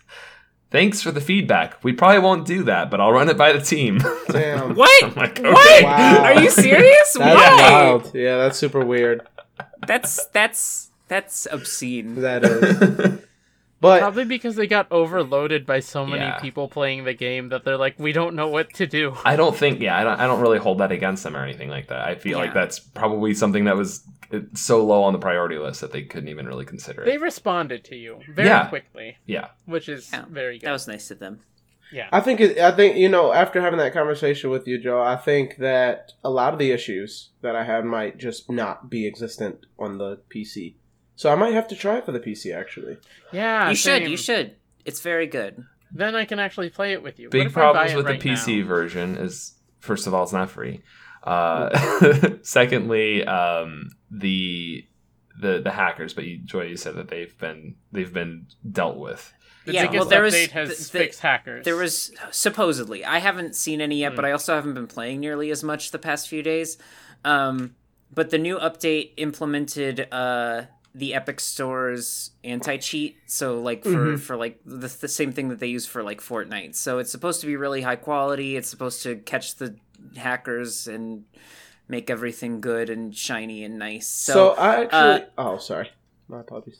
thanks 0.72 1.00
for 1.00 1.12
the 1.12 1.20
feedback. 1.20 1.82
We 1.84 1.92
probably 1.92 2.18
won't 2.18 2.44
do 2.46 2.64
that, 2.64 2.90
but 2.90 3.00
I'll 3.00 3.12
run 3.12 3.28
it 3.28 3.38
by 3.38 3.52
the 3.52 3.60
team. 3.60 4.00
Damn. 4.28 4.74
What? 4.74 5.04
I'm 5.04 5.14
like, 5.14 5.38
What? 5.38 5.84
Wow. 5.84 6.24
Are 6.24 6.42
you 6.42 6.50
serious? 6.50 7.12
That's 7.16 7.16
Why? 7.16 7.70
wild. 7.70 8.12
Yeah, 8.14 8.38
that's 8.38 8.58
super 8.58 8.84
weird. 8.84 9.26
That's 9.86 10.26
that's 10.26 10.90
that's 11.08 11.46
obscene. 11.50 12.16
That 12.16 12.44
is. 12.44 13.20
But 13.80 14.00
Probably 14.00 14.24
because 14.24 14.56
they 14.56 14.66
got 14.66 14.90
overloaded 14.90 15.66
by 15.66 15.80
so 15.80 16.06
many 16.06 16.22
Yeah. 16.24 16.38
people 16.38 16.68
playing 16.68 17.04
the 17.04 17.12
game 17.12 17.50
that 17.50 17.64
they're 17.64 17.76
like, 17.76 17.98
we 17.98 18.12
don't 18.12 18.34
know 18.34 18.48
what 18.48 18.72
to 18.74 18.86
do. 18.86 19.14
I 19.26 19.36
don't 19.36 19.54
think, 19.54 19.80
yeah, 19.80 19.98
I 19.98 20.04
don't, 20.04 20.18
I 20.20 20.26
don't 20.26 20.40
really 20.40 20.58
hold 20.58 20.78
that 20.78 20.90
against 20.90 21.22
them 21.22 21.36
or 21.36 21.42
anything 21.44 21.68
like 21.68 21.88
that. 21.88 22.00
I 22.00 22.14
feel 22.14 22.38
like 22.38 22.54
that's 22.54 22.78
probably 22.78 23.34
something 23.34 23.64
that 23.64 23.76
was 23.76 24.02
uh, 24.32 24.38
so 24.54 24.82
low 24.82 25.02
on 25.02 25.12
the 25.12 25.18
priority 25.18 25.58
list 25.58 25.82
that 25.82 25.92
they 25.92 26.00
couldn't 26.02 26.28
even 26.30 26.46
really 26.46 26.64
consider 26.64 27.02
it. 27.02 27.04
They 27.06 27.18
responded 27.18 27.84
to 27.84 27.96
you 27.96 28.20
very 28.32 28.48
Yeah. 28.48 28.68
quickly, 28.68 29.18
yeah. 29.26 29.48
which 29.66 29.90
is 29.90 30.08
Yeah, 30.10 30.24
very 30.30 30.58
good. 30.58 30.66
That 30.66 30.72
was 30.72 30.88
nice 30.88 31.10
of 31.10 31.18
them. 31.18 31.40
yeah. 31.92 32.08
I 32.10 32.20
think 32.20 32.40
it, 32.40 32.56
I 32.58 32.70
think 32.70 32.96
you 32.96 33.10
know 33.10 33.34
after 33.34 33.60
having 33.60 33.78
that 33.80 33.92
conversation 33.92 34.48
with 34.48 34.66
you, 34.66 34.78
Joe, 34.78 35.02
I 35.02 35.16
think 35.16 35.56
that 35.58 36.12
a 36.24 36.30
lot 36.30 36.54
of 36.54 36.58
the 36.58 36.70
issues 36.70 37.30
that 37.42 37.54
I 37.54 37.64
have 37.64 37.84
might 37.84 38.16
just 38.16 38.50
not 38.50 38.88
be 38.88 39.06
existent 39.06 39.66
on 39.78 39.98
the 39.98 40.20
PC. 40.34 40.76
So 41.16 41.30
I 41.30 41.34
might 41.36 41.52
have 41.54 41.68
to 41.68 41.76
try 41.76 41.98
it 41.98 42.04
for 42.06 42.12
the 42.12 42.20
PC 42.20 42.54
actually. 42.54 42.96
Yeah, 43.32 43.68
you 43.70 43.76
should. 43.76 44.08
You 44.08 44.16
should. 44.16 44.56
It's 44.84 45.00
very 45.00 45.26
good. 45.26 45.64
Then 45.92 46.14
I 46.16 46.24
can 46.24 46.38
actually 46.40 46.70
play 46.70 46.92
it 46.92 47.02
with 47.02 47.18
you. 47.20 47.28
Big 47.28 47.46
if 47.46 47.56
I 47.56 47.60
buy 47.60 47.72
problems 47.72 47.94
with 47.94 48.06
right 48.06 48.20
the 48.20 48.28
PC 48.30 48.60
now? 48.62 48.66
version 48.66 49.16
is 49.16 49.54
first 49.80 50.06
of 50.06 50.14
all, 50.14 50.24
it's 50.24 50.32
not 50.32 50.50
free. 50.50 50.82
Uh, 51.22 51.70
secondly, 52.42 53.24
um, 53.24 53.90
the 54.10 54.84
the 55.40 55.60
the 55.60 55.70
hackers. 55.70 56.12
But 56.14 56.24
you, 56.24 56.38
Joy, 56.38 56.62
you 56.64 56.76
said 56.76 56.96
that 56.96 57.08
they've 57.08 57.36
been 57.38 57.76
they've 57.92 58.12
been 58.12 58.46
dealt 58.70 58.98
with. 58.98 59.32
The 59.66 59.72
Yeah, 59.72 59.82
biggest 59.86 60.00
well, 60.00 60.08
there 60.10 60.22
was- 60.22 60.34
has 60.46 60.68
th- 60.68 60.78
th- 60.78 60.90
fixed 60.90 61.20
hackers. 61.20 61.64
There 61.64 61.76
was 61.76 62.12
supposedly. 62.30 63.04
I 63.04 63.18
haven't 63.20 63.54
seen 63.56 63.80
any 63.80 64.00
yet, 64.00 64.14
but 64.14 64.24
I 64.26 64.32
also 64.32 64.54
haven't 64.54 64.74
been 64.74 64.86
playing 64.88 65.20
nearly 65.20 65.50
as 65.50 65.62
much 65.62 65.90
the 65.90 65.98
past 65.98 66.28
few 66.28 66.42
days. 66.42 66.76
Um, 67.24 67.74
but 68.12 68.28
the 68.30 68.36
new 68.38 68.58
update 68.58 69.12
implemented 69.16 70.06
uh, 70.12 70.62
the 70.94 71.14
Epic 71.14 71.40
Store's 71.40 72.30
anti 72.44 72.76
cheat. 72.76 73.16
So 73.26 73.60
like 73.60 73.82
for 73.84 74.16
for 74.16 74.36
like 74.36 74.60
the, 74.64 74.86
the 75.00 75.08
same 75.08 75.32
thing 75.32 75.48
that 75.48 75.58
they 75.58 75.66
use 75.66 75.86
for 75.86 76.02
like 76.02 76.20
Fortnite. 76.20 76.74
So 76.76 76.98
it's 76.98 77.10
supposed 77.10 77.40
to 77.40 77.46
be 77.46 77.56
really 77.56 77.82
high 77.82 77.96
quality. 77.96 78.56
It's 78.56 78.68
supposed 78.68 79.02
to 79.02 79.16
catch 79.16 79.56
the 79.56 79.76
hackers 80.16 80.86
and 80.86 81.24
make 81.88 82.10
everything 82.10 82.60
good 82.60 82.90
and 82.90 83.14
shiny 83.14 83.64
and 83.64 83.78
nice. 83.78 84.06
So, 84.06 84.32
So, 84.32 84.50
I 84.52 84.82
actually. 84.84 85.22
uh, 85.22 85.26
oh, 85.36 85.58
sorry. 85.58 85.90
My 86.28 86.40
apologies. 86.40 86.78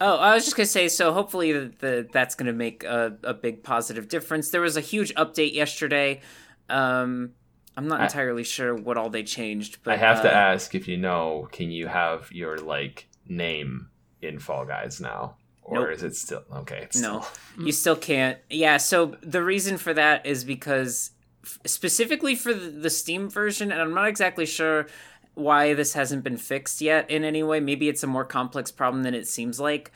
Oh, 0.00 0.16
I 0.16 0.34
was 0.34 0.44
just 0.44 0.56
gonna 0.56 0.66
say. 0.66 0.88
So 0.88 1.12
hopefully 1.12 1.52
the, 1.52 1.72
the 1.78 2.08
that's 2.12 2.34
gonna 2.34 2.52
make 2.52 2.82
a, 2.84 3.16
a 3.22 3.34
big 3.34 3.62
positive 3.62 4.08
difference. 4.08 4.50
There 4.50 4.60
was 4.62 4.76
a 4.76 4.80
huge 4.80 5.14
update 5.14 5.54
yesterday. 5.54 6.20
Um, 6.68 7.32
I'm 7.76 7.88
not 7.88 8.00
I- 8.00 8.04
entirely 8.04 8.44
sure 8.44 8.74
what 8.74 8.96
all 8.98 9.10
they 9.10 9.22
changed, 9.22 9.78
but 9.82 9.94
I 9.94 9.96
have 9.96 10.22
to 10.22 10.28
uh, 10.30 10.34
ask 10.34 10.74
if 10.74 10.86
you 10.88 10.96
know, 10.96 11.48
can 11.52 11.70
you 11.70 11.86
have 11.86 12.30
your 12.32 12.58
like 12.58 13.08
name 13.28 13.88
in 14.20 14.38
Fall 14.38 14.64
Guys 14.66 15.00
now, 15.00 15.36
or 15.62 15.80
Nope. 15.80 15.90
is 15.90 16.02
it 16.02 16.14
still 16.16 16.42
okay? 16.56 16.80
It's 16.82 17.00
No, 17.00 17.20
still- 17.22 17.64
you 17.66 17.72
still 17.72 17.96
can't. 17.96 18.38
Yeah. 18.50 18.76
So 18.76 19.16
the 19.22 19.42
reason 19.42 19.78
for 19.78 19.94
that 19.94 20.26
is 20.26 20.44
because 20.44 21.12
f- 21.44 21.58
specifically 21.66 22.34
for 22.34 22.52
the, 22.52 22.68
the 22.70 22.90
Steam 22.90 23.28
version, 23.30 23.72
and 23.72 23.80
I'm 23.80 23.94
not 23.94 24.08
exactly 24.08 24.46
sure 24.46 24.86
why 25.34 25.72
this 25.72 25.94
hasn't 25.94 26.22
been 26.22 26.36
fixed 26.36 26.82
yet 26.82 27.10
in 27.10 27.24
any 27.24 27.42
way. 27.42 27.58
Maybe 27.58 27.88
it's 27.88 28.02
a 28.02 28.06
more 28.06 28.24
complex 28.26 28.70
problem 28.70 29.02
than 29.02 29.14
it 29.14 29.26
seems 29.26 29.58
like. 29.58 29.90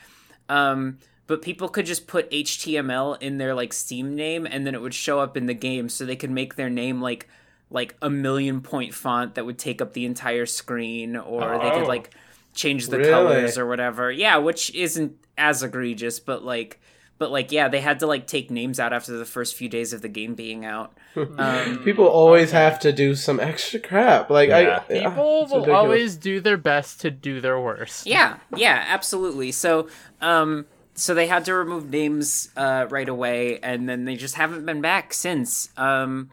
Um, 0.49 0.97
but 1.27 1.41
people 1.43 1.69
could 1.69 1.85
just 1.85 2.07
put 2.07 2.31
HTML 2.31 3.21
in 3.21 3.37
their 3.37 3.53
like 3.53 3.71
Steam 3.73 4.15
name, 4.15 4.47
and 4.49 4.65
then 4.65 4.73
it 4.73 4.81
would 4.81 4.93
show 4.95 5.19
up 5.19 5.37
in 5.37 5.45
the 5.45 5.53
game, 5.53 5.89
so 5.89 6.05
they 6.05 6.15
could 6.15 6.31
make 6.31 6.55
their 6.55 6.69
name 6.71 7.01
like 7.01 7.27
like 7.69 7.95
a 8.01 8.09
million 8.09 8.61
point 8.61 8.93
font 8.93 9.35
that 9.35 9.45
would 9.45 9.57
take 9.59 9.81
up 9.81 9.93
the 9.93 10.05
entire 10.05 10.45
screen, 10.45 11.15
or 11.17 11.41
they 11.59 11.69
Oh. 11.71 11.79
could 11.79 11.87
like 11.87 12.11
change 12.53 12.87
the 12.87 12.97
Really? 12.99 13.11
colors 13.11 13.57
or 13.57 13.67
whatever. 13.67 14.11
Yeah, 14.11 14.37
which 14.37 14.73
isn't 14.73 15.13
as 15.37 15.61
egregious, 15.63 16.19
but 16.19 16.43
like 16.43 16.79
but 17.19 17.31
like 17.31 17.51
yeah, 17.51 17.67
they 17.67 17.81
had 17.81 17.99
to 17.99 18.07
like 18.07 18.27
take 18.27 18.51
names 18.51 18.79
out 18.79 18.93
after 18.93 19.11
the 19.17 19.25
first 19.25 19.55
few 19.55 19.67
days 19.67 19.91
of 19.91 20.01
the 20.03 20.07
game 20.09 20.35
being 20.35 20.65
out. 20.65 20.93
Um, 21.39 21.79
People 21.83 22.05
always 22.05 22.51
have 22.51 22.79
to 22.81 22.91
do 22.93 23.15
some 23.15 23.39
extra 23.39 23.79
crap. 23.79 24.29
Like 24.29 24.49
Yeah. 24.49 24.83
I, 24.87 24.93
People 25.09 25.43
it's 25.43 25.51
will 25.51 25.59
ridiculous. 25.61 25.69
always 25.69 26.15
do 26.15 26.39
their 26.39 26.57
best 26.57 27.01
to 27.01 27.09
do 27.11 27.41
their 27.41 27.59
worst. 27.59 28.05
Yeah, 28.05 28.37
yeah, 28.55 28.85
absolutely. 28.87 29.51
So, 29.51 29.87
um, 30.21 30.67
so 30.93 31.15
they 31.15 31.25
had 31.25 31.43
to 31.45 31.55
remove 31.55 31.89
names 31.89 32.49
uh, 32.55 32.85
right 32.91 33.09
away, 33.09 33.59
and 33.61 33.89
then 33.89 34.05
they 34.05 34.15
just 34.15 34.35
haven't 34.35 34.65
been 34.67 34.79
back 34.81 35.11
since. 35.11 35.69
Um, 35.75 36.29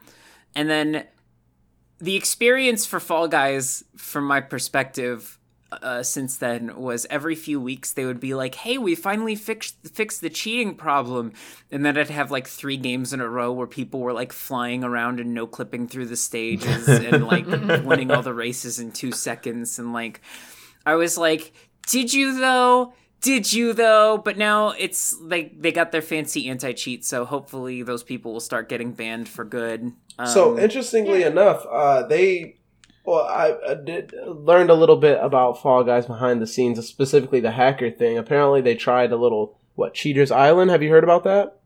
and 0.55 0.68
then 0.68 1.05
the 2.05 2.17
experience 2.17 2.85
for 2.85 3.01
Fall 3.01 3.29
Guys, 3.29 3.83
from 3.97 4.27
my 4.27 4.43
perspective, 4.43 5.39
uh, 5.73 6.03
since 6.03 6.37
then 6.37 6.77
was 6.77 7.07
every 7.09 7.35
few 7.35 7.59
weeks 7.59 7.93
they 7.93 8.05
would 8.05 8.21
be 8.21 8.35
like, 8.35 8.55
"Hey, 8.57 8.77
we 8.77 8.95
finally 8.95 9.35
fixed 9.35 9.77
fixed 9.89 10.21
the 10.21 10.29
cheating 10.29 10.75
problem," 10.75 11.33
and 11.71 11.85
then 11.85 11.97
I'd 11.97 12.11
have 12.11 12.31
like 12.31 12.47
three 12.47 12.77
games 12.77 13.15
in 13.15 13.21
a 13.21 13.29
row 13.29 13.51
where 13.53 13.67
people 13.67 14.01
were 14.01 14.13
like 14.13 14.35
flying 14.35 14.85
around 14.85 15.19
and 15.19 15.33
no 15.33 15.47
clipping 15.47 15.89
through 15.89 16.07
the 16.07 16.17
stages 16.17 16.89
and 16.89 17.27
like 17.27 17.47
winning 17.47 18.11
all 18.11 18.23
the 18.23 18.35
races 18.35 18.79
in 18.79 18.93
two 18.93 19.11
seconds, 19.11 19.79
and 19.79 19.95
like 19.95 20.21
I 20.85 20.97
was 20.97 21.17
like, 21.17 21.53
"Did 21.87 22.13
you 22.13 22.39
though?" 22.39 22.93
Did 23.25 23.51
you 23.55 23.72
though? 23.72 24.18
But 24.18 24.37
now 24.37 24.70
it's 24.70 25.18
like 25.18 25.61
they 25.62 25.72
got 25.72 25.93
their 25.93 26.03
fancy 26.03 26.47
anti 26.47 26.72
cheat, 26.75 27.07
so 27.07 27.25
hopefully 27.25 27.83
those 27.83 28.03
people 28.03 28.35
will 28.35 28.41
start 28.41 28.68
getting 28.68 28.93
banned 28.93 29.31
for 29.31 29.45
good. 29.45 29.93
Um, 30.18 30.27
So 30.27 30.59
interestingly 30.59 31.22
enough, 31.22 31.64
uh, 31.70 32.07
they 32.07 32.59
well, 33.07 33.25
I, 33.25 33.57
I 33.66 33.75
did 33.75 34.14
learned 34.27 34.68
a 34.68 34.75
little 34.75 34.97
bit 34.97 35.18
about 35.22 35.61
Fall 35.61 35.85
Guys 35.85 36.05
behind 36.05 36.43
the 36.43 36.47
scenes, 36.47 36.85
specifically 36.87 37.41
the 37.41 37.53
hacker 37.53 37.91
thing. 37.91 38.18
Apparently, 38.18 38.61
they 38.61 38.75
tried 38.75 39.11
a 39.11 39.16
little 39.16 39.59
what 39.75 39.95
Cheaters 39.95 40.31
Island. 40.31 40.70
Have 40.70 40.83
you 40.83 40.91
heard 40.91 41.05
about 41.05 41.25
that? 41.25 41.57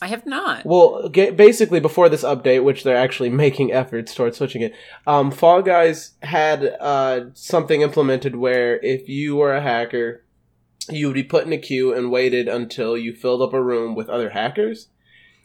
I 0.00 0.08
have 0.08 0.24
not. 0.26 0.64
Well, 0.64 1.08
ga- 1.10 1.30
basically, 1.30 1.80
before 1.80 2.08
this 2.08 2.24
update, 2.24 2.64
which 2.64 2.84
they're 2.84 2.96
actually 2.96 3.30
making 3.44 3.70
efforts 3.70 4.14
towards 4.14 4.38
switching 4.38 4.62
it, 4.62 4.74
um, 5.06 5.30
Fall 5.30 5.60
Guys 5.60 6.12
had 6.22 6.64
uh, 6.80 7.26
something 7.34 7.82
implemented 7.82 8.36
where 8.36 8.78
if 8.80 9.10
you 9.10 9.36
were 9.36 9.54
a 9.54 9.60
hacker, 9.60 10.22
you 10.90 11.06
would 11.08 11.14
be 11.14 11.22
put 11.24 11.46
in 11.46 11.52
a 11.52 11.58
queue 11.58 11.92
and 11.94 12.10
waited 12.10 12.48
until 12.48 12.96
you 12.96 13.12
filled 13.12 13.42
up 13.42 13.52
a 13.52 13.62
room 13.62 13.94
with 13.94 14.08
other 14.08 14.30
hackers. 14.30 14.88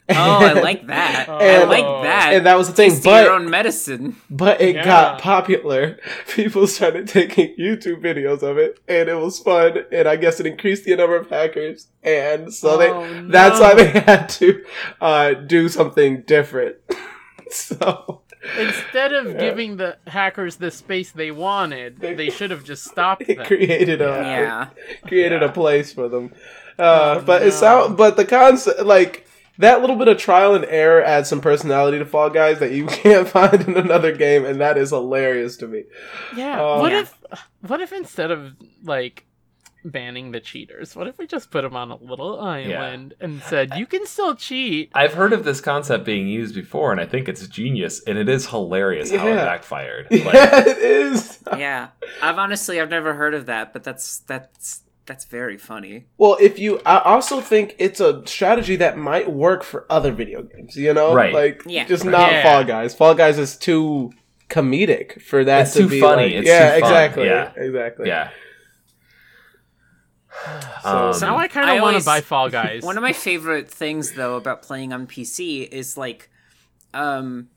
Oh, 0.08 0.14
I 0.14 0.52
like 0.60 0.86
that. 0.88 1.28
I 1.28 1.62
like 1.64 1.84
that. 2.04 2.32
And 2.34 2.46
that 2.46 2.56
was 2.58 2.66
the 2.68 2.74
thing, 2.74 2.90
Taste 2.90 3.04
but 3.04 3.24
your 3.24 3.32
own 3.34 3.48
medicine. 3.48 4.16
but 4.28 4.60
it 4.60 4.74
Yeah. 4.74 4.84
got 4.84 5.20
popular. 5.20 5.98
People 6.28 6.66
started 6.66 7.06
taking 7.08 7.54
YouTube 7.58 8.02
videos 8.02 8.42
of 8.42 8.58
it, 8.58 8.80
and 8.88 9.08
it 9.08 9.14
was 9.14 9.38
fun. 9.38 9.84
And 9.92 10.08
I 10.08 10.16
guess 10.16 10.40
it 10.40 10.46
increased 10.46 10.84
the 10.84 10.96
number 10.96 11.16
of 11.16 11.28
hackers, 11.30 11.86
and 12.02 12.52
so 12.52 12.76
they 12.76 12.90
Oh, 12.90 13.26
that's 13.28 13.58
no. 13.58 13.62
why 13.62 13.74
they 13.74 13.88
had 14.00 14.28
to 14.30 14.64
uh, 15.00 15.34
do 15.34 15.68
something 15.68 16.22
different. 16.26 16.76
so 17.50 18.22
Instead 18.58 19.12
of 19.12 19.26
Yeah. 19.26 19.38
giving 19.40 19.76
the 19.76 19.96
hackers 20.06 20.56
the 20.56 20.70
space 20.70 21.10
they 21.12 21.30
wanted, 21.30 22.00
They- 22.00 22.14
they 22.14 22.30
should 22.30 22.50
have 22.50 22.64
just 22.64 22.84
stopped 22.84 23.22
it 23.28 23.44
created 23.44 24.00
a 24.02 24.04
Yeah. 24.06 24.66
created 25.06 25.42
Yeah. 25.42 25.48
a 25.48 25.52
place 25.52 25.92
for 25.92 26.08
them. 26.08 26.32
Uh, 26.78 27.18
Oh, 27.18 27.22
but 27.24 27.42
no. 27.42 27.48
it 27.48 27.52
sound 27.52 27.96
but 27.96 28.16
the 28.16 28.24
concept 28.24 28.82
like 28.84 29.26
that 29.58 29.80
little 29.82 29.96
bit 29.96 30.08
of 30.08 30.16
trial 30.18 30.54
and 30.54 30.64
error 30.64 31.02
adds 31.04 31.28
some 31.28 31.40
personality 31.40 31.98
to 31.98 32.06
Fall 32.06 32.30
Guys 32.30 32.58
that 32.58 32.72
you 32.72 32.86
can't 33.02 33.28
find 33.28 33.60
in 33.68 33.76
another 33.76 34.10
game, 34.16 34.44
and 34.46 34.60
that 34.60 34.78
is 34.78 34.90
hilarious 34.90 35.56
to 35.58 35.68
me. 35.68 35.84
Yeah. 36.34 36.60
Oh. 36.60 36.80
what 36.80 36.90
Yeah. 36.92 37.00
if 37.02 37.14
what 37.60 37.80
if 37.80 37.92
instead 37.92 38.30
of 38.30 38.54
like 38.82 39.24
banning 39.84 40.30
the 40.32 40.40
cheaters, 40.40 40.94
what 40.96 41.06
if 41.08 41.18
we 41.18 41.26
just 41.26 41.50
put 41.50 41.62
them 41.62 41.74
on 41.76 41.90
a 41.90 41.96
little 41.96 42.40
island 42.40 43.14
and 43.20 43.42
said 43.42 43.72
you 43.76 43.86
can 43.86 44.06
still 44.06 44.34
cheat? 44.34 44.90
I've 44.94 45.14
heard 45.14 45.32
of 45.32 45.44
this 45.44 45.60
concept 45.60 46.04
being 46.04 46.28
used 46.28 46.54
before, 46.54 46.92
and 46.92 47.00
I 47.00 47.06
think 47.06 47.28
it's 47.28 47.46
genius, 47.48 48.02
and 48.04 48.16
it 48.18 48.28
is 48.28 48.46
hilarious 48.48 49.10
how 49.10 49.26
it 49.26 49.30
Yeah. 49.30 49.44
backfired. 49.44 50.06
Yeah, 50.10 50.60
it 50.68 50.78
is. 50.78 51.38
Yeah. 51.58 51.88
I've 52.22 52.38
honestly 52.38 52.80
I've 52.80 52.90
never 52.90 53.14
heard 53.14 53.34
of 53.34 53.46
that, 53.46 53.72
but 53.72 53.82
that's 53.84 54.18
that's 54.20 54.82
that's 55.04 55.24
very 55.24 55.58
funny. 55.58 56.06
Well, 56.16 56.36
if 56.40 56.60
you, 56.60 56.80
I 56.86 56.98
also 57.00 57.40
think 57.40 57.74
it's 57.78 57.98
a 58.00 58.24
strategy 58.26 58.76
that 58.76 58.96
might 58.96 59.30
work 59.32 59.64
for 59.64 59.84
other 59.90 60.12
video 60.12 60.42
games. 60.42 60.76
You 60.76 60.94
know, 60.94 61.12
Right. 61.12 61.34
Like, 61.34 61.62
Yeah. 61.66 61.84
just 61.86 62.04
Right. 62.04 62.12
not 62.12 62.30
Yeah. 62.32 62.42
Fall 62.44 62.64
Guys. 62.64 62.94
Fall 62.94 63.14
Guys 63.14 63.36
is 63.36 63.56
too 63.56 64.12
comedic 64.48 65.20
for 65.20 65.42
that 65.44 65.62
It's 65.62 65.72
to 65.74 65.80
too 65.80 65.88
be 65.88 66.00
funny. 66.00 66.24
like- 66.26 66.32
It's 66.34 66.46
yeah, 66.48 66.74
too 66.76 66.80
fun. 66.82 66.90
exactly. 66.90 67.24
Yeah. 67.26 67.52
exactly. 67.56 68.06
yeah. 68.08 68.30
So- 70.82 70.88
Um, 71.08 71.12
So 71.14 71.26
now 71.26 71.36
I 71.36 71.48
kind 71.48 71.70
of 71.70 71.82
want 71.82 71.98
to 71.98 72.04
buy 72.04 72.20
Fall 72.20 72.48
Guys. 72.50 72.82
One 72.90 72.96
of 72.96 73.02
my 73.02 73.12
favorite 73.12 73.68
things 73.70 74.12
though 74.12 74.36
about 74.36 74.62
playing 74.62 74.92
on 74.92 75.06
PC 75.06 75.68
is 75.68 75.96
like 75.96 76.28
um 76.94 77.48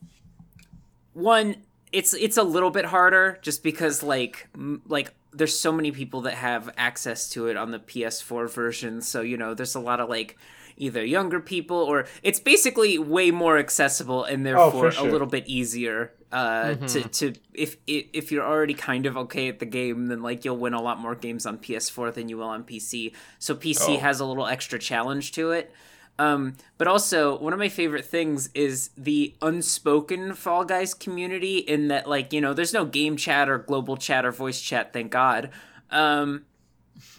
one 1.14 1.56
it's 1.92 2.14
it's 2.14 2.38
a 2.38 2.44
little 2.44 2.72
bit 2.72 2.86
harder 2.86 3.38
just 3.42 3.64
because 3.64 4.04
like 4.04 4.48
m- 4.56 4.82
like 4.88 5.14
there's 5.34 5.58
so 5.58 5.72
many 5.72 5.92
people 5.92 6.22
that 6.22 6.34
have 6.36 6.70
access 6.78 7.30
to 7.30 7.48
it 7.48 7.58
on 7.58 7.72
the 7.72 7.80
PS4 7.80 8.50
version 8.50 9.02
so 9.02 9.22
you 9.22 9.38
know 9.38 9.54
there's 9.54 9.76
a 9.76 9.80
lot 9.80 10.00
of 10.00 10.10
like 10.10 10.38
either 10.78 11.04
younger 11.06 11.40
people 11.40 11.78
or 11.78 12.06
it's 12.22 12.40
basically 12.40 12.98
way 12.98 13.32
more 13.32 13.58
accessible 13.58 14.24
and 14.26 14.46
therefore 14.46 14.88
Oh, 14.88 14.90
sure. 14.90 15.08
a 15.08 15.12
little 15.12 15.28
bit 15.28 15.48
easier 15.48 16.12
uh 16.36 16.76
to 16.76 17.02
to 17.10 17.34
if 17.54 17.78
if 17.88 18.06
if 18.14 18.32
you're 18.32 18.46
already 18.46 18.74
kind 18.74 19.06
of 19.06 19.16
okay 19.16 19.48
at 19.48 19.60
the 19.60 19.66
game 19.66 20.08
then 20.08 20.22
like 20.22 20.44
you'll 20.44 20.58
win 20.58 20.74
a 20.74 20.82
lot 20.82 21.00
more 21.00 21.16
games 21.16 21.46
on 21.46 21.58
PS4 21.58 22.14
than 22.14 22.28
you 22.30 22.38
will 22.38 22.50
on 22.50 22.64
PC 22.64 23.14
so 23.40 23.56
PC 23.56 23.96
Oh. 23.96 24.00
has 24.00 24.20
a 24.20 24.26
little 24.26 24.46
extra 24.46 24.78
challenge 24.78 25.32
to 25.34 25.52
it 25.52 25.72
um, 26.18 26.56
but 26.78 26.88
also, 26.88 27.38
one 27.40 27.52
of 27.52 27.60
my 27.60 27.68
favorite 27.68 28.06
things 28.06 28.50
is 28.54 28.90
the 28.98 29.36
unspoken 29.42 30.34
Fall 30.34 30.64
Guys 30.64 30.94
community. 30.94 31.58
In 31.58 31.90
that, 31.90 32.08
like, 32.08 32.32
you 32.32 32.40
know, 32.40 32.54
there's 32.54 32.74
no 32.74 32.86
game 32.86 33.18
chat 33.18 33.50
or 33.50 33.58
global 33.58 33.98
chat 33.98 34.26
or 34.26 34.32
voice 34.32 34.62
chat, 34.62 34.94
thank 34.94 35.12
God. 35.12 35.50
Um, 35.92 36.46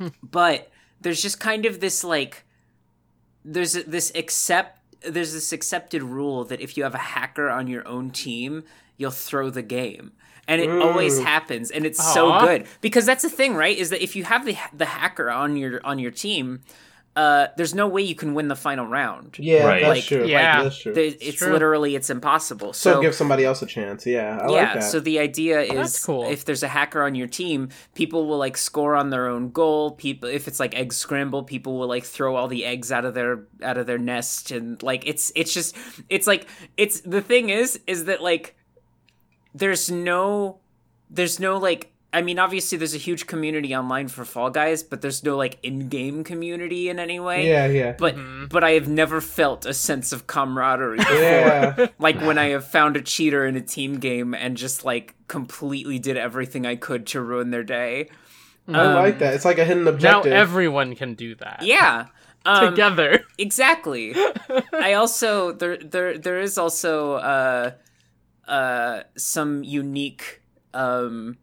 but 0.23 0.71
there's 1.01 1.21
just 1.21 1.41
kind 1.41 1.67
of 1.67 1.81
this 1.81 2.03
like, 2.05 2.45
there's 3.45 3.75
this 3.75 4.11
accept 4.14 4.81
there's 5.07 5.35
this 5.35 5.53
accepted 5.53 6.03
rule 6.03 6.45
that 6.45 6.61
if 6.61 6.77
you 6.77 6.83
have 6.83 6.95
a 6.95 6.99
hacker 6.99 7.51
on 7.51 7.69
your 7.69 7.87
own 7.87 8.11
team, 8.11 8.64
you'll 8.97 9.11
throw 9.11 9.51
the 9.51 9.62
game. 9.62 10.12
And 10.49 10.61
it 10.62 10.70
always 10.70 11.18
Mm. 11.18 11.24
happens, 11.24 11.70
and 11.72 11.84
it's 11.84 11.99
so 12.14 12.38
good 12.40 12.66
because 12.80 13.05
that's 13.05 13.22
the 13.24 13.28
thing, 13.30 13.55
right? 13.57 13.76
Is 13.76 13.90
that 13.90 14.01
if 14.01 14.14
you 14.14 14.22
have 14.22 14.47
the 14.47 14.57
the 14.72 14.84
hacker 14.84 15.28
on 15.28 15.57
your 15.57 15.80
on 15.84 15.99
your 15.99 16.12
team, 16.12 16.61
uh, 17.16 17.49
there's 17.57 17.74
no 17.74 17.88
way 17.88 18.03
you 18.03 18.14
can 18.14 18.32
win 18.34 18.47
the 18.47 18.55
final 18.55 18.86
round. 18.86 19.36
Yeah, 19.40 19.64
Right. 19.66 19.80
that's 19.82 19.88
Like, 19.88 20.05
true. 20.05 20.26
yeah. 20.26 20.62
that's 20.62 20.78
true. 20.78 20.92
There- 20.92 21.14
It's 21.18 21.38
true. 21.38 21.51
literally 21.53 21.97
it's 21.97 22.11
impossible. 22.11 22.74
so, 22.74 22.92
So, 22.94 23.01
give 23.01 23.14
somebody 23.14 23.44
else 23.44 23.62
a 23.62 23.66
chance. 23.66 24.05
Yeah, 24.07 24.38
I 24.40 24.44
yeah, 24.44 24.53
like 24.53 24.74
that. 24.74 24.80
so 24.84 25.01
the 25.01 25.18
idea 25.18 25.62
is 25.62 25.99
cool. 26.05 26.28
if 26.30 26.44
there's 26.44 26.62
a 26.62 26.68
hacker 26.68 27.03
on 27.03 27.14
your 27.14 27.26
team, 27.26 27.70
people 27.94 28.26
will 28.28 28.38
like 28.38 28.57
score 28.59 28.94
on 28.94 29.11
their 29.11 29.26
own 29.28 29.51
goal. 29.51 29.92
People 29.92 30.28
if 30.28 30.47
it's 30.47 30.61
like 30.61 30.76
egg 30.76 30.92
scramble, 30.92 31.42
people 31.42 31.78
will 31.78 31.88
like 31.88 32.05
throw 32.05 32.36
all 32.36 32.49
the 32.49 32.64
eggs 32.66 32.92
out 32.92 33.05
of 33.07 33.14
their 33.14 33.40
out 33.64 33.78
of 33.78 33.86
their 33.86 33.99
nest 33.99 34.51
and 34.53 34.80
like 34.82 35.05
it's 35.09 35.32
it's 35.34 35.53
just 35.55 35.74
it's 36.11 36.26
like 36.28 36.47
it's 36.76 37.01
the 37.01 37.20
thing 37.22 37.49
is 37.49 37.80
is 37.86 38.05
that 38.05 38.22
like 38.22 38.56
there's 39.57 39.91
no 39.91 40.59
there's 41.11 41.39
no 41.41 41.57
like 41.59 41.93
I 42.13 42.23
mean 42.23 42.39
obviously 42.39 42.79
there's 42.79 42.95
a 42.95 42.99
huge 42.99 43.27
community 43.27 43.75
online 43.77 44.09
for 44.09 44.25
Fall 44.25 44.51
Guys, 44.51 44.83
but 44.83 45.01
there's 45.03 45.23
no 45.23 45.37
like 45.37 45.59
in-game 45.63 46.25
community 46.25 46.89
in 46.89 46.99
any 46.99 47.21
way. 47.21 47.47
yeah, 47.47 47.67
yeah, 47.67 47.93
But 47.99 48.17
but 48.49 48.65
I 48.65 48.73
have 48.73 48.89
never 48.89 49.21
felt 49.21 49.67
a 49.67 49.75
sense 49.75 50.13
of 50.13 50.27
camaraderie 50.27 50.99
before 50.99 51.15
yeah. 51.17 51.87
like 51.99 52.21
when 52.21 52.39
I 52.39 52.47
have 52.51 52.67
found 52.67 52.97
a 52.97 53.03
cheater 53.03 53.47
in 53.47 53.57
a 53.57 53.61
team 53.61 53.99
game 53.99 54.35
and 54.35 54.57
just 54.57 54.85
like 54.85 55.15
completely 55.29 55.99
did 55.99 56.17
everything 56.17 56.65
I 56.67 56.77
could 56.77 57.07
to 57.09 57.21
ruin 57.21 57.51
their 57.51 57.65
day. 57.65 58.09
I 58.69 58.81
Um, 58.81 58.95
like 58.95 59.19
that. 59.21 59.35
It's 59.35 59.45
like 59.45 59.59
a 59.59 59.65
hidden 59.65 59.87
objective. 59.87 60.33
Now 60.33 60.39
everyone 60.39 60.95
can 60.97 61.15
do 61.15 61.35
that. 61.37 61.63
Yeah. 61.63 62.07
Um, 62.47 62.71
Together. 62.71 63.25
exactly. 63.39 64.15
I 64.73 64.93
also 64.93 65.51
there 65.51 65.79
there 65.79 66.17
there 66.17 66.39
is 66.39 66.57
also 66.59 67.15
uh 67.15 67.73
uh 68.49 69.03
some 69.16 69.62
unique 69.64 70.42
um 70.74 71.36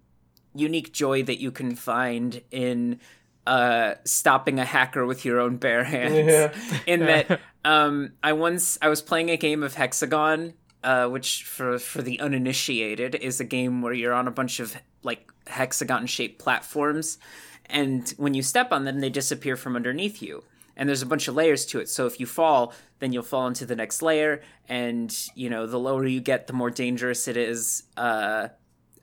unique 0.55 0.93
joy 0.93 1.23
that 1.23 1.39
you 1.39 1.51
can 1.51 1.75
find 1.75 2.41
in 2.51 2.99
uh 3.45 3.95
stopping 4.05 4.59
a 4.59 4.65
hacker 4.65 5.05
with 5.05 5.25
your 5.25 5.39
own 5.39 5.57
bare 5.57 5.83
hands. 5.83 6.13
Yeah. 6.33 6.53
in 6.85 6.99
that 7.01 7.39
um 7.65 8.13
I 8.23 8.33
once 8.33 8.77
I 8.81 8.87
was 8.89 9.01
playing 9.01 9.29
a 9.29 9.37
game 9.37 9.63
of 9.63 9.73
Hexagon 9.75 10.53
uh 10.83 11.07
which 11.07 11.43
for 11.43 11.77
for 11.79 12.01
the 12.01 12.19
uninitiated 12.19 13.15
is 13.15 13.39
a 13.39 13.45
game 13.45 13.81
where 13.81 13.93
you're 13.93 14.13
on 14.13 14.27
a 14.27 14.31
bunch 14.31 14.59
of 14.59 14.75
like 15.01 15.29
hexagon 15.47 16.05
shaped 16.05 16.39
platforms 16.39 17.17
and 17.65 18.13
when 18.17 18.33
you 18.33 18.41
step 18.41 18.71
on 18.71 18.85
them 18.85 18.99
they 19.01 19.09
disappear 19.09 19.55
from 19.57 19.75
underneath 19.75 20.21
you 20.21 20.43
and 20.75 20.89
there's 20.89 21.01
a 21.01 21.05
bunch 21.05 21.27
of 21.27 21.35
layers 21.35 21.65
to 21.65 21.79
it 21.79 21.89
so 21.89 22.05
if 22.05 22.19
you 22.19 22.25
fall 22.25 22.73
then 22.99 23.11
you'll 23.11 23.23
fall 23.23 23.47
into 23.47 23.65
the 23.65 23.75
next 23.75 24.01
layer 24.01 24.41
and 24.67 25.27
you 25.35 25.49
know 25.49 25.65
the 25.67 25.79
lower 25.79 26.05
you 26.05 26.21
get 26.21 26.47
the 26.47 26.53
more 26.53 26.69
dangerous 26.69 27.27
it 27.27 27.37
is 27.37 27.83
uh 27.97 28.47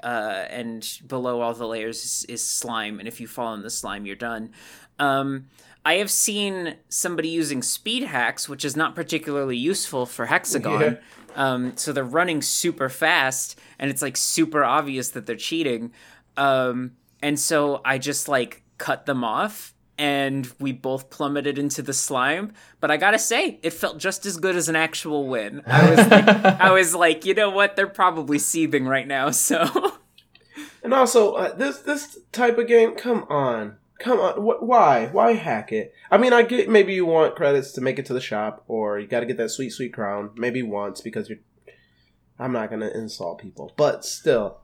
uh, 0.02 0.46
and 0.48 1.00
below 1.06 1.40
all 1.40 1.54
the 1.54 1.66
layers 1.66 2.04
is, 2.04 2.24
is 2.28 2.46
slime. 2.46 2.98
And 2.98 3.08
if 3.08 3.20
you 3.20 3.26
fall 3.26 3.54
in 3.54 3.62
the 3.62 3.70
slime, 3.70 4.06
you're 4.06 4.16
done. 4.16 4.50
Um, 4.98 5.46
I 5.84 5.94
have 5.94 6.10
seen 6.10 6.76
somebody 6.88 7.28
using 7.28 7.62
speed 7.62 8.04
hacks, 8.04 8.48
which 8.48 8.64
is 8.64 8.76
not 8.76 8.94
particularly 8.94 9.56
useful 9.56 10.06
for 10.06 10.26
Hexagon. 10.26 10.80
Yeah. 10.80 10.96
Um, 11.36 11.76
so 11.76 11.92
they're 11.92 12.04
running 12.04 12.42
super 12.42 12.88
fast, 12.88 13.58
and 13.78 13.90
it's 13.90 14.02
like 14.02 14.16
super 14.16 14.64
obvious 14.64 15.10
that 15.10 15.26
they're 15.26 15.36
cheating. 15.36 15.92
Um, 16.36 16.92
and 17.22 17.38
so 17.38 17.80
I 17.84 17.98
just 17.98 18.28
like 18.28 18.62
cut 18.78 19.06
them 19.06 19.24
off. 19.24 19.74
And 20.00 20.50
we 20.58 20.72
both 20.72 21.10
plummeted 21.10 21.58
into 21.58 21.82
the 21.82 21.92
slime, 21.92 22.54
but 22.80 22.90
I 22.90 22.96
gotta 22.96 23.18
say, 23.18 23.60
it 23.62 23.74
felt 23.74 23.98
just 23.98 24.24
as 24.24 24.38
good 24.38 24.56
as 24.56 24.70
an 24.70 24.74
actual 24.74 25.28
win. 25.28 25.60
I 25.66 25.90
was 25.90 26.08
like, 26.08 26.28
I 26.60 26.70
was 26.72 26.94
like, 26.94 27.26
you 27.26 27.34
know 27.34 27.50
what? 27.50 27.76
They're 27.76 27.86
probably 27.86 28.38
seething 28.38 28.86
right 28.86 29.06
now. 29.06 29.30
So 29.50 29.92
And 30.82 30.94
also, 30.94 31.32
uh, 31.34 31.54
this 31.54 31.80
this 31.80 32.18
type 32.32 32.56
of 32.56 32.66
game, 32.66 32.94
come 32.94 33.26
on, 33.28 33.76
come 33.98 34.18
on, 34.20 34.36
wh- 34.40 34.62
why, 34.62 35.08
why 35.12 35.34
hack 35.34 35.70
it? 35.70 35.92
I 36.10 36.16
mean, 36.16 36.32
I 36.32 36.42
get 36.44 36.70
maybe 36.70 36.94
you 36.94 37.04
want 37.04 37.36
credits 37.36 37.72
to 37.72 37.82
make 37.82 37.98
it 37.98 38.06
to 38.06 38.14
the 38.14 38.20
shop, 38.22 38.64
or 38.68 38.98
you 38.98 39.06
got 39.06 39.20
to 39.20 39.26
get 39.26 39.36
that 39.36 39.50
sweet 39.50 39.70
sweet 39.70 39.92
crown, 39.92 40.30
maybe 40.34 40.62
once 40.62 41.02
because 41.02 41.28
you're. 41.28 41.40
I'm 42.38 42.52
not 42.52 42.70
gonna 42.70 42.88
insult 42.94 43.38
people, 43.38 43.74
but 43.76 44.02
still, 44.06 44.60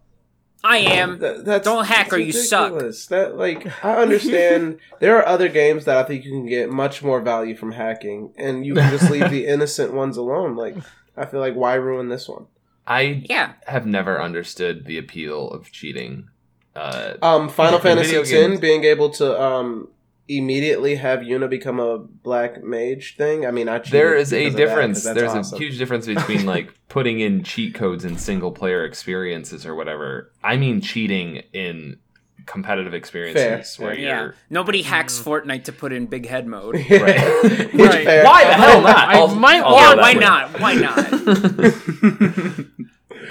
I 0.64 0.78
am. 0.78 1.20
Th- 1.20 1.38
that's 1.44 1.64
Don't 1.64 1.84
hack 1.86 2.06
that's 2.06 2.14
or 2.14 2.18
you 2.18 2.32
suck. 2.32 2.72
That 3.10 3.34
like 3.36 3.66
I 3.84 3.96
understand 3.96 4.78
there 5.00 5.16
are 5.16 5.26
other 5.26 5.48
games 5.48 5.84
that 5.84 5.96
I 5.96 6.02
think 6.02 6.24
you 6.24 6.32
can 6.32 6.46
get 6.46 6.70
much 6.70 7.02
more 7.02 7.20
value 7.20 7.54
from 7.56 7.72
hacking, 7.72 8.32
and 8.36 8.66
you 8.66 8.74
can 8.74 8.90
just 8.90 9.10
leave 9.10 9.30
the 9.30 9.46
innocent 9.54 9.92
ones 9.92 10.16
alone. 10.16 10.56
Like 10.56 10.76
I 11.16 11.26
feel 11.26 11.40
like 11.40 11.54
why 11.54 11.74
ruin 11.74 12.08
this 12.08 12.28
one? 12.28 12.46
I 12.86 13.24
Yeah. 13.28 13.52
have 13.66 13.86
never 13.86 14.20
understood 14.20 14.86
the 14.86 14.98
appeal 14.98 15.48
of 15.50 15.70
cheating. 15.72 16.28
Uh, 16.74 17.14
Um, 17.22 17.48
Final 17.48 17.78
Fantasy 17.78 18.16
video 18.20 18.50
X 18.52 18.60
being 18.60 18.84
able 18.84 19.10
to 19.10 19.40
um 19.40 19.88
immediately 20.28 20.96
have 20.96 21.20
Yuna 21.20 21.48
become 21.48 21.78
a 21.78 21.98
black 21.98 22.62
mage 22.64 23.16
thing. 23.16 23.46
I 23.46 23.50
mean, 23.50 23.68
I 23.68 23.78
there 23.78 24.14
is 24.14 24.32
a 24.32 24.36
because 24.48 24.54
of 24.54 24.56
that, 24.58 24.66
'cause 24.66 24.76
difference. 24.76 25.02
that's 25.04 25.18
There's 25.18 25.32
awesome. 25.32 25.56
a 25.56 25.58
huge 25.58 25.78
difference 25.78 26.06
between 26.06 26.46
like 26.54 26.72
putting 26.88 27.20
in 27.20 27.42
cheat 27.44 27.74
codes 27.74 28.04
in 28.04 28.18
single 28.18 28.50
player 28.52 28.84
experiences 28.84 29.64
or 29.66 29.74
whatever. 29.74 30.32
I 30.42 30.56
mean 30.56 30.80
cheating 30.80 31.42
in 31.52 31.98
competitive 32.46 32.94
experiences 32.94 33.76
Fair, 33.76 33.86
where 33.86 33.94
fair. 33.96 34.04
Yeah. 34.04 34.20
you're 34.22 34.34
Nobody 34.50 34.82
hacks 34.82 35.18
Fortnite 35.20 35.64
to 35.64 35.72
put 35.72 35.92
in 35.92 36.06
big 36.06 36.26
head 36.28 36.46
mode. 36.46 36.76
Right. 36.90 36.90
Right. 37.74 38.04
fair. 38.04 38.24
Why 38.24 38.44
the 38.44 38.54
hell 38.54 38.80
not? 38.82 39.08
I 39.08 39.18
I'll- 39.18 39.34
might 39.34 39.62
I'll 39.62 39.74
yeah, 39.74 39.94
why 39.96 40.14
way. 40.14 40.20
not? 40.20 40.60
Why 40.60 40.74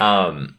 um 0.00 0.55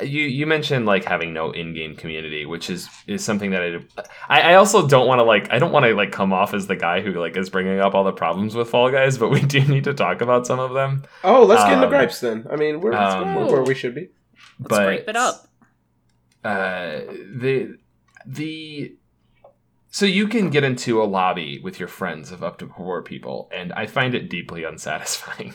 you 0.00 0.22
you 0.22 0.46
mentioned 0.46 0.86
like 0.86 1.04
having 1.04 1.32
no 1.32 1.50
in-game 1.50 1.94
community 1.96 2.46
which 2.46 2.70
is 2.70 2.88
is 3.06 3.24
something 3.24 3.50
that 3.50 3.62
i 3.62 4.02
i, 4.28 4.40
I 4.52 4.54
also 4.54 4.86
don't 4.86 5.06
want 5.06 5.18
to 5.20 5.24
like 5.24 5.50
i 5.52 5.58
don't 5.58 5.72
want 5.72 5.84
to 5.86 5.94
like 5.94 6.12
come 6.12 6.32
off 6.32 6.54
as 6.54 6.66
the 6.66 6.76
guy 6.76 7.00
who 7.00 7.12
like 7.12 7.36
is 7.36 7.50
bringing 7.50 7.80
up 7.80 7.94
all 7.94 8.04
the 8.04 8.12
problems 8.12 8.54
with 8.54 8.68
fall 8.70 8.90
guys 8.90 9.18
but 9.18 9.30
we 9.30 9.40
do 9.40 9.60
need 9.64 9.84
to 9.84 9.94
talk 9.94 10.20
about 10.20 10.46
some 10.46 10.58
of 10.60 10.72
them 10.74 11.02
Oh, 11.22 11.44
let's 11.44 11.62
get 11.64 11.72
into 11.74 11.86
Um, 11.86 11.90
gripes 11.90 12.20
then. 12.20 12.46
I 12.50 12.56
mean, 12.56 12.80
we're, 12.80 12.92
um, 12.92 13.34
we're 13.34 13.46
where 13.46 13.62
we 13.62 13.74
should 13.74 13.94
be. 13.94 14.08
Let's 14.60 14.68
but 14.68 14.82
scrape 14.82 15.08
it 15.08 15.16
up. 15.16 15.46
uh 16.44 17.00
the 17.42 17.76
the 18.26 18.94
so 19.96 20.06
you 20.06 20.26
can 20.26 20.50
get 20.50 20.64
into 20.64 21.00
a 21.00 21.04
lobby 21.18 21.60
with 21.62 21.78
your 21.78 21.86
friends 21.88 22.32
of 22.32 22.42
up 22.42 22.58
to 22.58 22.66
four 22.76 23.00
people 23.02 23.48
and 23.58 23.72
i 23.74 23.86
find 23.86 24.12
it 24.14 24.28
deeply 24.28 24.64
unsatisfying 24.70 25.54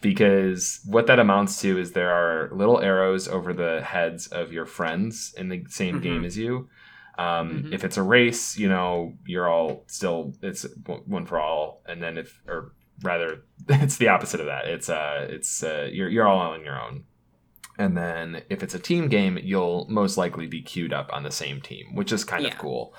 because 0.00 0.80
what 0.84 1.06
that 1.06 1.18
amounts 1.18 1.60
to 1.62 1.78
is 1.78 1.92
there 1.92 2.10
are 2.10 2.50
little 2.54 2.80
arrows 2.80 3.28
over 3.28 3.52
the 3.52 3.80
heads 3.82 4.26
of 4.28 4.52
your 4.52 4.66
friends 4.66 5.34
in 5.36 5.48
the 5.48 5.64
same 5.68 5.98
Mhm. 5.98 6.02
game 6.02 6.24
as 6.24 6.36
you 6.36 6.68
um, 7.18 7.64
Mhm. 7.64 7.72
if 7.74 7.82
it's 7.84 7.96
a 7.96 8.02
race 8.02 8.56
you 8.58 8.68
know 8.68 9.14
you're 9.26 9.48
all 9.48 9.84
still 9.86 10.34
it's 10.42 10.66
one 11.06 11.26
for 11.26 11.38
all 11.40 11.82
and 11.86 12.02
then 12.02 12.16
if 12.18 12.40
or 12.46 12.72
rather 13.02 13.42
it's 13.68 13.96
the 13.96 14.08
opposite 14.08 14.40
of 14.40 14.46
that 14.46 14.66
it's 14.66 14.88
uh 14.88 15.26
it's 15.30 15.62
uh 15.62 15.88
you're, 15.90 16.08
you're 16.08 16.26
all 16.28 16.38
on 16.52 16.62
your 16.64 16.78
own 16.80 17.04
and 17.78 17.96
then 17.96 18.42
if 18.50 18.64
it's 18.64 18.74
a 18.74 18.78
team 18.80 19.06
game, 19.06 19.38
you'll 19.40 19.86
most 19.88 20.16
likely 20.16 20.48
be 20.48 20.60
queued 20.60 20.92
up 20.92 21.08
on 21.12 21.22
the 21.22 21.30
same 21.30 21.60
team, 21.60 21.94
which 21.94 22.10
is 22.10 22.24
kind 22.24 22.42
Yeah. 22.42 22.50
of 22.50 22.58
cool. 22.58 22.92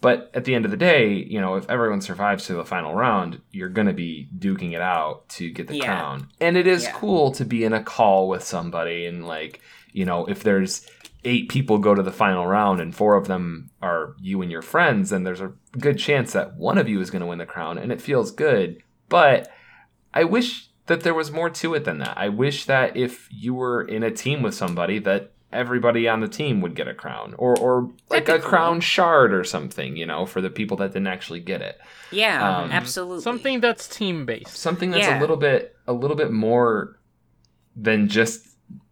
But 0.00 0.30
at 0.32 0.44
the 0.44 0.54
end 0.54 0.64
of 0.64 0.70
the 0.70 0.76
day, 0.78 1.12
you 1.12 1.40
know, 1.40 1.56
if 1.56 1.68
everyone 1.68 2.00
survives 2.00 2.46
to 2.46 2.54
the 2.54 2.64
final 2.64 2.94
round, 2.94 3.40
you're 3.50 3.68
going 3.68 3.86
to 3.86 3.92
be 3.92 4.28
duking 4.38 4.72
it 4.72 4.80
out 4.80 5.28
to 5.30 5.50
get 5.50 5.68
the 5.68 5.76
Yeah. 5.76 5.84
crown. 5.84 6.28
And 6.40 6.56
it 6.56 6.66
is 6.66 6.84
Yeah. 6.84 6.92
cool 6.92 7.32
to 7.32 7.44
be 7.44 7.64
in 7.64 7.72
a 7.74 7.82
call 7.82 8.28
with 8.28 8.42
somebody 8.42 9.04
and 9.06 9.26
like, 9.26 9.60
you 9.92 10.06
know, 10.06 10.24
if 10.26 10.42
there's 10.42 10.86
eight 11.24 11.50
people 11.50 11.76
go 11.76 11.94
to 11.94 12.02
the 12.02 12.10
final 12.12 12.46
round 12.46 12.80
and 12.80 12.94
four 12.94 13.14
of 13.14 13.26
them 13.28 13.68
are 13.82 14.14
you 14.18 14.40
and 14.40 14.50
your 14.50 14.62
friends, 14.62 15.10
then 15.10 15.22
there's 15.24 15.42
a 15.42 15.52
good 15.78 15.98
chance 15.98 16.32
that 16.32 16.56
one 16.56 16.78
of 16.78 16.88
you 16.88 16.98
is 17.00 17.10
going 17.10 17.20
to 17.20 17.26
win 17.26 17.36
the 17.38 17.44
crown 17.44 17.76
and 17.76 17.92
it 17.92 18.00
feels 18.00 18.30
good. 18.30 18.82
But 19.10 19.50
I 20.14 20.24
wish 20.24 20.68
that 20.86 21.02
there 21.02 21.12
was 21.14 21.30
more 21.30 21.50
to 21.50 21.74
it 21.74 21.84
than 21.84 21.98
that. 21.98 22.16
I 22.16 22.30
wish 22.30 22.64
that 22.64 22.96
if 22.96 23.28
you 23.30 23.52
were 23.52 23.82
in 23.82 24.02
a 24.02 24.10
team 24.10 24.40
with 24.42 24.54
somebody 24.54 24.98
that 25.00 25.32
everybody 25.52 26.06
on 26.08 26.20
the 26.20 26.28
team 26.28 26.60
would 26.60 26.74
get 26.74 26.86
a 26.88 26.94
crown 26.94 27.34
or 27.38 27.56
or 27.58 27.90
like 28.08 28.28
a 28.28 28.38
cool. 28.38 28.48
crown 28.48 28.80
shard 28.80 29.34
or 29.34 29.42
something, 29.44 29.96
you 29.96 30.06
know, 30.06 30.26
for 30.26 30.40
the 30.40 30.50
people 30.50 30.76
that 30.78 30.92
didn't 30.92 31.08
actually 31.08 31.40
get 31.40 31.60
it. 31.60 31.78
Yeah, 32.12 32.58
um, 32.60 32.70
absolutely. 32.70 33.22
Something 33.22 33.60
that's 33.60 33.88
team 33.88 34.26
based. 34.26 34.56
Something 34.56 34.90
that's 34.90 35.06
Yeah. 35.06 35.18
a 35.18 35.20
little 35.20 35.36
bit 35.36 35.76
a 35.86 35.92
little 35.92 36.16
bit 36.16 36.30
more 36.30 36.98
than 37.76 38.08
just 38.08 38.46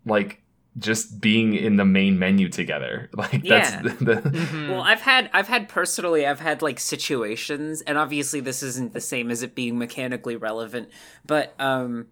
like 0.04 0.42
just 0.78 1.20
being 1.20 1.54
in 1.54 1.76
the 1.76 1.84
main 1.84 2.18
menu 2.18 2.48
together. 2.48 3.10
Like 3.16 3.42
that's 3.44 3.72
Yeah. 3.72 3.82
the, 3.82 3.88
the 4.04 4.14
Mhm. 4.30 4.68
Well, 4.70 4.82
I've 4.82 5.00
had 5.00 5.28
I've 5.32 5.48
had 5.48 5.68
personally 5.68 6.26
I've 6.26 6.40
had 6.40 6.62
like 6.62 6.78
situations 6.80 7.82
and 7.82 7.98
obviously 7.98 8.40
this 8.40 8.62
isn't 8.62 8.92
the 8.94 9.00
same 9.00 9.30
as 9.30 9.42
it 9.42 9.54
being 9.54 9.78
mechanically 9.78 10.36
relevant, 10.36 10.88
but 11.26 11.54
um 11.60 12.06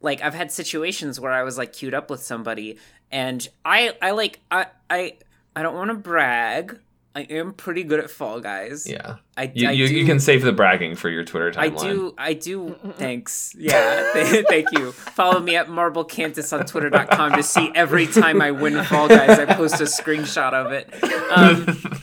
like 0.00 0.20
I've 0.22 0.34
had 0.34 0.50
situations 0.52 1.18
where 1.20 1.32
I 1.32 1.42
was 1.42 1.58
like 1.58 1.72
queued 1.72 1.94
up 1.94 2.10
with 2.10 2.22
somebody 2.22 2.78
and 3.10 3.46
I 3.64 3.94
I 4.00 4.12
like 4.12 4.40
I 4.50 4.66
I 4.90 5.16
I 5.54 5.62
don't 5.62 5.74
want 5.74 5.90
to 5.90 5.96
brag 5.96 6.78
I 7.18 7.22
am 7.22 7.52
pretty 7.52 7.82
good 7.82 7.98
at 7.98 8.10
Fall 8.10 8.38
Guys. 8.38 8.88
Yeah. 8.88 9.16
I, 9.36 9.50
You, 9.52 9.68
I 9.68 9.72
you, 9.72 9.88
do, 9.88 9.94
you 9.94 10.06
can 10.06 10.20
save 10.20 10.42
the 10.42 10.52
bragging 10.52 10.94
for 10.94 11.08
your 11.08 11.24
Twitter 11.24 11.50
timeline. 11.50 11.78
I 11.80 11.82
do. 11.82 12.14
I 12.16 12.32
do. 12.34 12.76
Thanks. 12.92 13.56
Yeah. 13.58 14.12
Thank 14.48 14.68
you. 14.70 14.92
Follow 14.92 15.40
me 15.40 15.56
at 15.56 15.66
MarbleCantus 15.66 16.56
on 16.56 16.64
Twitter.com 16.64 17.32
to 17.32 17.42
see 17.42 17.72
every 17.74 18.06
time 18.06 18.40
I 18.40 18.52
win 18.52 18.80
Fall 18.84 19.08
Guys. 19.08 19.36
I 19.36 19.46
post 19.46 19.80
a 19.80 19.84
screenshot 19.84 20.52
of 20.52 20.70
it. 20.70 20.94
Um, 21.32 22.02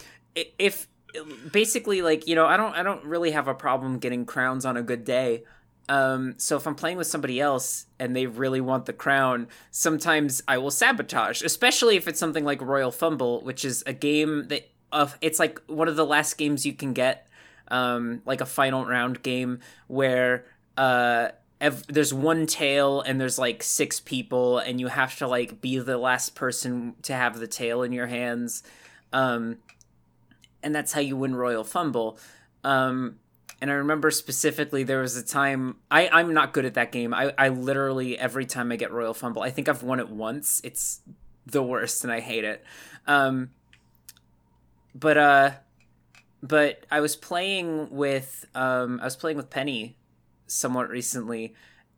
if 0.60 0.88
basically 1.50 2.02
like 2.02 2.28
you 2.28 2.36
know, 2.36 2.46
I 2.46 2.58
don't. 2.58 2.74
I 2.76 2.84
don't 2.84 3.04
really 3.06 3.32
have 3.32 3.48
a 3.48 3.54
problem 3.54 4.00
getting 4.00 4.26
crowns 4.26 4.66
on 4.66 4.76
a 4.76 4.84
good 4.84 5.06
day. 5.06 5.44
Um, 5.88 6.34
so 6.38 6.58
if 6.58 6.66
I'm 6.66 6.76
playing 6.76 6.98
with 6.98 7.08
somebody 7.08 7.40
else 7.40 7.86
and 8.00 8.16
they 8.16 8.26
really 8.26 8.62
want 8.62 8.86
the 8.86 8.94
crown, 8.94 9.48
sometimes 9.72 10.42
I 10.48 10.58
will 10.58 10.72
sabotage, 10.72 11.44
especially 11.44 11.96
if 11.96 12.08
it's 12.08 12.20
something 12.20 12.44
like 12.44 12.62
Royal 12.62 12.92
Fumble, 12.92 13.42
which 13.42 13.64
is 13.64 13.84
a 13.86 13.94
game 13.94 14.48
that 14.48 14.70
of 14.92 15.18
it's 15.22 15.40
like 15.40 15.62
one 15.68 15.88
of 15.88 15.96
the 15.96 16.06
last 16.06 16.38
games 16.38 16.66
you 16.66 16.74
can 16.74 16.94
get, 16.94 17.28
um, 17.68 18.22
like 18.26 18.42
a 18.42 18.46
final 18.46 18.86
round 18.86 19.22
game 19.22 19.60
where 19.88 20.46
uh 20.78 21.30
ev- 21.62 21.88
there's 21.88 22.14
one 22.14 22.46
tail 22.46 23.02
and 23.02 23.20
there's 23.20 23.38
like 23.40 23.64
six 23.64 24.00
people 24.00 24.58
and 24.60 24.80
you 24.80 24.88
have 24.88 25.18
to 25.18 25.28
like 25.28 25.62
be 25.62 25.78
the 25.80 25.98
last 25.98 26.36
person 26.36 26.96
to 27.04 27.14
have 27.14 27.40
the 27.40 27.48
tail 27.48 27.84
in 27.84 27.92
your 27.92 28.08
hands, 28.08 28.64
um, 29.14 29.58
and 30.64 30.74
that's 30.74 30.94
how 30.94 31.02
you 31.02 31.16
win 31.16 31.36
Royal 31.36 31.64
Fumble. 31.64 32.18
Um, 32.64 33.20
and 33.62 33.72
I 33.72 33.76
remember 33.76 34.12
specifically 34.12 34.84
there 34.84 35.02
was 35.02 35.16
a 35.16 35.24
time 35.24 35.78
I 35.90 36.10
I'm 36.10 36.34
not 36.34 36.54
good 36.54 36.66
at 36.66 36.74
that 36.76 36.92
game. 36.92 37.14
I 37.14 37.34
I 37.38 37.50
literally 37.50 38.18
every 38.18 38.46
time 38.46 38.72
I 38.72 38.76
get 38.76 38.92
Royal 38.92 39.14
Fumble, 39.14 39.42
I 39.42 39.50
think 39.50 39.70
I've 39.70 39.84
won 39.84 40.00
it 40.00 40.10
once. 40.10 40.62
It's 40.64 41.02
the 41.46 41.64
worst 41.64 42.04
and 42.04 42.12
I 42.12 42.20
hate 42.20 42.44
it. 42.44 42.64
Um 43.08 43.52
but 44.94 45.18
uh 45.18 45.52
but 46.42 46.86
I 46.92 47.00
was 47.00 47.16
playing 47.16 47.90
with 47.90 48.46
um 48.56 49.00
I 49.00 49.06
was 49.06 49.16
playing 49.16 49.38
with 49.38 49.50
Penny 49.50 49.98
somewhat 50.48 50.90
recently 50.90 51.56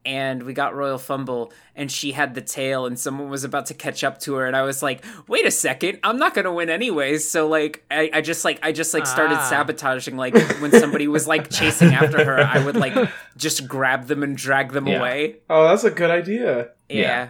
and 0.07 0.43
we 0.43 0.53
got 0.53 0.73
Royal 0.73 0.97
Fumble 0.97 1.51
and 1.75 1.91
she 1.91 2.13
had 2.13 2.33
the 2.33 2.41
tail 2.41 2.85
and 2.85 2.97
someone 2.97 3.29
was 3.29 3.43
about 3.43 3.65
to 3.67 3.73
catch 3.73 4.03
up 4.03 4.19
to 4.21 4.35
her 4.35 4.45
and 4.47 4.55
I 4.55 4.61
was 4.61 4.81
like, 4.81 5.03
wait 5.27 5.45
a 5.45 5.51
second, 5.51 5.99
I'm 6.03 6.17
not 6.17 6.33
gonna 6.33 6.53
win 6.53 6.69
anyways. 6.69 7.29
So 7.29 7.47
like 7.49 7.83
I, 7.91 8.09
I 8.13 8.21
just 8.21 8.45
like 8.45 8.59
I 8.63 8.71
just 8.71 8.93
like 8.93 9.05
started 9.05 9.35
Ah. 9.37 9.49
sabotaging 9.49 10.15
like 10.15 10.33
when 10.61 10.71
somebody 10.71 11.07
was 11.09 11.27
like 11.27 11.49
chasing 11.59 11.93
after 11.93 12.23
her, 12.23 12.39
I 12.39 12.63
would 12.65 12.77
like 12.77 12.95
just 13.35 13.67
grab 13.67 14.07
them 14.07 14.23
and 14.23 14.37
drag 14.37 14.71
them 14.71 14.87
Yeah. 14.87 14.99
away. 14.99 15.35
Oh, 15.49 15.67
that's 15.67 15.83
a 15.83 15.91
good 15.91 16.09
idea. 16.09 16.69
Yeah. 16.89 17.01
Yeah. 17.01 17.29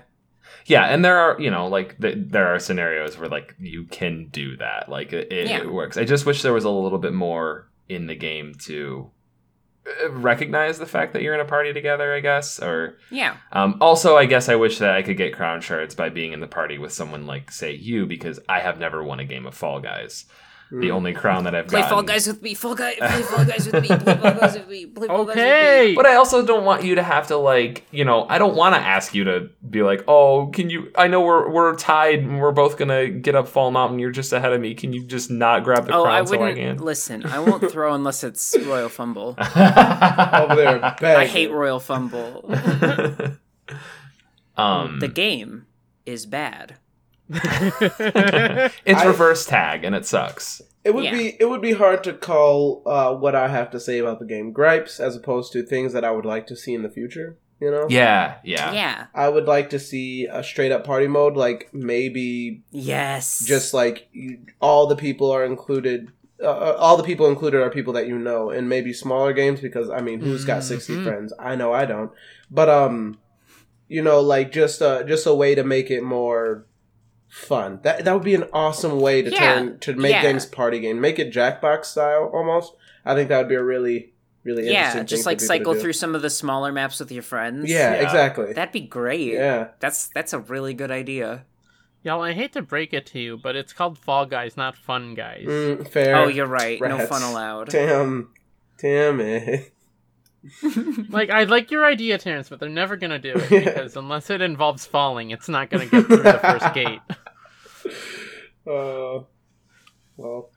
Yeah, 0.66 0.84
and 0.84 1.04
there 1.04 1.18
are 1.18 1.40
you 1.42 1.50
know 1.50 1.68
like 1.68 2.00
th- 2.00 2.18
there 2.20 2.48
are 2.54 2.60
scenarios 2.60 3.18
where 3.18 3.30
like 3.30 3.56
you 3.60 3.86
can 3.86 4.28
do 4.28 4.58
that, 4.58 4.90
like 4.90 5.14
it, 5.14 5.32
it, 5.32 5.48
Yeah. 5.48 5.60
it 5.62 5.72
works. 5.74 5.98
I 5.98 6.04
just 6.04 6.26
wish 6.26 6.42
there 6.42 6.54
was 6.54 6.66
a 6.66 6.70
little 6.70 7.00
bit 7.00 7.14
more 7.14 7.70
in 7.90 8.08
the 8.08 8.16
game 8.16 8.54
to 8.66 9.10
recognize 10.10 10.80
the 10.80 10.86
fact 10.86 11.14
that 11.14 11.22
you're 11.22 11.34
in 11.34 11.40
a 11.40 11.46
party 11.46 11.74
together. 11.74 12.14
I 12.14 12.20
guess, 12.20 12.60
or 12.62 12.98
Yeah. 13.12 13.38
um, 13.52 13.78
also 13.82 14.18
I 14.18 14.26
guess 14.26 14.50
I 14.50 14.56
wish 14.56 14.80
that 14.80 14.92
I 14.92 15.02
could 15.02 15.18
get 15.18 15.34
crown 15.34 15.62
shards 15.62 15.96
by 15.96 16.10
being 16.10 16.34
in 16.34 16.40
the 16.40 16.48
party 16.48 16.78
with 16.78 16.92
someone 16.94 17.26
like 17.26 17.52
say 17.52 17.74
you 17.74 18.06
because 18.06 18.40
I 18.50 18.60
have 18.60 18.80
never 18.80 19.04
won 19.04 19.20
a 19.20 19.26
game 19.26 19.46
of 19.46 19.54
Fall 19.56 19.80
Guys. 19.80 20.26
The 20.70 20.88
Mm. 20.88 20.92
only 20.92 21.14
crown 21.14 21.46
that 21.46 21.56
I've 21.56 21.66
got. 21.68 21.70
Play 21.72 21.80
gotten. 21.82 21.96
Fall 21.96 22.04
Guys 22.04 22.28
with 22.28 22.42
me. 22.42 22.54
Fall 22.54 22.76
Guys. 22.76 22.96
Play 22.98 23.22
Fall 23.22 23.46
Guys 23.46 23.66
with 23.72 23.82
me. 23.82 23.88
Play 23.88 24.16
Fall 24.18 24.34
Guys 24.34 24.54
with 24.58 24.68
me. 24.68 24.86
Play 24.86 25.08
Fall 25.08 25.24
Guys 25.26 25.28
with 25.28 25.36
me. 25.38 25.42
Okay. 25.44 25.94
But 25.96 26.06
I 26.06 26.16
also 26.16 26.46
don't 26.46 26.66
want 26.66 26.84
you 26.84 26.96
to 26.96 27.04
have 27.04 27.28
to 27.28 27.38
like, 27.38 27.86
you 27.92 28.04
know, 28.04 28.26
I 28.28 28.38
don't 28.38 28.54
want 28.56 28.76
to 28.76 28.82
ask 28.82 29.16
you 29.16 29.24
to 29.24 29.50
be 29.70 29.82
like, 29.82 30.04
"Oh, 30.10 30.48
can 30.48 30.70
you 30.70 30.92
I 30.98 31.08
know 31.08 31.22
we're 31.22 31.50
we're 31.50 31.74
tied 31.78 32.20
and 32.20 32.40
we're 32.42 32.52
both 32.52 32.78
going 32.78 32.90
to 32.90 33.08
get 33.18 33.34
up 33.34 33.48
Fall 33.48 33.72
Mountain. 33.72 34.00
You're 34.00 34.12
just 34.12 34.34
ahead 34.34 34.52
of 34.52 34.60
me. 34.60 34.74
Can 34.74 34.92
you 34.92 35.06
just 35.06 35.32
not 35.32 35.64
grab 35.64 35.86
the 35.88 35.94
Oh, 35.96 36.04
crown 36.04 36.16
I 36.22 36.26
so 36.26 36.36
I 36.36 36.38
wouldn't 36.38 36.58
can?" 36.58 36.78
listen. 36.80 37.26
I 37.26 37.40
won't 37.40 37.72
throw 37.72 37.94
unless 37.94 38.26
it's 38.26 38.54
Royal 38.66 38.90
Fumble. 38.90 39.36
Over 39.40 40.56
there, 40.56 40.84
I 41.02 41.28
hate 41.28 41.50
Royal 41.52 41.80
Fumble. 41.80 42.44
um 44.58 45.00
The 45.00 45.08
game 45.08 45.66
is 46.06 46.26
bad. 46.26 46.76
it's 47.30 49.02
I- 49.02 49.06
reverse 49.06 49.46
tag 49.46 49.84
and 49.84 49.96
it 49.96 50.06
sucks. 50.06 50.62
It 50.84 50.94
would 50.96 51.04
Yeah. 51.04 51.12
be 51.12 51.36
it 51.40 51.46
would 51.50 51.62
be 51.62 51.74
hard 51.74 52.04
to 52.06 52.14
call 52.14 52.82
uh, 52.86 53.14
what 53.14 53.36
I 53.36 53.50
have 53.50 53.70
to 53.72 53.80
say 53.80 54.00
about 54.00 54.20
the 54.20 54.26
game 54.26 54.54
gripes 54.54 55.00
as 55.02 55.16
opposed 55.18 55.52
to 55.54 55.64
things 55.64 55.92
that 55.94 56.06
I 56.06 56.12
would 56.12 56.26
like 56.26 56.48
to 56.48 56.56
see 56.56 56.74
in 56.74 56.84
the 56.84 56.90
future. 56.90 57.38
You 57.60 57.72
know, 57.72 57.88
Yeah, 57.90 58.36
yeah. 58.44 58.72
Yeah. 58.72 59.06
I 59.16 59.30
would 59.30 59.46
like 59.46 59.72
to 59.72 59.80
see 59.80 60.28
a 60.32 60.44
straight 60.44 60.72
up 60.72 60.86
party 60.86 61.08
mode, 61.08 61.36
like 61.36 61.70
maybe 61.74 62.62
Yes. 62.72 63.44
just 63.46 63.74
like 63.74 64.08
you, 64.14 64.38
all 64.62 64.86
the 64.88 64.96
people 64.96 65.32
are 65.32 65.44
included. 65.44 66.10
Uh, 66.42 66.50
uh, 66.52 66.76
all 66.78 66.96
the 66.98 67.04
people 67.04 67.28
included 67.28 67.60
are 67.62 67.72
people 67.72 67.94
that 67.94 68.08
you 68.08 68.18
know, 68.18 68.52
and 68.52 68.70
maybe 68.70 68.94
smaller 68.94 69.34
games 69.34 69.60
because 69.60 69.90
I 69.90 70.02
mean, 70.02 70.20
who's 70.22 70.46
got 70.46 70.64
60 70.64 70.94
Mhm. 70.98 71.04
friends? 71.04 71.34
I 71.40 71.56
know 71.56 71.74
I 71.74 71.86
don't, 71.86 72.12
but 72.52 72.70
um, 72.70 73.18
you 73.90 74.04
know, 74.04 74.22
like 74.22 74.52
just 74.52 74.82
uh, 74.84 75.02
just 75.04 75.26
a 75.26 75.34
way 75.34 75.56
to 75.56 75.64
make 75.64 75.90
it 75.90 76.04
more 76.04 76.66
fun. 77.38 77.80
That 77.84 78.04
that 78.06 78.14
would 78.14 78.24
be 78.24 78.36
an 78.36 78.46
awesome 78.54 79.00
way 79.00 79.22
to 79.22 79.30
Yeah. 79.32 79.40
turn 79.56 79.80
to 79.80 79.96
make 79.96 80.12
Yeah. 80.12 80.22
games 80.24 80.46
party 80.46 80.80
game. 80.80 81.00
Make 81.00 81.20
it 81.20 81.32
Jackbox 81.32 81.86
style 81.86 82.30
almost. 82.34 82.74
I 83.06 83.14
think 83.16 83.30
that 83.30 83.38
would 83.38 83.48
be 83.50 83.56
a 83.56 83.64
really 83.64 84.14
really 84.44 84.66
yeah, 84.72 84.86
interesting. 84.98 85.06
just 85.08 85.24
thing 85.26 85.32
like 85.32 85.40
for 85.40 85.46
cycle 85.46 85.74
through 85.76 85.92
some 85.94 86.16
of 86.16 86.22
the 86.22 86.30
smaller 86.30 86.72
maps 86.72 87.00
with 87.02 87.12
your 87.12 87.22
friends. 87.24 87.70
Yeah, 87.70 87.96
Yeah. 87.96 88.02
exactly. 88.04 88.54
That'd 88.54 88.72
be 88.72 88.80
great. 88.82 89.34
yeah, 89.34 89.68
That's 89.80 90.08
that's 90.16 90.32
a 90.34 90.40
really 90.40 90.74
good 90.74 90.92
idea. 90.92 91.44
Y'all, 92.04 92.22
I 92.22 92.32
hate 92.34 92.54
to 92.54 92.62
break 92.62 92.94
it 92.94 93.06
to 93.08 93.20
you, 93.20 93.38
but 93.38 93.56
it's 93.58 93.74
called 93.74 93.98
Fall 93.98 94.26
Guys, 94.26 94.56
not 94.56 94.78
Fun 94.78 95.14
Guys. 95.16 95.46
mm, 95.46 95.86
fair. 95.90 96.16
Oh, 96.16 96.28
you're 96.28 96.46
right. 96.48 96.80
No 96.80 97.06
fun 97.06 97.22
allowed. 97.24 97.70
Damn, 97.70 98.30
damn 98.80 99.20
it. 99.20 99.74
Like, 101.10 101.30
I 101.30 101.44
like 101.44 101.72
your 101.72 101.86
idea, 101.86 102.18
Terrance, 102.18 102.48
but 102.48 102.60
they're 102.62 102.70
never 102.70 102.96
gonna 102.96 103.20
do 103.20 103.34
it 103.36 103.50
because 103.66 103.98
unless 103.98 104.30
it 104.30 104.42
involves 104.42 104.86
falling, 104.86 105.32
it's 105.32 105.50
not 105.50 105.70
gonna 105.70 105.88
get 105.88 106.06
through 106.06 106.18
the 106.24 106.40
first 106.40 106.74
gate. 106.74 107.00
Uh, 108.70 109.24
well, 110.18 110.50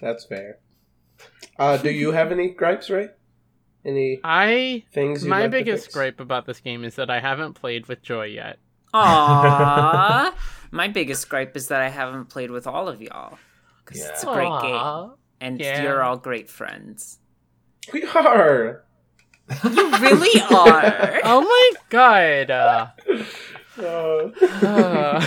that's 0.00 0.24
fair. 0.24 0.60
Uh, 1.58 1.76
do 1.76 1.90
you 1.90 2.10
have 2.12 2.32
any 2.32 2.48
gripes, 2.48 2.88
Ray? 2.88 3.08
Any 3.84 4.18
I 4.24 4.82
things? 4.94 5.22
you'd 5.22 5.28
my 5.28 5.42
like 5.42 5.50
to 5.50 5.58
biggest 5.58 5.84
fix? 5.84 5.94
gripe 5.94 6.20
about 6.20 6.46
this 6.46 6.60
game 6.60 6.84
is 6.84 6.94
that 6.94 7.10
I 7.10 7.20
haven't 7.20 7.52
played 7.52 7.86
with 7.86 8.00
Joy 8.00 8.24
yet. 8.28 8.58
Aww. 8.94 10.32
My 10.70 10.88
biggest 10.88 11.28
gripe 11.28 11.54
is 11.54 11.68
that 11.68 11.82
I 11.82 11.90
haven't 11.90 12.30
played 12.30 12.50
with 12.50 12.66
all 12.66 12.88
of 12.88 13.02
y'all. 13.02 13.36
Because 13.84 14.00
it's 14.02 14.24
a 14.24 14.26
Yeah. 14.28 14.34
great 14.34 14.62
game. 14.62 15.10
And 15.42 15.60
Yeah. 15.60 15.82
you're 15.82 16.02
all 16.02 16.16
great 16.16 16.48
friends. 16.48 17.18
We 17.92 18.04
are. 18.04 18.84
You 19.64 19.96
really 19.98 20.40
are. 20.50 21.20
Oh 21.24 21.42
my 21.42 21.72
god. 21.90 22.50
Uh, 22.50 22.86
uh, 23.78 25.26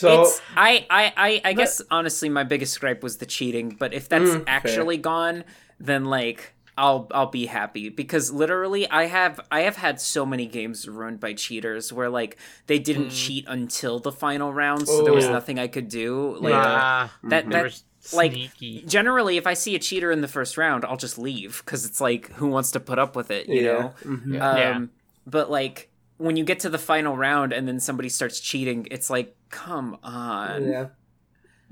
so 0.00 0.22
it's 0.22 0.40
I, 0.56 0.86
I, 0.90 1.12
I, 1.16 1.40
I 1.44 1.52
guess 1.52 1.82
honestly 1.90 2.28
my 2.28 2.44
biggest 2.44 2.78
gripe 2.80 3.02
was 3.02 3.18
the 3.18 3.26
cheating, 3.26 3.76
but 3.78 3.92
if 3.94 4.08
that's 4.08 4.30
Mm, 4.30 4.34
fair. 4.36 4.46
actually 4.46 4.96
gone, 4.96 5.44
then 5.78 6.04
like 6.06 6.54
I'll 6.78 7.08
I'll 7.12 7.26
be 7.30 7.46
happy 7.46 7.88
because 7.90 8.30
literally 8.32 8.88
I 8.90 9.04
have 9.06 9.40
I 9.50 9.60
have 9.60 9.76
had 9.76 10.00
so 10.00 10.24
many 10.24 10.46
games 10.46 10.88
ruined 10.88 11.20
by 11.20 11.34
cheaters 11.34 11.92
where 11.92 12.08
like 12.08 12.38
they 12.66 12.78
didn't 12.78 13.08
Mm. 13.08 13.10
cheat 13.10 13.44
until 13.48 13.98
the 13.98 14.12
final 14.12 14.52
round, 14.52 14.88
so 14.88 15.02
there 15.02 15.12
was 15.12 15.28
Oh. 15.28 15.32
nothing 15.32 15.58
I 15.58 15.68
could 15.68 15.88
do. 15.88 16.36
Like 16.38 16.52
nah, 16.52 17.08
that 17.22 17.50
they 17.50 17.56
were 17.56 17.70
that 17.70 17.82
like, 18.12 18.32
sneaky. 18.32 18.82
generally 18.86 19.36
if 19.36 19.46
I 19.46 19.54
see 19.54 19.74
a 19.74 19.78
cheater 19.78 20.10
in 20.10 20.20
the 20.22 20.28
first 20.28 20.56
round, 20.56 20.84
I'll 20.84 20.96
just 20.96 21.18
leave 21.18 21.62
because 21.64 21.84
it's 21.84 22.00
like 22.00 22.30
who 22.32 22.46
wants 22.48 22.70
to 22.72 22.80
put 22.80 22.98
up 22.98 23.14
with 23.16 23.30
it, 23.30 23.48
you 23.48 23.62
yeah. 23.62 23.72
know? 23.72 23.94
mhm. 24.04 24.34
Yeah. 24.34 24.50
Um, 24.50 24.56
Yeah. 24.56 24.86
But 25.26 25.50
like 25.50 25.89
when 26.20 26.36
you 26.36 26.44
get 26.44 26.60
to 26.60 26.68
the 26.68 26.78
final 26.78 27.16
round 27.16 27.52
and 27.52 27.66
then 27.66 27.80
somebody 27.80 28.08
starts 28.08 28.40
cheating, 28.40 28.86
it's 28.90 29.08
like, 29.10 29.34
come 29.48 29.96
on. 30.02 30.68
yeah. 30.68 30.86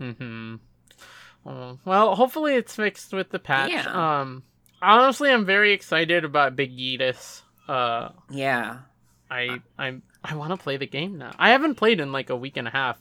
Mm-hmm. 0.01 0.57
Oh, 1.46 1.78
well, 1.84 2.14
hopefully 2.14 2.55
it's 2.55 2.74
fixed 2.74 3.12
with 3.12 3.30
the 3.30 3.38
patch. 3.38 3.70
Yeah. 3.72 4.20
Um, 4.20 4.42
honestly, 4.82 5.30
I'm 5.30 5.44
very 5.44 5.72
excited 5.72 6.24
about 6.24 6.57
Big 6.57 6.76
Yeetus. 6.76 7.42
Uh, 7.68 8.11
Yeah. 8.30 8.78
I 9.30 9.61
I'm 9.76 10.03
I 10.24 10.34
want 10.36 10.53
to 10.53 10.57
play 10.57 10.78
the 10.78 10.86
game 10.86 11.18
now. 11.18 11.32
I 11.38 11.51
haven't 11.51 11.74
played 11.74 12.01
in 12.01 12.12
like 12.12 12.30
a 12.30 12.36
week 12.36 12.57
and 12.57 12.66
a 12.66 12.70
half. 12.70 12.99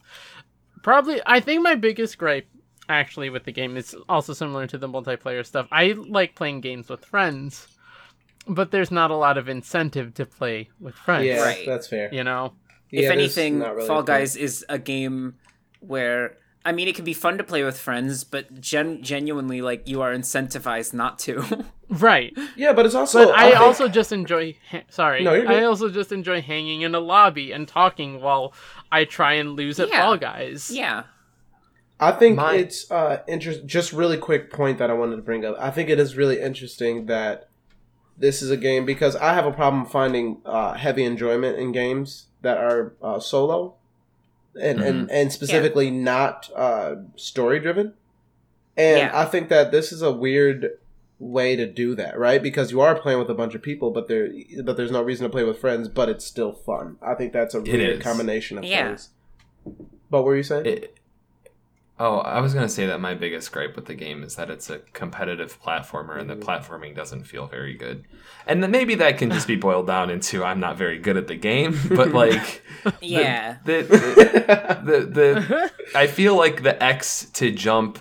Probably, 0.84 1.22
I 1.26 1.40
think 1.40 1.62
my 1.64 1.76
biggest 1.76 2.18
gripe 2.18 2.48
actually 2.90 3.30
with 3.30 3.46
the 3.46 3.54
game 3.54 3.78
is 3.78 3.96
also 4.10 4.34
similar 4.34 4.68
to 4.68 4.78
the 4.78 4.90
multiplayer 4.90 5.46
stuff. 5.46 5.68
I 5.72 5.94
like 5.94 6.36
playing 6.36 6.60
games 6.62 6.90
with 6.90 7.06
friends, 7.06 7.68
but 8.48 8.72
there's 8.72 8.92
not 8.92 9.12
a 9.12 9.16
lot 9.16 9.38
of 9.38 9.48
incentive 9.50 10.14
to 10.16 10.26
play 10.26 10.70
with 10.80 10.96
friends. 10.96 11.26
Yeah, 11.26 11.42
Right. 11.44 11.66
that's 11.66 11.88
fair. 11.88 12.10
You 12.14 12.24
know. 12.24 12.54
Yeah, 12.90 13.02
if 13.08 13.12
anything, 13.12 13.60
really 13.60 13.86
Fall. 13.88 14.04
Guys 14.04 14.36
is 14.36 14.66
a 14.70 14.80
game 14.80 15.36
where 15.82 16.38
I 16.66 16.74
mean, 16.74 16.90
it 16.90 16.96
can 16.96 17.06
be 17.06 17.14
fun 17.14 17.38
to 17.38 17.46
play 17.46 17.64
with 17.64 17.80
friends, 17.80 18.26
but 18.26 18.60
gen- 18.60 19.02
genuinely, 19.02 19.62
like 19.62 19.88
you 19.88 20.02
are 20.02 20.14
incentivized 20.14 20.94
not 20.94 21.20
to. 21.20 21.66
Right. 21.90 22.38
Yeah, 22.58 22.74
but 22.74 22.86
it's 22.86 22.96
also. 22.96 23.28
But 23.28 23.34
I 23.38 23.52
think- 23.52 23.62
also 23.62 23.88
just 23.88 24.12
enjoy. 24.12 24.58
Ha- 24.72 24.82
sorry, 24.90 25.24
No, 25.24 25.34
you're 25.34 25.46
good. 25.46 25.56
I 25.56 25.64
also 25.64 25.90
just 25.90 26.12
enjoy 26.12 26.42
hanging 26.42 26.82
in 26.82 26.94
a 26.94 27.00
lobby 27.00 27.54
and 27.54 27.66
talking 27.66 28.20
while 28.20 28.54
I 28.92 29.06
try 29.06 29.36
and 29.36 29.56
lose 29.56 29.80
at 29.80 29.88
Yeah. 29.88 30.02
Fall 30.04 30.18
Guys. 30.18 30.70
yeah. 30.70 31.04
I 31.98 32.12
think 32.12 32.36
My- 32.36 32.56
it's 32.56 32.92
uh 32.92 33.22
interest. 33.28 33.66
Just 33.66 33.94
really 33.94 34.18
quick 34.18 34.52
point 34.52 34.80
that 34.80 34.90
I 34.90 34.94
wanted 34.94 35.16
to 35.16 35.22
bring 35.22 35.46
up. 35.46 35.56
I 35.60 35.72
think 35.72 35.90
it 35.90 35.98
is 35.98 36.18
really 36.18 36.42
interesting 36.42 37.06
that 37.06 37.47
this 38.18 38.42
is 38.42 38.50
a 38.52 38.58
game 38.58 38.86
because 38.86 39.16
I 39.16 39.34
have 39.34 39.46
a 39.46 39.52
problem 39.52 39.86
finding 39.86 40.42
uh, 40.46 40.74
heavy 40.74 41.04
enjoyment 41.04 41.58
in 41.58 41.72
games 41.72 42.28
that 42.42 42.58
are 42.58 42.94
uh, 43.02 43.20
solo, 43.20 43.76
and 44.60 44.82
and 44.82 45.12
and 45.12 45.32
specifically 45.32 45.92
not 45.92 46.50
uh, 46.56 46.96
story 47.16 47.60
driven. 47.60 47.94
And 48.76 48.98
Yeah. 49.00 49.12
I 49.14 49.26
think 49.26 49.50
that 49.50 49.72
this 49.72 49.92
is 49.92 50.02
a 50.02 50.12
weird 50.12 50.72
way 51.20 51.56
to 51.56 51.66
do 51.66 51.96
that, 51.96 52.18
right? 52.18 52.42
Because 52.44 52.72
you 52.72 52.80
are 52.82 52.94
playing 53.00 53.18
with 53.20 53.30
a 53.30 53.34
bunch 53.34 53.56
of 53.56 53.62
people, 53.62 53.90
but 53.92 54.08
there 54.08 54.30
but 54.64 54.78
there's 54.78 54.92
no 54.92 55.02
reason 55.02 55.24
to 55.24 55.30
play 55.30 55.44
with 55.44 55.58
friends, 55.60 55.88
but 55.88 56.10
it's 56.10 56.26
still 56.26 56.54
fun. 56.54 56.98
I 57.02 57.16
think 57.16 57.34
that's 57.34 57.56
a 57.56 57.60
It 57.60 57.72
weird 57.72 58.02
combination 58.02 58.58
of 58.58 58.64
Yeah. 58.64 58.88
things. 58.90 59.10
But 60.10 60.20
what 60.20 60.26
were 60.26 60.36
you 60.38 60.44
saying? 60.44 60.66
It, 60.68 60.97
oh, 62.00 62.20
I 62.20 62.40
was 62.42 62.54
gonna 62.54 62.70
say 62.70 62.86
that 62.88 63.00
my 63.00 63.14
biggest 63.14 63.52
gripe 63.52 63.76
with 63.76 63.86
the 63.86 63.96
game 63.96 64.24
is 64.24 64.36
that 64.36 64.50
it's 64.50 64.70
a 64.70 64.80
competitive 64.94 65.62
platformer, 65.62 66.20
and 66.20 66.30
the 66.30 66.36
mm-hmm. 66.36 66.50
platforming 66.50 66.96
doesn't 66.96 67.24
feel 67.24 67.48
very 67.48 67.74
good. 67.74 68.06
And 68.46 68.64
then 68.64 68.72
maybe 68.72 68.96
that 68.96 69.18
can 69.18 69.32
just 69.32 69.48
be 69.48 69.56
boiled 69.56 69.88
down 69.88 70.10
into 70.10 70.44
I'm 70.44 70.60
not 70.60 70.78
very 70.78 71.00
good 71.00 71.18
at 71.18 71.28
the 71.28 71.36
game, 71.36 71.80
but 71.90 72.14
like, 72.14 72.64
Yeah. 73.02 73.58
the, 73.66 73.82
the, 73.82 74.82
the, 74.84 75.06
the 75.06 75.72
I 75.96 76.08
feel 76.08 76.36
like 76.36 76.64
the 76.64 76.82
X 76.82 77.30
to 77.34 77.52
jump 77.52 78.00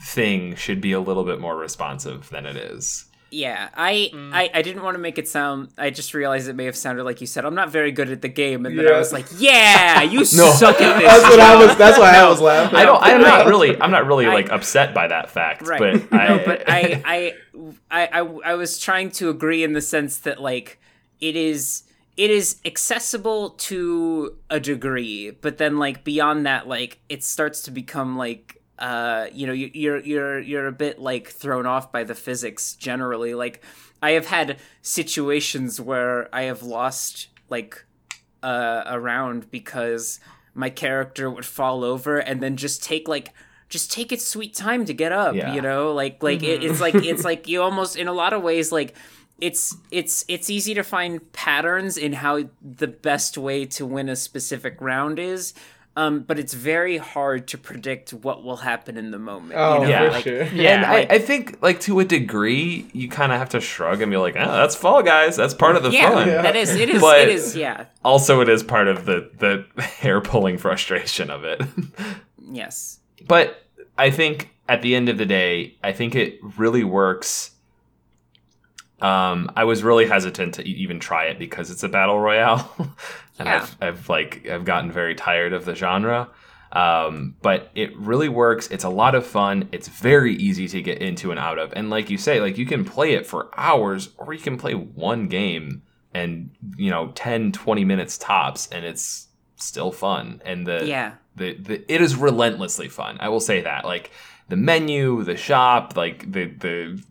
thing 0.00 0.54
should 0.54 0.80
be 0.80 0.92
a 0.92 1.00
little 1.00 1.24
bit 1.24 1.40
more 1.40 1.56
responsive 1.56 2.28
than 2.30 2.46
it 2.46 2.56
is. 2.56 3.06
Yeah, 3.36 3.68
I, 3.74 4.10
Mm. 4.14 4.30
I 4.32 4.48
I 4.54 4.62
didn't 4.62 4.82
want 4.82 4.94
to 4.94 4.98
make 4.98 5.18
it 5.18 5.28
sound. 5.28 5.68
I 5.76 5.90
just 5.90 6.14
realized 6.14 6.48
it 6.48 6.56
may 6.56 6.64
have 6.64 6.76
sounded 6.76 7.04
like 7.04 7.20
you 7.20 7.26
said 7.26 7.44
I'm 7.44 7.54
not 7.54 7.68
very 7.70 7.92
good 7.92 8.10
at 8.10 8.22
the 8.22 8.28
game, 8.28 8.64
and 8.66 8.78
then 8.78 8.86
I 8.88 8.96
was 8.98 9.12
like, 9.12 9.26
"Yeah, 9.36 10.02
you 10.02 10.20
No. 10.42 10.50
suck 10.52 10.80
at 10.80 10.98
this." 10.98 11.06
that's 11.12 11.24
what 11.30 11.40
I 11.40 11.54
was. 11.66 11.76
That's 11.76 11.98
why 11.98 12.12
I 12.16 12.26
was 12.28 12.40
laughing. 12.40 12.78
I 12.78 12.84
don't. 12.84 13.02
I'm 13.02 13.20
not 13.20 13.46
really. 13.46 13.78
I'm 13.80 13.90
not 13.90 14.06
really 14.06 14.26
I- 14.26 14.32
like 14.34 14.50
upset 14.50 14.94
by 14.94 15.06
that 15.08 15.30
fact. 15.30 15.66
Right. 15.66 15.78
But 15.78 16.12
no, 16.12 16.18
I, 16.18 16.44
but 16.46 16.68
I, 16.68 17.02
I, 17.04 17.34
I, 17.90 18.06
I, 18.08 18.20
I 18.52 18.54
was 18.54 18.78
trying 18.78 19.10
to 19.12 19.28
agree 19.28 19.62
in 19.62 19.72
the 19.74 19.82
sense 19.82 20.18
that 20.20 20.40
like 20.40 20.78
it 21.20 21.36
is, 21.36 21.82
it 22.16 22.30
is 22.30 22.56
accessible 22.64 23.50
to 23.50 24.34
a 24.48 24.58
degree, 24.60 25.30
but 25.30 25.58
then 25.58 25.78
like 25.78 26.04
beyond 26.04 26.46
that, 26.46 26.66
like 26.68 27.00
it 27.10 27.22
starts 27.24 27.60
to 27.62 27.70
become 27.70 28.16
like, 28.16 28.62
uh, 28.78 29.26
you 29.32 29.46
know, 29.46 29.52
you, 29.52 29.70
you're 29.72 29.98
you're 30.00 30.38
you're 30.40 30.66
a 30.66 30.72
bit 30.72 30.98
like 30.98 31.28
thrown 31.28 31.66
off 31.66 31.90
by 31.92 32.04
the 32.04 32.14
physics 32.14 32.74
generally. 32.74 33.34
Like 33.34 33.62
I 34.02 34.10
have 34.12 34.26
had 34.26 34.58
situations 34.82 35.80
where 35.80 36.34
I 36.34 36.42
have 36.42 36.62
lost 36.62 37.28
like 37.48 37.84
uh, 38.42 38.82
a 38.86 39.00
round 39.00 39.50
because 39.50 40.20
my 40.54 40.70
character 40.70 41.30
would 41.30 41.44
fall 41.44 41.84
over 41.84 42.18
and 42.18 42.42
then 42.42 42.56
just 42.56 42.82
take 42.82 43.08
like 43.08 43.32
just 43.68 43.90
take 43.92 44.12
its 44.12 44.26
sweet 44.26 44.54
time 44.54 44.84
to 44.84 44.94
get 44.94 45.12
up 45.12 45.34
Yeah. 45.34 45.54
you 45.54 45.60
know 45.60 45.92
like 45.92 46.22
like 46.22 46.42
it, 46.42 46.62
it's 46.62 46.80
like 46.80 46.94
it's 46.94 47.24
like 47.24 47.48
you 47.48 47.62
almost 47.62 47.96
in 47.96 48.08
a 48.08 48.12
lot 48.12 48.32
of 48.32 48.42
ways 48.42 48.70
like 48.72 48.94
it's 49.40 49.76
it's 49.90 50.24
it's 50.28 50.48
easy 50.48 50.72
to 50.74 50.82
find 50.82 51.30
patterns 51.32 51.96
in 51.98 52.12
how 52.14 52.44
the 52.62 52.86
best 52.86 53.36
way 53.36 53.64
to 53.66 53.84
win 53.84 54.08
a 54.08 54.16
specific 54.16 54.76
round 54.80 55.18
is 55.18 55.52
um, 55.96 56.20
but 56.20 56.38
it's 56.38 56.52
very 56.54 56.98
hard 56.98 57.48
to 57.48 57.58
predict 57.58 58.12
what 58.12 58.44
will 58.44 58.58
happen 58.58 58.96
in 58.98 59.10
the 59.10 59.18
moment. 59.18 59.54
Oh, 59.56 59.76
you 59.76 59.80
know? 59.84 59.88
Yeah. 59.88 60.04
for 60.06 60.10
like, 60.12 60.24
sure. 60.24 60.44
Yeah, 60.44 60.74
and 60.76 60.84
I, 60.84 61.14
I 61.14 61.18
think 61.18 61.62
like 61.62 61.80
to 61.80 62.00
a 62.00 62.04
degree, 62.04 62.86
you 62.92 63.08
kind 63.08 63.32
of 63.32 63.38
have 63.38 63.48
to 63.50 63.60
shrug 63.60 64.02
and 64.02 64.10
be 64.10 64.16
like, 64.18 64.36
"Oh, 64.36 64.52
that's 64.52 64.76
Fall 64.76 65.02
Guys. 65.02 65.36
That's 65.36 65.54
part 65.54 65.74
of 65.76 65.82
the 65.82 65.90
yeah, 65.90 66.10
fun." 66.10 66.28
Yeah. 66.28 66.42
that 66.42 66.54
is 66.56 66.74
it 66.74 66.90
is 66.90 67.00
But- 67.00 67.20
it 67.20 67.28
is 67.30 67.56
yeah 67.56 67.86
Also, 68.04 68.40
it 68.42 68.48
is 68.48 68.62
part 68.62 68.88
of 68.88 69.06
the 69.06 69.30
the 69.38 69.82
hair 69.82 70.20
pulling 70.20 70.58
frustration 70.58 71.30
of 71.30 71.44
it. 71.44 71.62
yes 72.50 73.00
but 73.26 73.62
I 73.98 74.10
think 74.10 74.50
at 74.68 74.82
the 74.82 74.94
end 74.94 75.08
of 75.08 75.16
the 75.18 75.26
day, 75.26 75.76
I 75.82 75.92
think 75.92 76.14
it 76.14 76.38
really 76.58 76.84
works. 76.84 77.52
Um, 79.00 79.50
I 79.56 79.64
was 79.64 79.82
really 79.82 80.06
hesitant 80.06 80.54
to 80.54 80.62
e- 80.66 80.72
even 80.72 80.98
try 81.00 81.24
it 81.26 81.38
because 81.38 81.70
it's 81.70 81.82
a 81.82 81.88
battle 81.88 82.18
royale, 82.18 82.94
and 83.38 83.46
Yeah. 83.48 83.56
I've, 83.56 83.76
I've 83.80 84.08
like 84.08 84.46
I've 84.48 84.64
gotten 84.64 84.90
very 84.90 85.14
tired 85.14 85.52
of 85.52 85.64
the 85.64 85.74
genre. 85.74 86.28
Um, 86.72 87.36
but 87.42 87.70
it 87.74 87.96
really 87.96 88.28
works. 88.28 88.68
It's 88.70 88.84
a 88.84 88.88
lot 88.90 89.14
of 89.14 89.24
fun. 89.24 89.68
It's 89.72 89.88
very 89.88 90.34
easy 90.34 90.68
to 90.68 90.82
get 90.82 90.98
into 90.98 91.30
and 91.30 91.38
out 91.40 91.58
of, 91.58 91.72
and 91.74 91.90
like 91.90 92.10
you 92.10 92.18
say, 92.18 92.40
like 92.40 92.58
you 92.58 92.66
can 92.66 92.84
play 92.84 93.12
it 93.12 93.26
for 93.26 93.48
hours, 93.56 94.10
or 94.18 94.34
you 94.34 94.40
can 94.40 94.58
play 94.58 94.74
one 94.74 95.28
game 95.28 95.82
and 96.12 96.50
you 96.76 96.90
know 96.90 97.12
10 97.14 97.52
20 97.52 97.84
minutes 97.84 98.16
tops 98.16 98.68
and 98.72 98.86
it's 98.86 99.28
still 99.56 99.92
fun 99.92 100.40
and 100.46 100.66
the 100.66 100.86
yeah 100.86 101.12
the, 101.34 101.54
the 101.54 101.92
it 101.92 102.00
is 102.00 102.16
relentlessly 102.16 102.88
fun. 102.88 103.18
I 103.20 103.28
will 103.28 103.40
say 103.40 103.60
that. 103.62 103.84
Like 103.84 104.10
the 104.48 104.56
menu, 104.56 105.22
the 105.22 105.36
shop, 105.36 105.96
like 105.96 106.30
the 106.30 106.46
the 106.46 107.02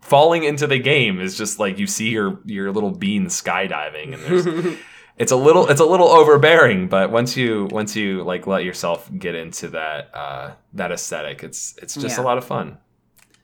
falling 0.00 0.44
into 0.44 0.66
the 0.66 0.78
game 0.78 1.20
is 1.20 1.36
just 1.36 1.58
like 1.58 1.78
you 1.78 1.86
see 1.86 2.10
your 2.10 2.40
your 2.44 2.70
little 2.72 2.90
bean 2.90 3.26
skydiving 3.26 4.14
and 4.14 4.22
there's 4.22 4.78
it's 5.18 5.32
a 5.32 5.36
little 5.36 5.68
it's 5.68 5.80
a 5.80 5.84
little 5.84 6.08
overbearing, 6.08 6.88
but 6.88 7.10
once 7.10 7.36
you 7.36 7.66
once 7.70 7.94
you 7.96 8.22
like 8.24 8.46
let 8.46 8.64
yourself 8.64 9.08
get 9.18 9.34
into 9.34 9.68
that 9.68 10.10
uh 10.14 10.52
that 10.74 10.90
aesthetic, 10.92 11.42
it's 11.44 11.76
it's 11.82 11.94
just 11.94 12.16
Yeah. 12.18 12.22
a 12.22 12.24
lot 12.24 12.38
of 12.38 12.44
fun. 12.44 12.78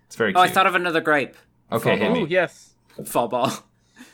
It's 0.07 0.16
very 0.16 0.35
oh 0.35 0.41
cute. 0.41 0.51
I 0.51 0.53
thought 0.55 0.66
of 0.66 0.75
another 0.75 1.01
gripe 1.01 1.37
okay, 1.71 1.97
hit 1.99 2.11
Oh 2.11 2.14
me. 2.14 2.27
yes. 2.29 2.71
fall 3.05 3.29
ball 3.29 3.53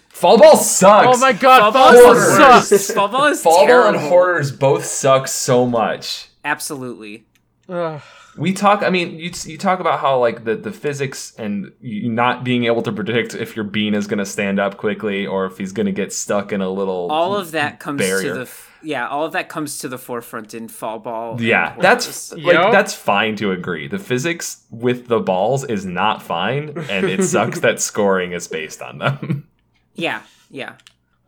Fall 0.08 0.38
ball 0.38 0.56
sucks. 0.56 1.16
Oh 1.16 1.20
my 1.20 1.32
god, 1.34 1.60
fall 1.60 1.72
ball 1.72 1.92
Fall 1.92 2.14
Ball 2.14 2.60
sucks. 2.62 2.90
fall 2.90 3.08
ball 3.08 3.24
is 3.26 3.42
Fall 3.42 3.66
ball 3.66 3.88
and 3.88 3.96
horrors 3.98 4.50
both 4.52 4.84
suck 4.84 5.28
so 5.28 5.66
much. 5.66 6.28
absolutely 6.44 7.26
Ugh. 7.68 8.00
We 8.38 8.52
talk. 8.52 8.82
I 8.82 8.90
mean, 8.90 9.18
you 9.18 9.30
you 9.44 9.56
talk 9.58 9.80
about 9.80 10.00
how 10.00 10.18
like 10.18 10.44
the 10.44 10.56
the 10.56 10.72
physics 10.72 11.32
and 11.38 11.72
you 11.80 12.10
not 12.10 12.44
being 12.44 12.64
able 12.64 12.82
to 12.82 12.92
predict 12.92 13.34
if 13.34 13.56
your 13.56 13.64
bean 13.64 13.94
is 13.94 14.06
going 14.06 14.18
to 14.18 14.26
stand 14.26 14.58
up 14.60 14.76
quickly 14.76 15.26
or 15.26 15.46
if 15.46 15.58
he's 15.58 15.72
going 15.72 15.86
to 15.86 15.92
get 15.92 16.12
stuck 16.12 16.52
in 16.52 16.60
a 16.60 16.68
little. 16.70 17.08
all 17.10 17.34
of 17.36 17.52
that 17.52 17.80
comes 17.80 17.98
barrier. 17.98 18.34
to 18.34 18.38
the 18.44 18.50
yeah 18.82 19.08
all 19.08 19.24
of 19.24 19.32
that 19.32 19.48
comes 19.48 19.78
to 19.78 19.88
the 19.88 19.96
forefront 19.98 20.52
in 20.54 20.68
fall 20.68 20.98
ball 20.98 21.40
Yeah, 21.40 21.74
that's 21.80 22.32
like 22.34 22.54
Yup. 22.54 22.72
that's 22.72 22.94
fine 22.94 23.36
to 23.36 23.52
agree. 23.52 23.88
The 23.88 23.98
physics 23.98 24.64
with 24.70 25.08
the 25.08 25.18
balls 25.20 25.64
is 25.64 25.86
not 25.86 26.22
fine, 26.22 26.76
and 26.90 27.06
it 27.06 27.22
sucks 27.32 27.60
that 27.60 27.80
scoring 27.80 28.32
is 28.32 28.46
based 28.48 28.82
on 28.82 28.98
them. 28.98 29.48
yeah 29.94 30.22
yeah 30.50 30.74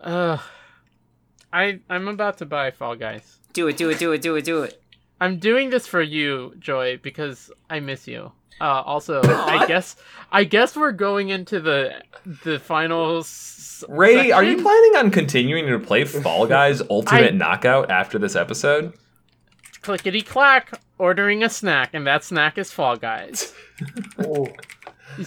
Ugh. 0.00 0.40
I 1.52 1.80
I'm 1.88 2.06
about 2.08 2.36
to 2.38 2.46
buy 2.46 2.70
Fall 2.70 2.94
Guys. 2.96 3.38
do 3.54 3.66
it 3.68 3.76
do 3.78 3.88
it 3.90 3.98
do 3.98 4.12
it 4.12 4.20
do 4.20 4.36
it 4.36 4.44
do 4.44 4.62
it 4.62 4.80
I'm 5.20 5.38
doing 5.38 5.70
this 5.70 5.86
for 5.86 6.00
you, 6.02 6.54
Joy, 6.58 6.98
because 7.02 7.50
I 7.68 7.80
miss 7.80 8.06
you. 8.06 8.32
Uh, 8.60 8.82
also, 8.84 9.20
I 9.24 9.66
guess 9.66 9.96
I 10.32 10.44
guess 10.44 10.76
we're 10.76 10.92
going 10.92 11.28
into 11.30 11.60
the 11.60 12.02
the 12.44 12.58
final. 12.58 13.18
s- 13.18 13.84
Ray, 13.88 14.32
are 14.32 14.42
you 14.42 14.60
planning 14.60 14.96
on 14.96 15.10
continuing 15.12 15.66
to 15.66 15.78
play 15.78 16.04
Fall 16.04 16.46
Guys 16.58 16.82
Ultimate 16.90 17.34
I- 17.34 17.36
Knockout 17.36 17.90
after 17.90 18.18
this 18.18 18.34
episode? 18.36 18.92
clickety 19.80 20.20
clack 20.22 20.80
ordering 20.98 21.42
a 21.44 21.48
snack, 21.48 21.90
and 21.94 22.04
that 22.06 22.24
snack 22.24 22.58
is 22.58 22.72
Fall 22.72 22.96
Guys. 22.96 23.54
Oh. 24.18 24.46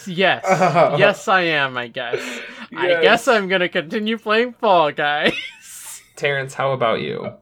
Yes, 0.05 0.43
yes, 0.99 1.27
I 1.27 1.41
am. 1.41 1.77
I 1.77 1.87
guess. 1.87 2.19
I 2.75 3.01
guess 3.01 3.27
I'm 3.27 3.47
gonna 3.47 3.67
continue 3.69 4.17
playing 4.17 4.53
Fall 4.53 4.91
Guys. 4.91 5.33
Terrance, 6.17 6.53
how 6.53 6.71
about 6.73 7.01
you? 7.01 7.33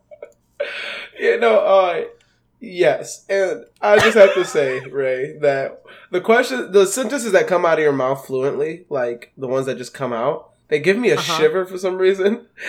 Yeah, 1.19 1.35
no, 1.37 1.59
uh, 1.59 2.05
yes. 2.59 3.25
And 3.29 3.65
I 3.81 3.97
just 3.99 4.17
have 4.17 4.33
to 4.35 4.45
say, 4.45 4.79
Ray, 4.81 5.37
that 5.39 5.81
the 6.11 6.21
question, 6.21 6.71
the 6.71 6.85
sentences 6.85 7.31
that 7.33 7.47
come 7.47 7.65
out 7.65 7.77
of 7.79 7.83
your 7.83 7.93
mouth 7.93 8.25
fluently, 8.25 8.85
like 8.89 9.31
the 9.37 9.47
ones 9.47 9.65
that 9.67 9.77
just 9.77 9.93
come 9.93 10.13
out, 10.13 10.51
they 10.67 10.79
give 10.79 10.97
me 10.97 11.09
a 11.11 11.15
Uh-huh. 11.15 11.37
shiver 11.39 11.65
for 11.65 11.77
some 11.77 11.97
reason. 11.97 12.45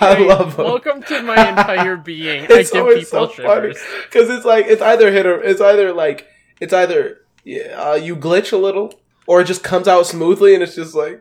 I 0.00 0.14
Hey, 0.16 0.24
love 0.26 0.56
them. 0.56 0.64
Welcome 0.66 1.02
to 1.04 1.22
my 1.22 1.48
entire 1.48 1.96
being. 2.10 2.44
It's 2.48 2.70
I 2.70 2.72
give 2.74 2.82
always 2.82 3.04
people 3.10 3.28
so 3.28 3.34
funny 3.42 3.74
shivers. 3.74 3.78
because 4.10 4.30
it's 4.30 4.44
like 4.44 4.66
it's 4.66 4.82
either 4.82 5.10
hit 5.10 5.26
or 5.26 5.42
it's 5.42 5.60
either 5.60 5.92
like 5.92 6.26
it's 6.60 6.72
either 6.72 7.18
yeah, 7.44 7.62
uh, 7.90 7.94
you 7.94 8.14
glitch 8.16 8.52
a 8.52 8.56
little 8.56 8.94
or 9.26 9.40
it 9.40 9.46
just 9.46 9.62
comes 9.64 9.88
out 9.88 10.06
smoothly 10.06 10.54
and 10.54 10.62
it's 10.62 10.74
just 10.76 10.94
like 10.94 11.20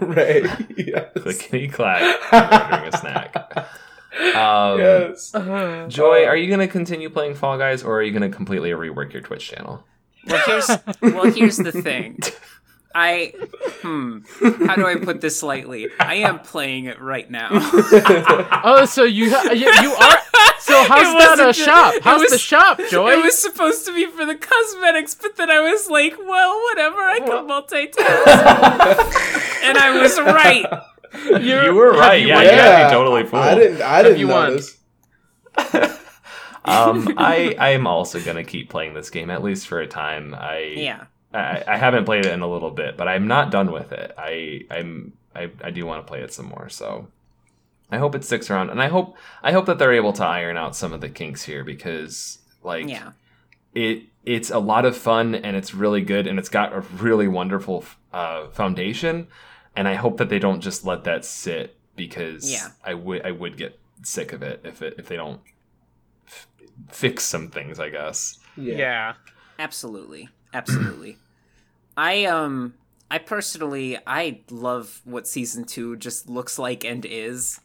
Ray. 0.00 0.42
Yes. 0.76 1.08
Clickety 1.20 1.68
clack, 1.68 2.02
ordering 2.32 2.94
a 2.94 2.96
snack. 2.98 3.66
Um, 4.16 4.78
yes. 4.78 5.34
Uh, 5.34 5.86
Joy, 5.88 6.24
are 6.24 6.36
you 6.36 6.48
going 6.48 6.60
to 6.60 6.68
continue 6.68 7.10
playing 7.10 7.34
Fall 7.34 7.58
Guys, 7.58 7.82
or 7.82 7.98
are 7.98 8.02
you 8.02 8.12
going 8.12 8.28
to 8.28 8.34
completely 8.34 8.70
rework 8.70 9.12
your 9.12 9.22
Twitch 9.22 9.48
channel? 9.48 9.84
well 10.26 10.42
here's 10.44 10.68
well 11.14 11.32
here's 11.32 11.56
the 11.56 11.70
thing 11.70 12.18
i 12.94 13.32
hmm 13.82 14.18
how 14.66 14.74
do 14.74 14.86
i 14.86 14.96
put 14.96 15.20
this 15.20 15.42
lightly 15.42 15.88
i 16.00 16.14
am 16.16 16.40
playing 16.40 16.86
it 16.86 17.00
right 17.00 17.30
now 17.30 17.48
oh, 17.52 18.84
so 18.88 19.04
you 19.04 19.26
you, 19.52 19.70
you 19.82 19.94
are. 19.94 20.18
So 20.58 20.82
how's 20.82 21.38
that 21.38 21.48
a 21.48 21.52
shop? 21.52 21.94
it 21.94 22.02
How's 22.02 22.28
the 22.28 22.38
shop, 22.38 22.80
Joy? 22.90 23.12
It 23.12 23.22
was 23.22 23.38
supposed 23.38 23.86
to 23.86 23.94
be 23.94 24.06
for 24.06 24.26
the 24.26 24.34
cosmetics, 24.34 25.14
but 25.14 25.36
then 25.36 25.48
I 25.48 25.60
was 25.60 25.88
like, 25.88 26.16
well, 26.18 26.60
whatever, 26.64 26.98
I 26.98 27.20
can 27.20 27.46
multitask. 27.46 28.02
and 29.62 29.78
I 29.78 30.00
was 30.02 30.18
right. 30.18 30.66
You're- 31.24 31.66
You 31.66 31.74
were 31.74 31.92
right, 31.92 32.20
you 32.20 32.28
yeah, 32.28 32.34
won 32.36 32.44
you 32.44 32.50
yet? 32.50 32.56
gotta 32.56 32.84
be 32.88 32.92
totally 32.94 33.24
fooled. 33.24 33.42
I 33.42 33.54
didn't. 33.54 33.82
I 33.82 34.02
didn't 34.02 34.18
you 34.18 34.28
won? 34.28 34.50
notice. 34.50 34.76
um, 36.64 37.14
I 37.16 37.54
I'm 37.58 37.86
also 37.86 38.20
gonna 38.20 38.44
keep 38.44 38.68
playing 38.70 38.94
this 38.94 39.10
game 39.10 39.30
at 39.30 39.42
least 39.42 39.66
for 39.68 39.80
a 39.80 39.86
time. 39.86 40.34
I 40.34 40.74
Yeah. 40.76 41.04
I, 41.34 41.62
I 41.66 41.76
haven't 41.76 42.04
played 42.06 42.24
it 42.24 42.32
in 42.32 42.40
a 42.40 42.46
little 42.50 42.70
bit, 42.70 42.96
but 42.96 43.08
I'm 43.08 43.26
not 43.26 43.50
done 43.50 43.70
with 43.72 43.92
it. 43.92 44.12
I 44.16 44.62
I'm 44.70 45.12
I, 45.34 45.50
I 45.62 45.70
do 45.70 45.84
want 45.86 46.04
to 46.04 46.08
play 46.08 46.20
it 46.22 46.32
some 46.32 46.46
more. 46.46 46.68
So 46.68 47.08
I 47.90 47.98
hope 47.98 48.14
it 48.14 48.24
sticks 48.24 48.50
around, 48.50 48.70
and 48.70 48.82
I 48.82 48.88
hope 48.88 49.16
I 49.42 49.52
hope 49.52 49.66
that 49.66 49.78
they're 49.78 49.92
able 49.92 50.12
to 50.14 50.24
iron 50.24 50.56
out 50.56 50.74
some 50.74 50.92
of 50.92 51.00
the 51.00 51.08
kinks 51.08 51.42
here 51.44 51.62
because 51.62 52.38
like 52.62 52.88
Yeah. 52.88 53.12
it 53.74 54.04
it's 54.24 54.50
a 54.50 54.58
lot 54.58 54.84
of 54.84 54.96
fun 54.96 55.34
and 55.36 55.56
it's 55.56 55.72
really 55.72 56.00
good 56.00 56.26
and 56.26 56.36
it's 56.38 56.48
got 56.48 56.72
a 56.72 56.80
really 56.80 57.28
wonderful 57.28 57.84
uh, 58.12 58.48
foundation, 58.48 59.28
and 59.76 59.86
I 59.86 59.94
hope 59.94 60.16
that 60.18 60.28
they 60.28 60.38
don't 60.38 60.60
just 60.60 60.84
let 60.84 61.04
that 61.04 61.24
sit 61.24 61.76
because 61.96 62.50
Yeah. 62.50 62.68
I 62.84 62.94
would 62.94 63.22
I 63.24 63.30
would 63.30 63.56
get 63.56 63.78
sick 64.02 64.32
of 64.32 64.42
it 64.42 64.60
if 64.64 64.82
it 64.82 64.94
if 64.98 65.06
they 65.08 65.16
don't 65.16 65.40
f- 66.26 66.46
fix 66.90 67.24
some 67.24 67.48
things. 67.48 67.78
I 67.78 67.88
guess. 67.90 68.38
Yeah. 68.56 69.14
Absolutely. 69.58 70.28
Absolutely. 70.52 71.18
I 71.96 72.24
um 72.24 72.74
I 73.10 73.18
personally 73.18 73.98
I 74.06 74.40
love 74.50 75.00
what 75.04 75.26
season 75.28 75.64
2 75.64 75.96
just 75.96 76.28
looks 76.28 76.58
like 76.58 76.84
and 76.84 77.04
is. 77.04 77.60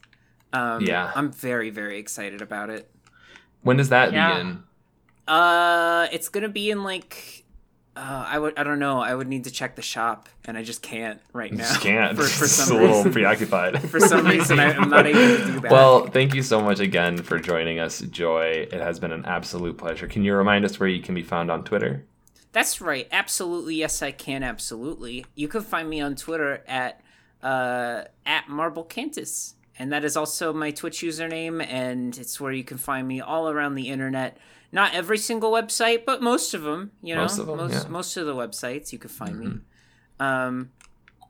Um 0.53 0.82
Yeah. 0.82 1.12
I'm 1.16 1.32
very 1.32 1.70
very 1.70 1.97
excited 1.99 2.41
about 2.41 2.70
it. 2.70 2.89
When 3.64 3.78
does 3.78 3.89
that 3.89 4.14
Yeah. 4.14 4.30
begin? 4.38 4.64
Uh 5.28 6.07
it's 6.12 6.30
going 6.30 6.43
to 6.43 6.49
be 6.49 6.72
in 6.72 6.84
like 6.84 7.41
uh, 7.96 8.26
I 8.28 8.39
would 8.39 8.58
I 8.58 8.64
don't 8.64 8.80
know. 8.80 9.00
I 9.02 9.14
would 9.14 9.28
need 9.28 9.44
to 9.44 9.52
check 9.52 9.76
the 9.76 9.82
shop 9.82 10.30
and 10.46 10.58
I 10.58 10.64
just 10.64 10.82
can't 10.82 11.20
right 11.34 11.52
now. 11.52 11.64
Just 11.64 11.82
can't. 11.82 12.16
for, 12.18 12.24
for 12.24 12.46
Just 12.46 12.68
some 12.68 12.78
a 12.78 12.80
little 12.80 12.98
reason. 12.98 13.12
preoccupied. 13.12 13.82
For 13.89 14.00
some 14.00 14.26
reason 14.26 14.60
I, 14.60 14.74
I'm 14.74 14.89
not 14.89 15.06
able 15.06 15.20
to 15.20 15.46
do 15.46 15.60
that. 15.60 15.72
Well, 15.72 16.08
thank 16.08 16.34
you 16.34 16.42
so 16.42 16.62
much 16.62 16.80
again 16.80 17.18
for 17.18 17.38
joining 17.38 17.80
us, 17.80 18.00
Joy. 18.00 18.68
It 18.72 18.80
has 18.80 19.00
been 19.00 19.12
an 19.12 19.26
absolute 19.26 19.78
pleasure. 19.78 20.08
Can 20.08 20.24
you 20.24 20.34
remind 20.36 20.64
us 20.64 20.80
where 20.80 20.88
you 20.88 21.02
can 21.02 21.16
be 21.16 21.24
found 21.24 21.52
on 21.52 21.64
Twitter? 21.64 22.06
That's 22.54 22.82
right. 22.82 23.08
Absolutely. 23.12 23.76
Yes, 23.76 24.02
I 24.02 24.12
can. 24.12 24.44
Absolutely. 24.44 25.26
You 25.36 25.48
can 25.48 25.62
find 25.62 25.89
me 25.89 26.02
on 26.02 26.16
Twitter 26.16 26.64
at 26.68 27.02
uh, 27.44 28.04
at 28.26 28.46
MarbleCantus, 28.48 29.54
and 29.82 29.91
that 29.91 30.05
is 30.05 30.15
also 30.15 30.53
my 30.53 30.69
Twitch 30.69 30.99
username, 30.99 31.65
and 31.65 32.15
it's 32.15 32.39
where 32.39 32.51
you 32.51 32.63
can 32.63 32.77
find 32.77 33.07
me 33.07 33.19
all 33.19 33.49
around 33.49 33.73
the 33.73 33.89
internet. 33.89 34.38
Not 34.71 34.93
every 34.93 35.17
single 35.17 35.51
website, 35.51 36.05
but 36.05 36.21
most 36.21 36.53
of 36.53 36.61
them. 36.61 36.91
You 37.01 37.15
know, 37.15 37.21
Most 37.21 37.39
of 37.39 37.49
'em, 37.49 37.57
most, 37.57 37.71
yeah. 37.71 37.79
Mm-hmm. 37.79 37.91
most 37.91 38.15
of 38.15 38.27
the 38.27 38.36
websites 38.36 38.93
you 38.93 38.99
can 38.99 39.09
find 39.09 39.39
me. 39.39 39.53
Um, 40.19 40.69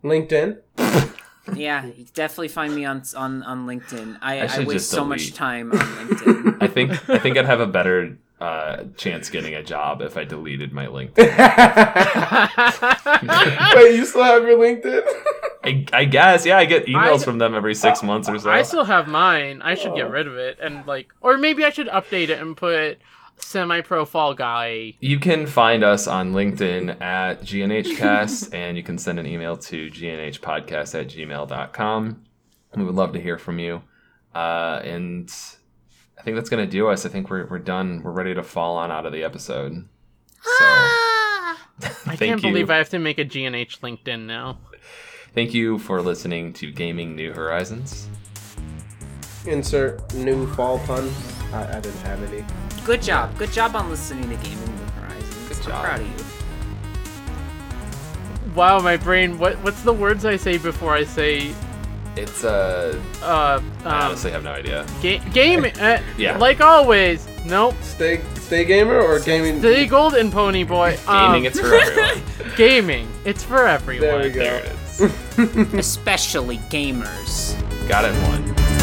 LinkedIn. 0.03 0.57
yeah, 1.55 1.85
you 1.85 1.93
can 1.93 2.07
definitely 2.13 2.49
find 2.49 2.75
me 2.75 2.83
on 2.83 3.03
on 3.15 3.41
on 3.43 3.65
LinkedIn. 3.65 4.17
I, 4.21 4.41
I 4.41 4.41
I, 4.41 4.59
waste 4.59 4.71
just 4.71 4.89
so 4.89 5.05
much 5.05 5.33
time 5.33 5.71
on 5.71 5.79
LinkedIn. 5.79 6.57
I 6.61 6.67
think 6.67 7.09
I 7.09 7.19
think 7.19 7.37
I'd 7.37 7.45
have 7.45 7.61
a 7.61 7.67
better 7.67 8.17
uh, 8.41 8.83
chance 8.97 9.29
getting 9.29 9.55
a 9.55 9.63
job 9.63 10.01
if 10.01 10.17
I 10.17 10.25
deleted 10.25 10.73
my 10.73 10.87
LinkedIn. 10.87 11.15
Wait, 13.75 13.95
you 13.95 14.05
still 14.05 14.23
have 14.23 14.43
your 14.43 14.57
LinkedIn? 14.57 15.03
I, 15.63 15.85
I 15.93 16.05
guess, 16.05 16.45
yeah, 16.45 16.57
I 16.57 16.65
get 16.65 16.85
emails 16.87 17.21
I- 17.21 17.25
from 17.25 17.37
them 17.37 17.53
every 17.53 17.75
six 17.75 18.01
months 18.01 18.27
or 18.27 18.39
so. 18.39 18.49
I 18.49 18.63
still 18.63 18.83
have 18.85 19.07
mine. 19.07 19.61
I 19.61 19.75
should 19.75 19.93
get 19.95 20.09
rid 20.09 20.27
of 20.27 20.35
it 20.35 20.57
and 20.61 20.85
like, 20.87 21.13
or 21.21 21.37
maybe 21.37 21.63
I 21.63 21.69
should 21.69 21.87
update 21.87 22.29
it 22.29 22.39
and 22.39 22.57
put 22.57 22.99
semi-pro 23.37 24.05
fall 24.05 24.33
guy. 24.33 24.93
You 24.99 25.19
can 25.19 25.45
find 25.45 25.83
us 25.83 26.07
on 26.07 26.33
LinkedIn 26.33 27.01
at 27.01 27.41
GNHcast, 27.41 28.53
and 28.53 28.77
you 28.77 28.83
can 28.83 28.97
send 28.97 29.19
an 29.19 29.25
email 29.27 29.57
to 29.57 29.89
GNHpodcast 29.89 30.99
at 30.99 31.07
gmail.com. 31.07 32.23
We 32.75 32.83
would 32.83 32.95
love 32.95 33.13
to 33.13 33.19
hear 33.21 33.37
from 33.37 33.59
you. 33.59 33.81
Uh, 34.33 34.79
and 34.83 35.29
I 36.17 36.21
think 36.23 36.35
that's 36.37 36.49
going 36.49 36.63
to 36.65 36.69
do 36.71 36.87
us. 36.87 37.05
I 37.05 37.09
think 37.09 37.29
we're, 37.29 37.45
we're 37.47 37.59
done. 37.59 38.01
We're 38.03 38.11
ready 38.11 38.33
to 38.33 38.43
fall 38.43 38.77
on 38.77 38.91
out 38.91 39.05
of 39.05 39.11
the 39.11 39.23
episode. 39.23 39.73
So, 40.41 40.65
I 42.07 42.15
can't 42.17 42.41
you. 42.41 42.49
believe 42.49 42.69
I 42.69 42.77
have 42.77 42.89
to 42.89 42.99
make 42.99 43.19
a 43.19 43.25
GNH 43.25 43.79
LinkedIn 43.81 44.25
now. 44.25 44.59
Thank 45.33 45.53
you 45.53 45.77
for 45.79 46.01
listening 46.01 46.53
to 46.53 46.71
Gaming 46.71 47.15
New 47.15 47.33
Horizons. 47.33 48.07
Insert 49.45 50.13
new 50.13 50.47
fall 50.53 50.79
pun. 50.79 51.11
I, 51.53 51.77
I 51.77 51.79
didn't 51.79 51.97
have 52.01 52.21
any. 52.31 52.43
Good 52.85 53.01
job. 53.01 53.35
Good 53.37 53.51
job 53.51 53.75
on 53.75 53.89
listening 53.89 54.29
to 54.29 54.35
Gaming 54.35 54.65
New 54.75 54.91
Horizons. 55.01 55.47
Good 55.47 55.57
I'm 55.57 55.63
job. 55.63 55.83
proud 55.85 55.99
of 56.01 56.07
you. 56.07 56.13
Wow, 58.55 58.79
my 58.79 58.97
brain. 58.97 59.37
What 59.39 59.55
what's 59.63 59.81
the 59.81 59.93
words 59.93 60.25
I 60.25 60.35
say 60.35 60.57
before 60.57 60.93
I 60.93 61.03
say 61.05 61.53
It's, 62.17 62.43
uh, 62.43 63.01
uh 63.23 63.25
I 63.25 63.55
um 63.55 63.71
honestly 63.85 64.29
have 64.31 64.43
no 64.43 64.51
idea. 64.51 64.85
ga- 65.01 65.21
gaming? 65.33 65.73
Uh, 65.79 66.01
Yeah. 66.17 66.37
Like 66.37 66.59
always. 66.61 67.25
Nope. 67.45 67.73
Stay, 67.81 68.21
stay 68.35 68.65
gamer 68.65 68.99
or 68.99 69.19
gaming? 69.19 69.59
Stay 69.59 69.87
golden, 69.87 70.29
pony 70.31 70.63
boy. 70.63 70.97
Gaming, 71.07 71.41
Um, 71.41 71.45
it's 71.45 71.59
for 71.59 71.73
everyone. 71.73 72.21
gaming. 72.57 73.07
It's 73.25 73.43
for 73.43 73.65
everyone. 73.67 74.07
There 74.07 74.21
we 74.23 74.29
go. 74.29 74.39
there 74.43 74.59
it 74.59 74.65
is. 74.65 74.77
Especially 75.77 76.57
gamers. 76.69 77.55
Got 77.87 78.05
it 78.05 78.13
one. 78.27 78.80